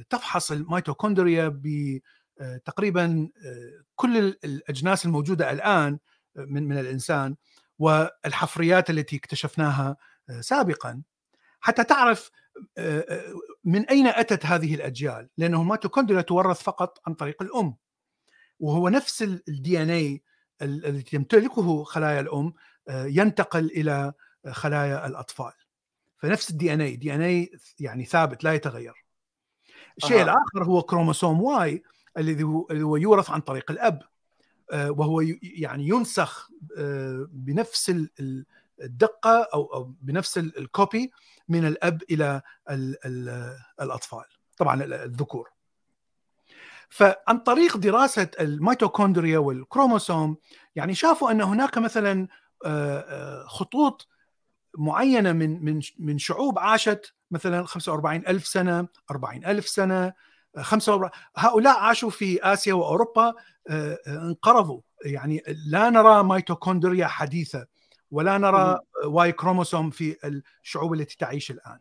تفحص 0.10 0.52
الميتوكوندريا 0.52 1.62
بتقريبا 2.40 3.30
كل 3.96 4.18
الأجناس 4.18 5.06
الموجودة 5.06 5.52
الآن 5.52 6.00
من 6.36 6.68
من 6.68 6.78
الإنسان 6.78 7.36
والحفريات 7.80 8.90
التي 8.90 9.16
اكتشفناها 9.16 9.98
سابقا 10.40 11.02
حتى 11.60 11.84
تعرف 11.84 12.32
من 13.64 13.86
أين 13.90 14.08
أتت 14.08 14.46
هذه 14.46 14.76
الأجيال؟ 14.76 15.30
لأنه 15.38 15.62
الميتوكوندريا 15.62 16.22
تورث 16.22 16.62
فقط 16.64 17.02
عن 17.08 17.14
طريق 17.14 17.42
الأم 17.42 17.76
وهو 18.60 18.90
نفس 18.90 19.22
ال 19.24 19.82
DNA 19.84 20.24
الذي 20.64 21.02
تمتلكه 21.02 21.84
خلايا 21.84 22.20
الأم 22.20 22.54
ينتقل 22.90 23.66
إلى 23.66 24.14
خلايا 24.52 25.08
الأطفال. 25.08 25.52
فنفس 26.18 26.50
ال 26.50 26.74
DNA 26.74 26.82
DNA 26.82 27.52
يعني 27.80 28.06
ثابت 28.06 28.44
لا 28.44 28.54
يتغير. 28.54 29.06
الشيء 29.98 30.20
آه. 30.20 30.24
الآخر 30.24 30.64
هو 30.64 30.82
كروموسوم 30.82 31.42
Y 31.42 31.84
الذي 32.18 32.44
هو 32.44 32.96
يورث 32.98 33.30
عن 33.30 33.42
طريق 33.42 33.72
الأب 33.72 34.02
وهو 34.74 35.22
يعني 35.42 35.88
ينسخ 35.88 36.50
بنفس 37.28 37.96
الدقة 38.80 39.48
أو 39.54 39.94
بنفس 40.02 40.38
ال 40.38 40.53
copy 40.53 41.12
من 41.48 41.68
الأب 41.68 42.04
إلى 42.12 42.42
الأطفال. 43.82 44.26
طبعا 44.58 44.84
الذكور. 44.84 45.53
فعن 46.94 47.38
طريق 47.38 47.78
دراسة 47.78 48.28
الميتوكوندريا 48.40 49.38
والكروموسوم 49.38 50.38
يعني 50.76 50.96
شافوا 50.96 51.32
أن 51.32 51.42
هناك 51.42 51.78
مثلا 51.78 52.28
خطوط 53.46 54.08
معينة 54.78 55.32
من 55.32 55.66
من 55.66 55.82
من 56.00 56.18
شعوب 56.18 56.60
عاشت 56.60 57.14
مثلا 57.32 57.66
45 57.66 58.28
ألف 58.28 58.48
سنة 58.48 58.88
40 59.12 59.46
ألف 59.46 59.68
سنة 59.68 60.14
45 60.62 61.12
هؤلاء 61.36 61.78
عاشوا 61.78 62.10
في 62.10 62.54
آسيا 62.54 62.74
وأوروبا 62.74 63.34
انقرضوا. 64.08 64.82
يعني 65.06 65.44
لا 65.68 65.90
نرى 65.90 66.24
ميتوكوندريا 66.24 67.08
حديثة 67.08 67.66
ولا 68.12 68.38
نرى 68.38 68.80
Y 69.06 69.32
chromosome 69.32 69.90
في 69.90 70.42
الشعوب 70.64 70.94
التي 70.94 71.18
تعيش 71.18 71.52
الآن. 71.52 71.80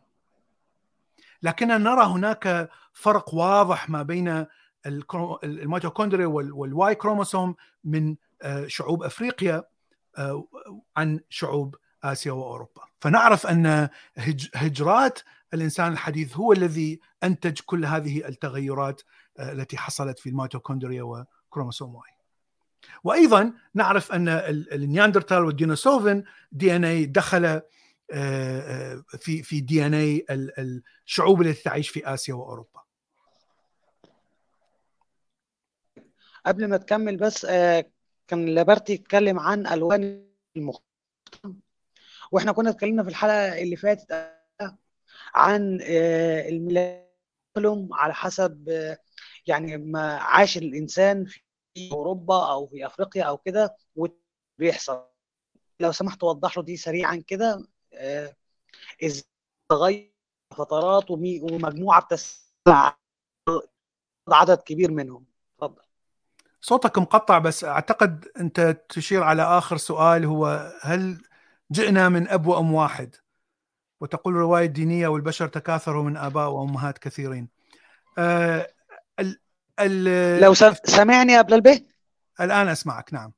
لكننا 1.43 1.79
نرى 1.79 2.05
هناك 2.05 2.71
فرق 2.93 3.35
واضح 3.35 3.91
ما 3.91 4.03
بين 4.03 4.47
الميتوكوندريا 4.87 6.27
وال 6.27 6.95
Y 6.95 7.00
chromosome 7.00 7.55
من 7.85 8.17
آه، 8.43 8.67
شعوب 8.67 9.03
أفريقيا 9.03 9.65
آه، 10.19 10.47
عن 10.97 11.21
شعوب 11.29 11.77
آسيا 12.05 12.33
وأوروبا. 12.33 12.83
فنعرف 13.01 13.47
أن 13.47 13.89
هجرات 14.55 15.19
الإنسان 15.55 15.93
الحديث 15.93 16.37
هو 16.37 16.53
الذي 16.53 17.01
أنتج 17.25 17.61
كل 17.67 17.85
هذه 17.85 18.29
التغيرات 18.29 19.03
آه، 19.39 19.53
التي 19.53 19.77
حصلت 19.77 20.19
في 20.19 20.29
الميتوكوندريا 20.29 21.03
وكروموسوم 21.03 21.95
Y. 21.95 22.11
وأيضا 23.05 23.53
نعرف 23.75 24.13
أن 24.13 24.29
النياندرتال 24.73 25.45
وال 25.45 25.59
Denisovan 25.59 26.25
DNA 26.53 27.07
دخل 27.07 27.61
في 29.19 29.43
في 29.43 29.61
DNA 29.61 30.27
الشعوب 30.31 31.43
التي 31.43 31.63
تعيش 31.63 31.89
في 31.89 32.15
آسيا 32.15 32.35
وأوروبا. 32.35 32.82
قبل 36.47 36.69
ما 36.69 36.77
تكمل 36.77 37.17
بس 37.17 37.45
آه، 37.45 37.85
كان 38.29 38.47
لابرتي 38.47 38.93
يتكلم 38.93 39.39
عن 39.39 39.67
ألوان 39.67 40.27
المختلفه 40.57 41.55
وإحنا 42.33 42.53
كنا 42.53 42.71
اتكلمنا 42.71 43.03
في 43.03 43.09
الحلقة 43.09 43.63
اللي 43.63 43.77
فاتت 43.77 44.33
عن 45.35 45.79
الميلانوم 45.83 47.89
على 47.93 48.15
حسب 48.15 48.69
يعني 49.47 49.77
ما 49.77 50.17
عاش 50.17 50.59
الإنسان 50.59 51.25
في 51.25 51.41
أوروبا 51.93 52.51
أو 52.53 52.67
في 52.67 52.87
أفريقيا 52.87 53.23
أو 53.23 53.37
كده 53.39 53.77
وبيحصل. 53.97 55.05
لو 55.81 55.93
سمحت 55.93 56.21
توضح 56.21 56.59
له 56.59 56.65
دي 56.65 56.77
سريعا 56.77 57.23
كده 57.27 57.67
آه، 57.95 58.37
إزاي 59.05 59.25
تغير 59.69 60.13
فترات 60.57 61.11
ومجموعة 61.11 62.03
بتسمع 62.03 62.97
عدد 64.29 64.59
كبير 64.59 64.91
منهم. 64.91 65.27
اتفضل. 65.55 65.83
صوتك 66.63 66.99
مقطع 66.99 67.39
بس 67.39 67.65
أعتقد 67.65 68.29
أنت 68.41 68.77
تشير 68.89 69.23
على 69.23 69.43
آخر 69.43 69.77
سؤال 69.77 70.25
هو 70.25 70.73
هل 70.83 71.23
جئنا 71.73 72.09
من 72.09 72.29
أب 72.29 72.47
وأم 72.47 72.75
واحد؟ 72.75 73.17
وتقول 74.01 74.35
رواية 74.35 74.67
دينية 74.67 75.09
والبشر 75.09 75.49
تكاثروا 75.49 76.03
من 76.03 76.17
آباء 76.17 76.51
وأمهات 76.51 76.99
كثيرين. 76.99 77.49
آه 78.19 78.67
لو 80.41 80.55
سامعني 80.85 81.39
قبل 81.39 81.55
البيت؟ 81.55 81.89
الآن 82.41 82.69
أسمعك 82.69 83.15
نعم. 83.15 83.33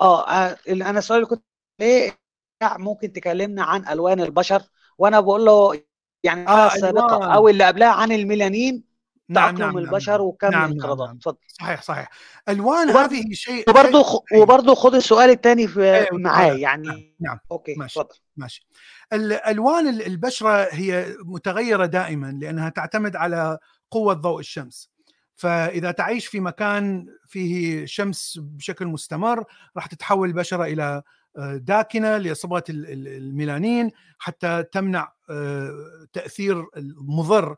آه, 0.00 0.28
آه، 0.30 0.58
أنا 0.68 0.98
السؤال 0.98 1.18
اللي 1.18 1.30
كنت 1.30 1.44
إيه 1.80 2.18
ممكن 2.62 3.12
تكلمنا 3.12 3.64
عن 3.64 3.88
ألوان 3.88 4.20
البشر؟ 4.20 4.62
وأنا 4.98 5.20
بقول 5.20 5.44
له 5.44 5.82
يعني 6.24 6.48
آه 6.48 6.66
السابقة 6.66 7.34
أو 7.34 7.48
اللي 7.48 7.64
قبلها 7.64 7.88
عن 7.88 8.12
الميلانين 8.12 8.84
نعم 9.28 9.56
تأقلم 9.56 9.66
نعم 9.66 9.78
البشر 9.78 10.12
نعم. 10.12 10.20
وكم 10.20 10.50
نعم 10.50 10.64
الانقراضات 10.64 11.08
نعم 11.08 11.18
نعم. 11.26 11.36
صحيح 11.48 11.82
صحيح. 11.82 12.10
الوان 12.48 12.90
هذه 12.90 13.32
شيء 13.32 13.70
وبرضه 13.70 14.02
خ... 14.02 14.18
وبرضه 14.34 14.74
خد 14.74 14.94
السؤال 14.94 15.30
الثاني 15.30 15.68
في 15.68 15.94
أيوة 15.94 16.08
معاه 16.12 16.52
يعني 16.52 16.88
نعم, 16.88 17.02
نعم. 17.20 17.38
أوكي 17.50 17.74
ماشي 17.74 18.00
اتفضل. 18.00 18.18
ماشي. 18.36 18.66
الالوان 19.12 19.88
البشرة 19.88 20.68
هي 20.72 21.16
متغيرة 21.24 21.86
دائما 21.86 22.38
لأنها 22.40 22.68
تعتمد 22.68 23.16
على 23.16 23.58
قوة 23.90 24.14
ضوء 24.14 24.40
الشمس. 24.40 24.90
فإذا 25.36 25.90
تعيش 25.90 26.26
في 26.26 26.40
مكان 26.40 27.06
فيه 27.26 27.86
شمس 27.86 28.40
بشكل 28.42 28.86
مستمر 28.86 29.44
راح 29.76 29.86
تتحول 29.86 30.28
البشرة 30.28 30.64
إلى 30.64 31.02
آه، 31.38 31.56
داكنة 31.56 32.18
لصبغه 32.18 32.64
الميلانين 32.68 33.90
حتى 34.18 34.64
تمنع 34.72 35.12
آه، 35.30 35.70
تأثير 36.12 36.66
المضر 36.76 37.50
آه، 37.50 37.56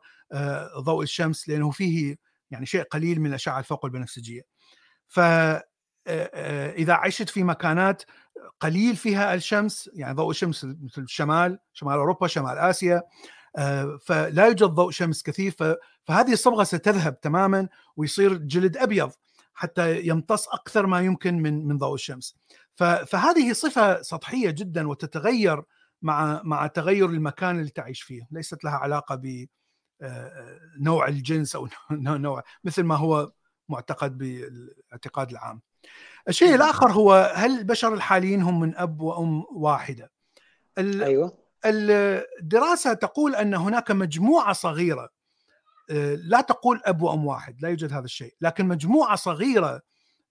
ضوء 0.77 1.03
الشمس 1.03 1.49
لأنه 1.49 1.71
فيه 1.71 2.17
يعني 2.51 2.65
شيء 2.65 2.83
قليل 2.83 3.21
من 3.21 3.29
الاشعه 3.29 3.59
الفوق 3.59 3.85
البنفسجية. 3.85 4.41
فاذا 5.07 6.93
عشت 6.93 7.29
في 7.29 7.43
مكانات 7.43 8.03
قليل 8.59 8.95
فيها 8.95 9.33
الشمس 9.33 9.89
يعني 9.93 10.13
ضوء 10.13 10.29
الشمس 10.29 10.65
مثل 10.65 11.01
الشمال 11.01 11.59
شمال 11.73 11.93
أوروبا 11.93 12.27
شمال 12.27 12.57
آسيا 12.57 13.01
فلا 14.05 14.45
يوجد 14.45 14.63
ضوء 14.63 14.91
شمس 14.91 15.23
كثير 15.23 15.53
فهذه 16.05 16.33
الصبغة 16.33 16.63
ستذهب 16.63 17.19
تماما 17.19 17.67
ويصير 17.95 18.37
جلد 18.37 18.77
أبيض 18.77 19.11
حتى 19.53 20.01
يمتص 20.01 20.47
أكثر 20.47 20.87
ما 20.87 21.01
يمكن 21.01 21.39
من 21.39 21.67
من 21.67 21.77
ضوء 21.77 21.93
الشمس 21.93 22.35
فهذه 22.75 23.53
صفة 23.53 24.01
سطحية 24.01 24.49
جدا 24.49 24.87
وتتغير 24.87 25.63
مع 26.01 26.41
مع 26.43 26.67
تغير 26.67 27.05
المكان 27.05 27.59
اللي 27.59 27.69
تعيش 27.69 28.01
فيه 28.01 28.27
ليست 28.31 28.63
لها 28.63 28.73
علاقة 28.73 29.15
نوع 30.79 31.07
الجنس 31.07 31.55
أو 31.55 31.67
نوع 31.91 32.43
مثل 32.63 32.83
ما 32.83 32.95
هو 32.95 33.31
معتقد 33.69 34.17
بالاعتقاد 34.17 35.31
العام. 35.31 35.61
الشيء 36.27 36.55
الآخر 36.55 36.91
هو 36.91 37.33
هل 37.35 37.59
البشر 37.59 37.93
الحاليين 37.93 38.41
هم 38.41 38.59
من 38.59 38.75
أب 38.75 39.01
وأم 39.01 39.43
واحدة؟ 39.51 40.11
أيوه 40.77 41.37
الدراسة 41.65 42.93
تقول 42.93 43.35
أن 43.35 43.53
هناك 43.53 43.91
مجموعة 43.91 44.53
صغيرة 44.53 45.09
لا 46.15 46.41
تقول 46.41 46.81
أب 46.85 47.01
وأم 47.01 47.25
واحد، 47.25 47.61
لا 47.61 47.69
يوجد 47.69 47.93
هذا 47.93 48.05
الشيء، 48.05 48.35
لكن 48.41 48.65
مجموعة 48.65 49.15
صغيرة 49.15 49.81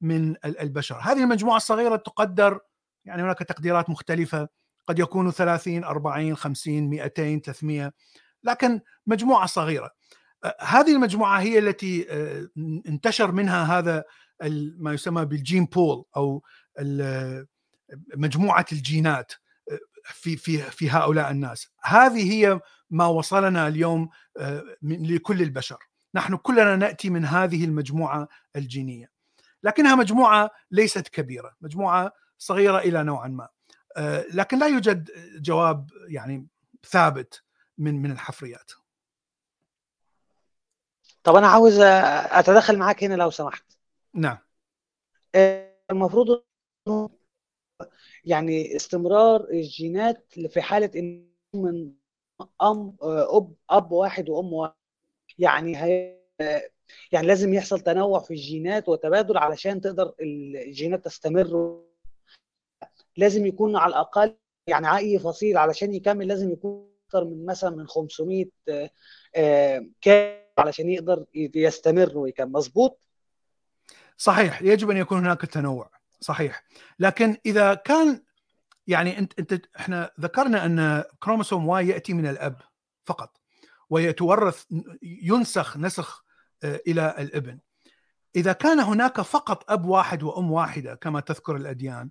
من 0.00 0.34
البشر، 0.44 0.98
هذه 1.02 1.22
المجموعة 1.22 1.56
الصغيرة 1.56 1.96
تقدر 1.96 2.60
يعني 3.04 3.22
هناك 3.22 3.38
تقديرات 3.38 3.90
مختلفة 3.90 4.48
قد 4.86 4.98
يكونوا 4.98 5.30
30 5.30 5.84
40 5.84 6.36
50 6.36 6.90
200 6.90 7.40
300 7.40 7.92
لكن 8.44 8.80
مجموعة 9.06 9.46
صغيرة. 9.46 9.90
هذه 10.60 10.92
المجموعة 10.94 11.40
هي 11.40 11.58
التي 11.58 12.06
انتشر 12.88 13.32
منها 13.32 13.78
هذا 13.78 14.04
ما 14.78 14.92
يسمى 14.92 15.24
بالجين 15.24 15.64
بول 15.64 16.04
أو 16.16 16.42
مجموعة 18.16 18.66
الجينات 18.72 19.32
في 20.04 20.36
في 20.36 20.58
في 20.58 20.90
هؤلاء 20.90 21.30
الناس. 21.30 21.68
هذه 21.82 22.32
هي 22.32 22.60
ما 22.90 23.06
وصلنا 23.06 23.68
اليوم 23.68 24.08
لكل 24.82 25.42
البشر. 25.42 25.78
نحن 26.14 26.36
كلنا 26.36 26.76
نأتي 26.76 27.10
من 27.10 27.24
هذه 27.24 27.64
المجموعة 27.64 28.28
الجينية. 28.56 29.10
لكنها 29.62 29.94
مجموعة 29.94 30.50
ليست 30.70 31.08
كبيرة 31.08 31.56
مجموعة 31.60 32.12
صغيرة 32.38 32.78
إلى 32.78 33.02
نوعا 33.02 33.28
ما. 33.28 33.48
لكن 34.34 34.58
لا 34.58 34.66
يوجد 34.66 35.10
جواب 35.40 35.90
يعني 36.08 36.46
ثابت. 36.86 37.42
من 37.78 38.02
من 38.02 38.10
الحفريات. 38.10 38.72
طب 41.22 41.36
أنا 41.36 41.46
عاوز 41.46 41.80
اتدخل 41.80 42.78
معاك 42.78 43.04
هنا 43.04 43.14
لو 43.14 43.30
سمحت. 43.30 43.64
نعم. 44.14 44.38
المفروض 45.90 46.44
يعني 48.24 48.76
استمرار 48.76 49.50
الجينات 49.50 50.32
في 50.48 50.62
حالة 50.62 50.90
إن 50.96 51.28
من 51.54 51.92
أم 52.62 52.96
أب 53.02 53.54
أب 53.70 53.92
واحد 53.92 54.28
وأم 54.28 54.52
واحد. 54.52 54.74
يعني 55.38 55.76
هي 55.76 56.18
يعني 57.12 57.26
لازم 57.26 57.54
يحصل 57.54 57.80
تنوع 57.80 58.20
في 58.20 58.30
الجينات 58.30 58.88
وتبادل 58.88 59.38
علشان 59.38 59.80
تقدر 59.80 60.14
الجينات 60.20 61.04
تستمر. 61.04 61.82
لازم 63.16 63.46
يكون 63.46 63.76
على 63.76 63.90
الأقل 63.90 64.36
يعني 64.66 64.96
اي 64.96 65.18
فصيل 65.18 65.56
علشان 65.56 65.94
يكمل 65.94 66.28
لازم 66.28 66.52
يكون 66.52 66.97
أكثر 67.08 67.24
من 67.24 67.46
مثلا 67.46 67.70
من 67.70 67.86
500 67.86 68.44
كامل 70.00 70.44
علشان 70.58 70.90
يقدر 70.90 71.24
يستمر 71.34 72.18
ويكمل. 72.18 72.52
مظبوط؟ 72.52 73.00
صحيح. 74.16 74.62
يجب 74.62 74.90
أن 74.90 74.96
يكون 74.96 75.18
هناك 75.18 75.40
تنوع. 75.40 75.90
صحيح. 76.20 76.64
لكن 76.98 77.36
إذا 77.46 77.74
كان 77.74 78.22
يعني 78.86 79.18
أنت 79.18 79.38
أنت 79.38 79.66
إحنا 79.76 80.10
ذكرنا 80.20 80.64
أن 80.64 81.04
كروموسوم 81.22 81.68
Y 81.68 81.88
يأتي 81.88 82.12
من 82.12 82.26
الأب 82.26 82.56
فقط 83.04 83.40
ويتورث 83.90 84.64
ينسخ 85.02 85.76
نسخ 85.76 86.24
إلى 86.64 87.14
الابن. 87.18 87.58
إذا 88.36 88.52
كان 88.52 88.80
هناك 88.80 89.20
فقط 89.20 89.70
أب 89.70 89.84
واحد 89.84 90.22
وأم 90.22 90.52
واحدة 90.52 90.94
كما 90.94 91.20
تذكر 91.20 91.56
الأديان 91.56 92.10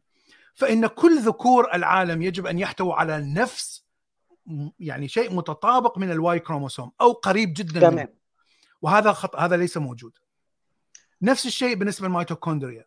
فإن 0.53 0.87
كل 0.87 1.19
ذكور 1.19 1.73
العالم 1.73 2.21
يجب 2.21 2.47
أن 2.47 2.59
يحتووا 2.59 2.93
على 2.93 3.21
نفس 3.21 3.86
يعني 4.79 5.07
شيء 5.07 5.35
متطابق 5.35 5.97
من 5.97 6.11
ال 6.11 6.39
Y 6.39 6.44
chromosome 6.44 6.91
أو 7.01 7.11
قريب 7.11 7.53
جدا 7.53 7.79
تمام. 7.79 7.93
منه. 7.93 8.07
وهذا 8.81 9.13
خط... 9.13 9.35
هذا 9.35 9.57
ليس 9.57 9.77
موجود. 9.77 10.17
نفس 11.21 11.45
الشيء 11.45 11.75
بالنسبة 11.75 12.07
للميتوكوندريا. 12.07 12.85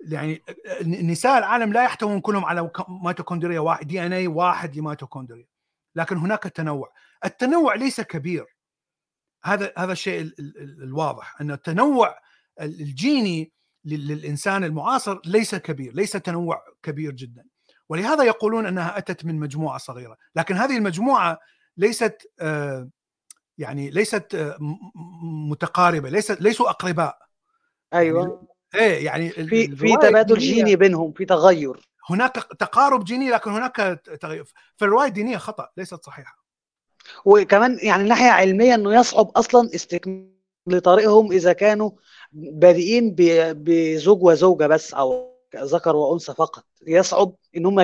يعني 0.00 0.42
نساء 0.86 1.38
العالم 1.38 1.72
لا 1.72 1.84
يحتوون 1.84 2.20
كلهم 2.20 2.44
على 2.44 2.70
ميتوكوندريا 2.88 3.60
واحد 3.60 3.86
DNA 3.86 4.26
واحد 4.26 4.76
لميتوكوندريا. 4.76 5.46
لكن 5.94 6.16
هناك 6.16 6.42
تنوع. 6.42 6.92
التنوع 7.24 7.74
ليس 7.74 8.00
كبير. 8.00 8.46
هذا 9.44 9.72
هذا 9.78 9.92
الشيء 9.92 10.30
الواضح. 10.58 11.40
أن 11.40 11.50
التنوع 11.50 12.18
الجيني 12.60 13.52
للإنسان 13.84 14.64
المعاصر 14.64 15.20
ليس 15.24 15.54
كبير. 15.54 15.94
ليس 15.94 16.12
تنوع 16.12 16.64
كبير 16.82 17.12
جدا. 17.12 17.44
ولهذا 17.90 18.24
يقولون 18.24 18.66
أنها 18.66 18.98
أتت 18.98 19.24
من 19.24 19.34
مجموعة 19.34 19.78
صغيرة. 19.78 20.16
لكن 20.36 20.54
هذه 20.54 20.76
المجموعة 20.76 21.38
ليست 21.76 22.30
يعني 23.58 23.90
ليست 23.90 24.56
متقاربة 25.48 26.10
ليست 26.10 26.40
ليسوا 26.40 26.70
أقرباء. 26.70 27.18
أيوه. 27.94 28.22
يعني 28.22 28.86
إيه 28.86 29.04
يعني 29.04 29.30
في 29.30 29.76
في 29.76 29.96
تبادل 30.02 30.38
جيني 30.38 30.76
بينهم 30.76 31.12
في 31.12 31.24
تغير. 31.24 31.88
هناك 32.10 32.34
تقارب 32.58 33.04
جيني 33.04 33.30
لكن 33.30 33.50
هناك 33.50 34.00
تغير 34.20 34.44
فالروايه 34.76 35.08
الدينية 35.08 35.36
خطأ 35.36 35.68
ليست 35.76 36.04
صحيحة. 36.04 36.36
وكمان 37.24 37.78
يعني 37.82 38.08
ناحية 38.08 38.30
علمية 38.30 38.74
إنه 38.74 39.00
يصعب 39.00 39.26
أصلا 39.26 39.70
استكمال 39.74 40.30
لطريقهم 40.66 41.32
إذا 41.32 41.52
كانوا 41.52 41.90
بادئين 42.32 43.14
بزوج 43.54 44.22
وزوجة 44.22 44.66
بس 44.66 44.94
أو 44.94 45.39
ذكر 45.56 45.96
وأنثى 45.96 46.34
فقط 46.34 46.64
يصعب 46.86 47.34
إن 47.56 47.66
هم 47.66 47.80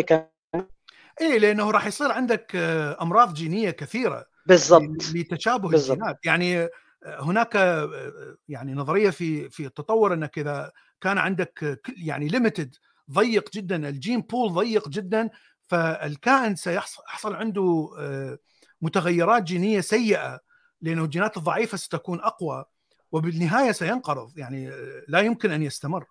إيه 1.20 1.38
لأنه 1.38 1.70
راح 1.70 1.86
يصير 1.86 2.12
عندك 2.12 2.56
أمراض 3.00 3.34
جينية 3.34 3.70
كثيرة 3.70 4.26
بالضبط. 4.46 5.14
لتشابه 5.14 5.70
الجينات. 5.70 6.18
يعني 6.24 6.68
هناك 7.06 7.54
يعني 8.48 8.74
نظرية 8.74 9.10
في 9.10 9.50
في 9.50 9.66
التطور 9.66 10.14
إنك 10.14 10.38
إذا 10.38 10.72
كان 11.00 11.18
عندك 11.18 11.80
يعني 11.96 12.28
ليميتد 12.28 12.76
ضيق 13.10 13.50
جدا 13.52 13.88
الجين 13.88 14.20
بول 14.20 14.52
ضيق 14.52 14.88
جدا 14.88 15.30
فالكائن 15.68 16.56
سيحصل 16.56 17.34
عنده 17.34 17.90
متغيرات 18.80 19.42
جينية 19.42 19.80
سيئة 19.80 20.40
لأنه 20.80 21.04
الجينات 21.04 21.36
الضعيفة 21.36 21.76
ستكون 21.76 22.20
أقوى 22.20 22.64
وبالنهاية 23.12 23.72
سينقرض. 23.72 24.38
يعني 24.38 24.70
لا 25.08 25.20
يمكن 25.20 25.50
أن 25.50 25.62
يستمر. 25.62 26.04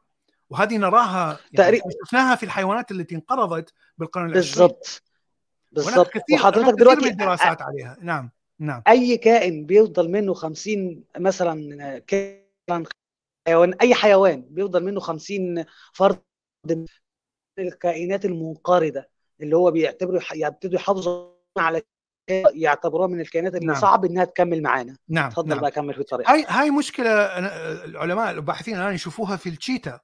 وهذه 0.50 0.78
نراها 0.78 1.40
يعني 1.52 1.82
شفناها 2.06 2.36
في 2.36 2.44
الحيوانات 2.44 2.92
التي 2.92 3.16
انقرضت 3.16 3.74
بالقرن 3.98 4.26
العشرين. 4.26 4.68
بالضبط. 4.68 5.04
بالضبط. 5.72 6.12
وحضرتك 6.34 6.80
دلوقتي 6.80 7.10
دراسات 7.10 7.62
عليها. 7.62 7.98
نعم 8.02 8.32
نعم. 8.60 8.82
أي 8.88 9.18
كائن 9.18 9.66
بيفضل 9.66 10.12
منه 10.12 10.34
50 10.34 11.04
مثلا 11.18 12.00
كائن 12.00 12.86
حيوان 13.48 13.74
أي 13.74 13.96
حيوان 13.96 14.46
بيفضل 14.50 14.84
منه 14.84 15.00
50 15.00 15.66
فرد 15.94 16.22
من 16.68 16.86
الكائنات 17.60 18.26
المنقرضة 18.26 19.06
اللي 19.42 19.56
هو 19.56 19.72
بيعتبروا 19.72 20.22
يبتدوا 20.34 20.76
يحافظوا 20.76 21.36
على 21.58 21.82
يعتبروها 22.54 23.08
من 23.08 23.22
الكائنات 23.22 23.56
اللي 23.56 23.66
نعم. 23.66 23.76
صعب 23.82 24.06
إنها 24.06 24.26
تكمل 24.26 24.62
معانا. 24.62 24.98
نعم 25.10 25.30
تفضل 25.30 25.50
نعم. 25.50 25.60
بقى 25.60 25.72
كمل 25.72 25.94
في 25.94 26.00
الطريق. 26.00 26.30
هاي 26.30 26.46
هاي 26.48 26.72
مشكلة 26.72 27.10
العلماء 27.86 28.32
الباحثين 28.32 28.76
الآن 28.76 28.94
يشوفوها 28.94 29.36
في 29.36 29.50
التشيتا. 29.50 30.00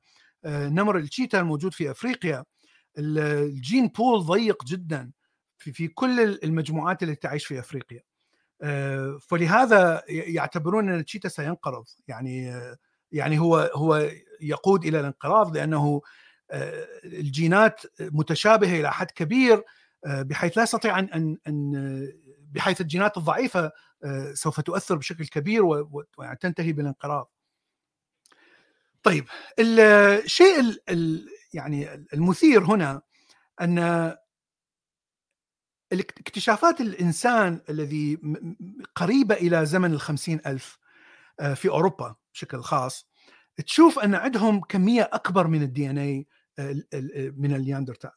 نمر 0.46 0.98
التشيتا 0.98 1.40
الموجود 1.40 1.74
في 1.74 1.92
أفريقيا. 1.92 2.44
الجين 2.98 3.88
بول 3.88 4.26
ضيق 4.26 4.66
جدا 4.66 5.12
في 5.58 5.72
في 5.74 5.88
كل 5.88 6.20
المجموعات 6.44 7.04
اللي 7.04 7.16
تعيش 7.16 7.46
في 7.46 7.60
أفريقيا. 7.60 8.02
فلهذا 9.20 10.04
يعتبرون 10.08 10.90
أن 10.90 11.00
التشيتا 11.00 11.30
سينقرض. 11.30 11.86
يعني 12.08 12.62
يعني 13.12 13.40
هو 13.40 13.72
هو 13.76 14.12
يقود 14.42 14.86
إلى 14.86 15.00
الانقراض 15.00 15.58
لأنه 15.58 16.02
الجينات 17.04 17.82
متشابهة 18.00 18.80
إلى 18.80 18.92
حد 18.92 19.12
كبير 19.12 19.64
بحيث 20.06 20.58
لا 20.58 20.64
يستطيع 20.64 21.00
ان 21.00 21.38
ان 21.48 22.14
بحيث 22.42 22.82
الجينات 22.82 23.18
الضعيفة 23.18 23.72
سوف 24.34 24.62
تؤثر 24.62 24.96
بشكل 24.96 25.26
كبير 25.26 25.64
وتنتهي 26.18 26.74
بالانقراض. 26.74 27.32
طيب 29.04 29.26
الشيء 29.60 30.82
يعني 31.54 32.06
المثير 32.14 32.64
هنا 32.64 33.02
أن 33.62 33.80
اكتشافات 35.94 36.82
الإنسان 36.82 37.62
الذي 37.70 38.20
قريبة 38.96 39.36
إلى 39.36 39.66
زمن 39.66 39.94
الخمسين 39.94 40.40
ألف 40.46 40.78
في 41.56 41.70
أوروبا 41.70 42.16
بشكل 42.34 42.62
خاص 42.62 43.08
تشوف 43.66 44.00
أن 44.00 44.16
عندهم 44.16 44.62
كمية 44.62 45.10
أكبر 45.14 45.48
من 45.48 45.62
ال 45.62 45.90
DNA 45.90 46.28
من 47.38 47.56
النياندرتال. 47.56 48.12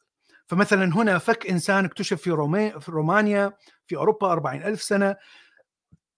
فمثلا 0.47 0.85
هنا 0.95 1.17
فك 1.17 1.47
إنسان 1.47 1.85
اكتشف 1.85 2.21
في, 2.21 2.29
رومي 2.29 2.79
في 2.81 2.91
رومانيا 2.91 3.53
في 3.87 3.95
أوروبا 3.95 4.31
40 4.31 4.63
ألف 4.63 4.83
سنة 4.83 5.15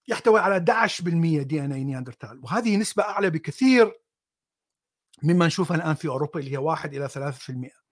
يحتوي 0.07 0.39
على 0.39 0.65
11% 0.88 1.01
DNA 1.43 1.84
نياندرتال. 1.84 2.39
وهذه 2.43 2.78
نسبة 2.78 3.03
أعلى 3.03 3.30
بكثير 3.30 3.93
مما 5.24 5.45
نشوفها 5.47 5.78
الآن 5.78 5.95
في 5.95 6.07
أوروبا 6.07 6.39
اللي 6.39 6.51
هي 6.51 6.57
1 6.57 6.93
إلى 6.93 7.09
3% 7.09 7.88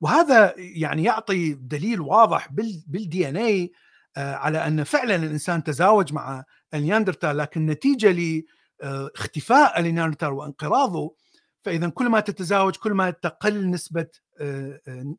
وهذا 0.00 0.54
يعني 0.56 1.04
يعطي 1.04 1.52
دليل 1.54 2.00
واضح 2.00 2.52
بال 2.86 3.28
DNA 3.28 3.72
على 4.16 4.66
أن 4.66 4.84
فعلا 4.84 5.16
الإنسان 5.16 5.64
تزاوج 5.64 6.12
مع 6.12 6.44
النياندرتال 6.74 7.36
لكن 7.36 7.66
نتيجة 7.66 8.42
لاختفاء 8.82 9.80
النياندرتال 9.80 10.28
وانقراضه 10.32 11.14
فإذا 11.62 11.88
كل 11.88 12.08
ما 12.08 12.20
تتزاوج 12.20 12.76
كل 12.76 12.92
ما 12.92 13.10
تقل 13.10 13.70
نسبة 13.70 14.06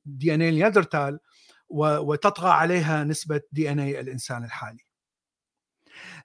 DNA 0.05 0.49
النياندرتال 0.49 1.19
وتطغى 1.69 2.49
عليها 2.49 3.03
نسبة 3.03 3.41
DNA 3.51 3.99
الإنسان 3.99 4.43
الحالي. 4.43 4.85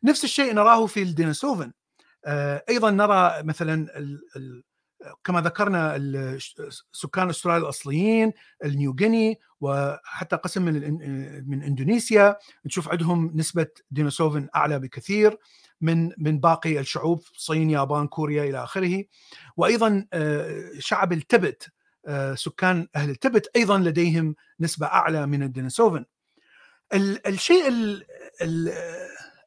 نفس 0.04 0.24
الشيء 0.24 0.54
نراه 0.54 0.86
في 0.86 1.02
ال 1.02 1.09
Denisovan 1.09 1.72
أيضا 2.68 2.90
نرى 2.90 3.42
مثلا 3.42 3.86
كما 5.24 5.40
ذكرنا 5.40 5.98
سكان 6.92 7.28
أستراليا 7.28 7.62
الأصليين 7.62 8.32
النيوغيني 8.64 9.40
وحتى 9.60 10.36
قسم 10.36 10.62
من 10.62 11.48
من 11.48 11.62
إندونيسيا. 11.62 12.36
نشوف 12.66 12.88
عندهم 12.88 13.32
نسبة 13.34 13.66
دينوسوفن 13.90 14.48
أعلى 14.56 14.78
بكثير 14.78 15.38
من 15.80 16.10
من 16.18 16.40
باقي 16.40 16.80
الشعوب 16.80 17.22
الصين 17.34 17.70
يابان 17.70 18.06
كوريا 18.06 18.44
إلى 18.44 18.64
آخره. 18.64 19.04
وأيضا 19.56 20.06
آه، 20.12 20.70
شعب 20.78 21.12
التبت 21.12 21.68
آه، 22.06 22.34
سكان 22.34 22.88
أهل 22.96 23.10
التبت 23.10 23.50
أيضا 23.56 23.78
لديهم 23.78 24.34
نسبة 24.60 24.86
أعلى 24.86 25.26
من 25.26 25.42
الدينوسوفن 25.42 26.04
الشيء 27.26 27.64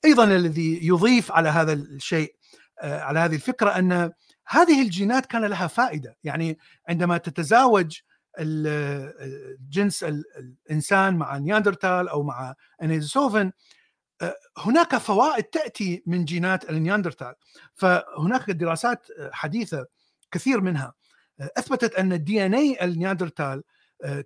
أيضا 0.05 0.23
الذي 0.23 0.87
يضيف 0.87 1.31
على 1.31 1.49
هذا 1.49 1.73
الشيء 1.73 2.35
آه، 2.79 3.01
على 3.01 3.19
هذه 3.19 3.35
الفكرة 3.35 3.69
أن 3.69 4.11
هذه 4.47 4.81
الجينات 4.81 5.25
كان 5.25 5.45
لها 5.45 5.67
فائدة. 5.67 6.17
يعني 6.23 6.57
عندما 6.89 7.17
تتزاوج 7.17 7.99
الجنس 8.39 10.03
الإنسان 10.03 11.15
مع 11.15 11.37
نياندرتال 11.37 12.09
أو 12.09 12.23
مع 12.23 12.55
Denisovan 12.83 13.51
آه، 14.21 14.35
هناك 14.57 14.97
فوائد 14.97 15.43
تأتي 15.43 16.03
من 16.05 16.25
جينات 16.25 16.69
النياندرتال. 16.69 17.33
فهناك 17.73 18.51
دراسات 18.51 19.07
حديثة 19.31 19.85
كثير 20.31 20.61
منها 20.61 20.93
آه، 21.39 21.51
أثبتت 21.57 21.95
أن 21.95 22.13
ال 22.13 22.45
DNA 22.45 22.77
النياندرتال 22.81 23.63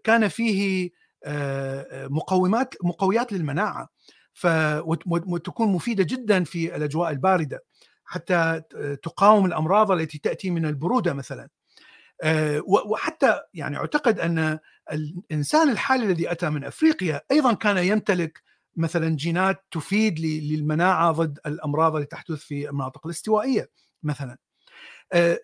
كان 0.03 0.27
فيه 0.27 0.89
مقومات 2.09 2.73
مقويات 2.83 3.33
للمناعة 3.33 3.89
وتكون 5.05 5.67
مفيدة 5.67 6.03
جدا 6.03 6.43
في 6.43 6.75
الأجواء 6.75 7.11
الباردة. 7.11 7.63
حتى 8.07 8.61
تقاوم 9.03 9.45
الأمراض 9.45 9.91
التي 9.91 10.17
تأتي 10.17 10.49
من 10.49 10.65
البرودة 10.65 11.13
مثلا. 11.13 11.49
آه، 12.23 12.63
وحتى 12.67 13.39
يعني 13.53 13.77
أعتقد 13.77 14.19
أن 14.19 14.59
الإنسان 14.91 15.69
الحالي 15.69 16.05
الذي 16.05 16.31
أتى 16.31 16.49
من 16.49 16.63
أفريقيا 16.63 17.21
أيضا 17.31 17.53
كان 17.53 17.77
يمتلك 17.77 18.43
مثلا 18.75 19.15
جينات 19.15 19.65
تفيد 19.71 20.19
للمناعة 20.19 21.11
ضد 21.11 21.39
الأمراض 21.45 21.95
التي 21.95 22.07
تحدث 22.07 22.39
في 22.39 22.69
المناطق 22.69 23.05
الاستوائية 23.07 23.69
مثلا. 24.03 24.37
آه، 25.13 25.39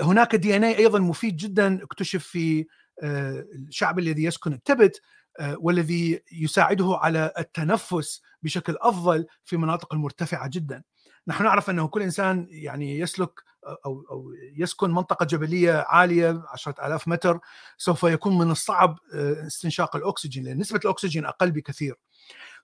هناك 0.00 0.36
دي 0.36 0.56
إن 0.56 0.64
أيضا 0.64 0.98
مفيد 0.98 1.36
جدا 1.36 1.84
اكتشف 1.84 2.24
في 2.24 2.66
آه، 3.02 3.46
الشعب 3.54 3.98
الذي 3.98 4.24
يسكن 4.24 4.52
التبت 4.52 5.00
والذي 5.40 6.22
يساعده 6.32 6.98
على 7.00 7.32
التنفس 7.38 8.22
بشكل 8.42 8.76
أفضل 8.80 9.26
في 9.44 9.56
مناطق 9.56 9.94
المرتفعة 9.94 10.48
جدا. 10.48 10.82
نحن 11.28 11.44
نعرف 11.44 11.70
أنه 11.70 11.88
كل 11.88 12.02
إنسان 12.02 12.46
يعني 12.50 12.98
يسلك 12.98 13.30
أو 13.66 14.04
أو 14.10 14.32
يسكن 14.56 14.90
منطقة 14.90 15.26
جبلية 15.26 15.84
عالية 15.88 16.42
10000 16.52 17.08
متر 17.08 17.40
سوف 17.78 18.02
يكون 18.02 18.38
من 18.38 18.50
الصعب 18.50 18.98
آه، 19.14 19.46
استنشاق 19.46 19.96
الأكسجين 19.96 20.44
لأن 20.44 20.58
نسبة 20.58 20.80
الأكسجين 20.84 21.26
أقل 21.26 21.50
بكثير. 21.50 21.94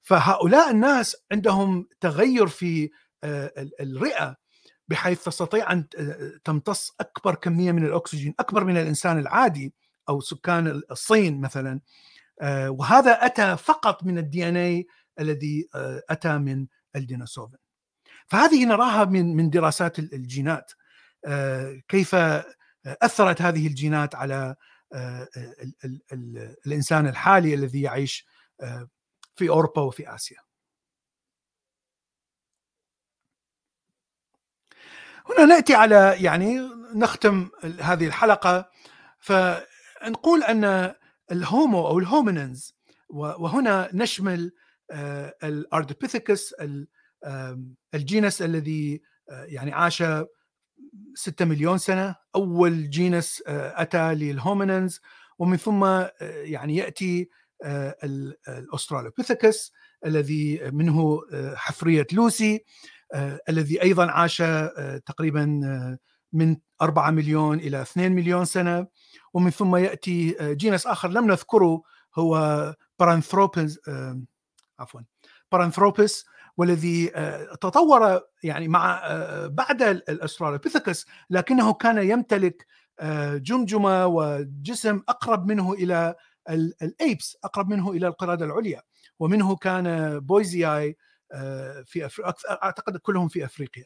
فهؤلاء 0.02 0.70
الناس 0.70 1.16
عندهم 1.32 1.88
تغير 2.00 2.46
في 2.46 2.90
آه، 3.24 3.52
الرئة 3.80 4.36
بحيث 4.88 5.24
تستطيع 5.24 5.72
أن 5.72 5.86
آه، 5.98 6.32
تمتص 6.44 6.94
أكبر 7.00 7.34
كمية 7.34 7.72
من 7.72 7.84
الأكسجين 7.84 8.34
أكبر 8.40 8.64
من 8.64 8.76
الإنسان 8.76 9.18
العادي 9.18 9.74
أو 10.08 10.20
سكان 10.20 10.82
الصين 10.90 11.40
مثلا 11.40 11.80
وهذا 12.68 13.26
أتى 13.26 13.56
فقط 13.56 14.04
من 14.04 14.18
الدي 14.18 14.48
إن 14.48 14.56
اي 14.56 14.86
الذي 15.20 15.68
أتى 16.10 16.38
من 16.38 16.66
الديناصور 16.96 17.50
فهذه 18.30 18.64
نراها 18.64 19.04
من 19.04 19.36
من 19.36 19.50
دراسات 19.50 19.98
الجينات 19.98 20.72
آه، 21.26 21.82
كيف 21.88 22.14
أثرت 22.86 23.42
هذه 23.42 23.66
الجينات 23.66 24.14
على 24.14 24.56
آه، 24.92 25.28
الإنسان 26.66 27.06
الحالي 27.06 27.54
الذي 27.54 27.82
يعيش 27.82 28.26
آه، 28.60 28.88
في 29.36 29.48
أوروبا 29.48 29.82
وفي 29.82 30.14
آسيا. 30.14 30.38
هنا 35.30 35.44
نأتي 35.44 35.74
على 35.74 36.16
يعني 36.20 36.58
نختم 36.94 37.50
هذه 37.80 38.06
الحلقة 38.06 38.70
فنقول 39.18 40.42
أن 40.42 40.94
الهومو 41.32 41.86
أو 41.86 41.98
ال 41.98 42.06
hominins 42.06 42.74
وهنا 43.08 43.90
نشمل 43.92 44.52
الاردبيثيكس 45.44 46.54
الجنس 47.94 48.42
الذي 48.42 49.02
آه، 49.30 49.44
يعني 49.44 49.72
عاش 49.72 50.02
6 51.14 51.44
مليون 51.44 51.78
سنة 51.78 52.16
أول 52.34 52.90
جنس 52.90 53.42
آه، 53.46 53.82
أتى 53.82 54.14
لل 54.14 54.31
hominins 54.31 55.00
ومن 55.38 55.56
ثم 55.56 55.84
آه، 55.84 56.10
يعني 56.22 56.76
يأتي 56.76 57.28
الأسترالوبيثيكس 58.48 59.72
الذي 60.06 60.70
منه 60.72 61.20
حفرية 61.54 62.06
لوسي 62.12 62.64
الذي 63.48 63.82
أيضا 63.82 64.10
عاش 64.10 64.42
تقريبا 65.06 65.60
من 66.32 66.56
4 66.82 67.10
مليون 67.10 67.58
إلى 67.58 67.82
2 67.82 68.12
مليون 68.12 68.44
سنة. 68.44 68.86
ومن 69.34 69.50
ثم 69.50 69.76
يأتي 69.76 70.36
جنس 70.54 70.86
آخر 70.86 71.08
لم 71.08 71.26
نذكره 71.26 71.82
هو 72.18 72.74
بارانثروبس 72.98 73.78
عفوا 74.78 75.00
بارانثروبس 75.52 76.24
والذي 76.56 77.16
آه، 77.16 77.54
تطور 77.54 78.20
يعني 78.42 78.68
مع 78.68 79.00
آه، 79.04 79.46
بعد 79.46 79.82
الاسترالوبيثيكس 79.82 81.06
لكنه 81.30 81.72
كان 81.72 82.10
يمتلك 82.10 82.66
آه، 83.00 83.36
جمجمة 83.36 84.06
وجسم 84.06 85.02
أقرب 85.08 85.46
منه 85.46 85.72
إلى 85.72 86.14
ال 86.82 86.93
apes 86.93 87.36
أقرب 87.44 87.68
منه 87.68 87.90
إلى 87.90 88.06
القرده 88.06 88.44
العليا. 88.44 88.82
ومنه 89.18 89.56
كان 89.56 90.18
بويزياي 90.18 90.96
في 91.84 92.32
أعتقد 92.62 92.96
كلهم 92.96 93.28
في 93.28 93.44
أفريقيا. 93.44 93.84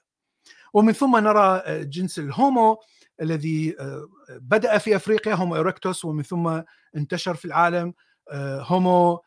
ومن 0.75 0.93
ثم 0.93 1.17
نرى 1.17 1.63
جنس 1.85 2.19
الهومو 2.19 2.81
الذي 3.23 3.77
بدأ 4.31 4.79
في 4.79 4.97
أفريقيا 4.97 5.35
هومو 5.35 5.57
إيركتوس 5.57 6.05
ومن 6.05 6.23
ثم 6.23 6.61
انتشر 6.97 7.35
في 7.35 7.45
العالم 7.45 7.95
هومو 8.33 9.23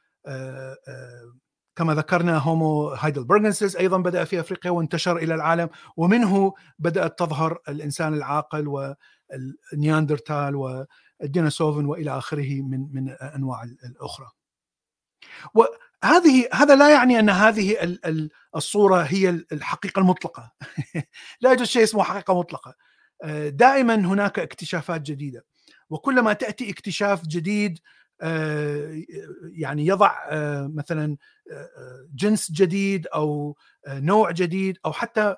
كما 1.78 1.94
ذكرنا 1.96 2.38
هومو 2.38 2.88
هايدلبرغنسيس 2.88 3.76
أيضا 3.76 3.98
بدأ 3.98 4.24
في 4.24 4.40
أفريقيا 4.40 4.72
وانتشر 4.72 5.18
إلى 5.18 5.36
العالم 5.36 5.70
ومنه 5.98 6.54
بدأت 6.80 7.20
تظهر 7.20 7.60
الإنسان 7.70 8.14
العاقل 8.14 8.68
والنياندرتال 8.68 10.56
وال 10.56 10.79
Denisovan 10.79 11.86
وإلى 11.86 12.18
آخره 12.18 12.62
من 12.62 12.88
من 12.94 13.10
أنواع 13.10 13.64
الأخرى. 13.64 14.28
وهذه 15.54 16.50
هذا 16.54 16.76
لا 16.76 16.92
يعني 16.92 17.20
أن 17.20 17.30
هذه 17.30 17.98
الصورة 18.56 19.02
هي 19.02 19.30
الحقيقة 19.30 20.00
المطلقة. 20.00 20.52
لا 21.42 21.50
يوجد 21.50 21.64
شيء 21.64 21.84
اسمه 21.84 22.04
حقيقة 22.04 22.40
مطلقة. 22.40 22.76
دائما 23.48 23.96
هناك 23.96 24.40
اكتشافات 24.40 25.02
جديدة 25.02 25.46
وكلما 25.90 26.34
تأتي 26.34 26.70
اكتشاف 26.70 27.28
جديد 27.28 27.80
يعني 28.22 29.86
يضع 29.86 30.12
آه، 30.30 30.72
مثلا 30.76 31.18
آه، 31.52 32.08
جنس 32.16 32.52
جديد 32.52 33.08
أو 33.08 33.58
نوع 33.88 34.32
جديد 34.32 34.78
أو 34.86 34.92
حتى 34.92 35.36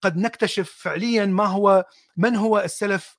قد 0.00 0.16
نكتشف 0.16 0.70
فعليا 0.70 1.26
ما 1.26 1.44
هو 1.44 1.84
من 2.16 2.36
هو 2.36 2.60
السلف 2.60 3.18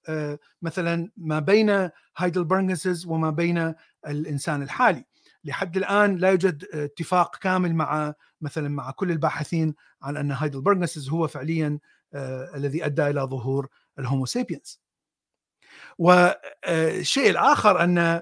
مثلا 0.61 1.11
ما 1.17 1.39
بين 1.39 1.89
هايدلبرغنسز 2.17 3.05
وما 3.05 3.29
بين 3.29 3.73
الإنسان 4.07 4.61
الحالي. 4.61 5.05
لحد 5.43 5.77
الآن 5.77 6.15
لا 6.15 6.29
يوجد 6.29 6.65
اتفاق 6.73 7.35
كامل 7.35 7.75
مع 7.75 8.13
مثلا 8.41 8.69
مع 8.69 8.91
كل 8.91 9.11
الباحثين 9.11 9.75
عن 10.01 10.17
أن 10.17 10.31
هايدلبرغنسز 10.31 11.09
هو 11.09 11.27
فعليا 11.27 11.79
الذي 12.55 12.85
أدى 12.85 13.07
إلى 13.07 13.21
ظهور 13.21 13.67
الهومو 13.99 14.25
سيبينز 14.25 14.83
والشيء 15.97 17.29
الآخر 17.29 17.83
أن 17.83 18.21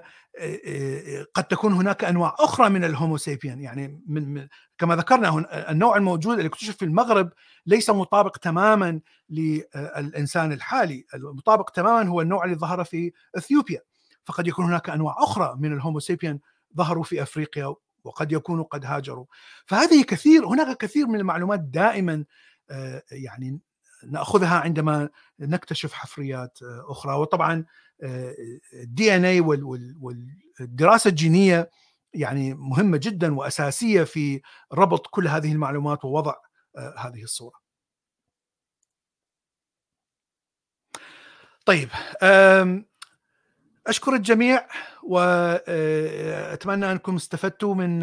قد 1.34 1.44
تكون 1.44 1.72
هناك 1.72 2.04
أنواع 2.04 2.34
أخرى 2.38 2.68
من 2.68 2.84
الهوموسيبيان 2.84 3.60
يعني 3.60 4.02
من 4.06 4.48
كما 4.78 4.96
ذكرنا 4.96 5.46
النوع 5.70 5.96
الموجود 5.96 6.36
اللي 6.36 6.48
اكتشف 6.48 6.76
في 6.76 6.84
المغرب 6.84 7.32
ليس 7.66 7.90
مطابق 7.90 8.36
تماما 8.36 9.00
للإنسان 9.30 10.52
الحالي، 10.52 11.04
المطابق 11.14 11.70
تماما 11.70 12.08
هو 12.10 12.20
النوع 12.20 12.44
اللي 12.44 12.56
ظهر 12.56 12.84
في 12.84 13.12
إثيوبيا. 13.38 13.80
فقد 14.24 14.46
يكون 14.46 14.64
هناك 14.64 14.90
أنواع 14.90 15.14
أخرى 15.18 15.56
من 15.58 15.72
الهوموسيبيان 15.72 16.38
ظهروا 16.76 17.04
في 17.04 17.22
أفريقيا 17.22 17.74
وقد 18.04 18.32
يكونوا 18.32 18.64
قد 18.64 18.84
هاجروا. 18.84 19.24
فهذه 19.66 20.02
كثير 20.02 20.46
هناك 20.46 20.76
كثير 20.76 21.06
من 21.06 21.20
المعلومات 21.20 21.60
دائما 21.60 22.24
آه، 22.70 23.02
يعني 23.12 23.60
نأخذها 24.10 24.60
عندما 24.60 25.08
نكتشف 25.40 25.92
حفريات 25.92 26.58
آه، 26.62 26.84
أخرى. 26.88 27.14
وطبعا 27.14 27.64
الدي 28.72 29.16
ان 29.16 29.24
اي 29.24 29.40
والدراسة 29.40 31.08
الجينية 31.08 31.70
يعني 32.14 32.54
مهمة 32.54 33.00
جدا 33.02 33.34
وأساسية 33.34 34.04
في 34.04 34.40
ربط 34.72 35.06
كل 35.06 35.28
هذه 35.28 35.52
المعلومات 35.52 36.04
ووضع 36.04 36.34
هذه 36.98 37.22
الصورة. 37.22 37.62
طيب 41.66 41.88
أشكر 43.86 44.14
الجميع 44.14 44.68
واتمنى 45.02 46.92
أنكم 46.92 47.16
استفدتوا 47.16 47.74
من 47.74 48.02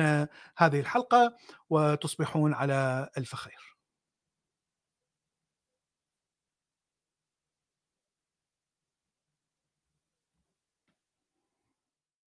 هذه 0.58 0.80
الحلقة 0.80 1.36
وتصبحون 1.70 2.54
على 2.54 3.10
ألف 3.18 3.36
خير 3.36 3.69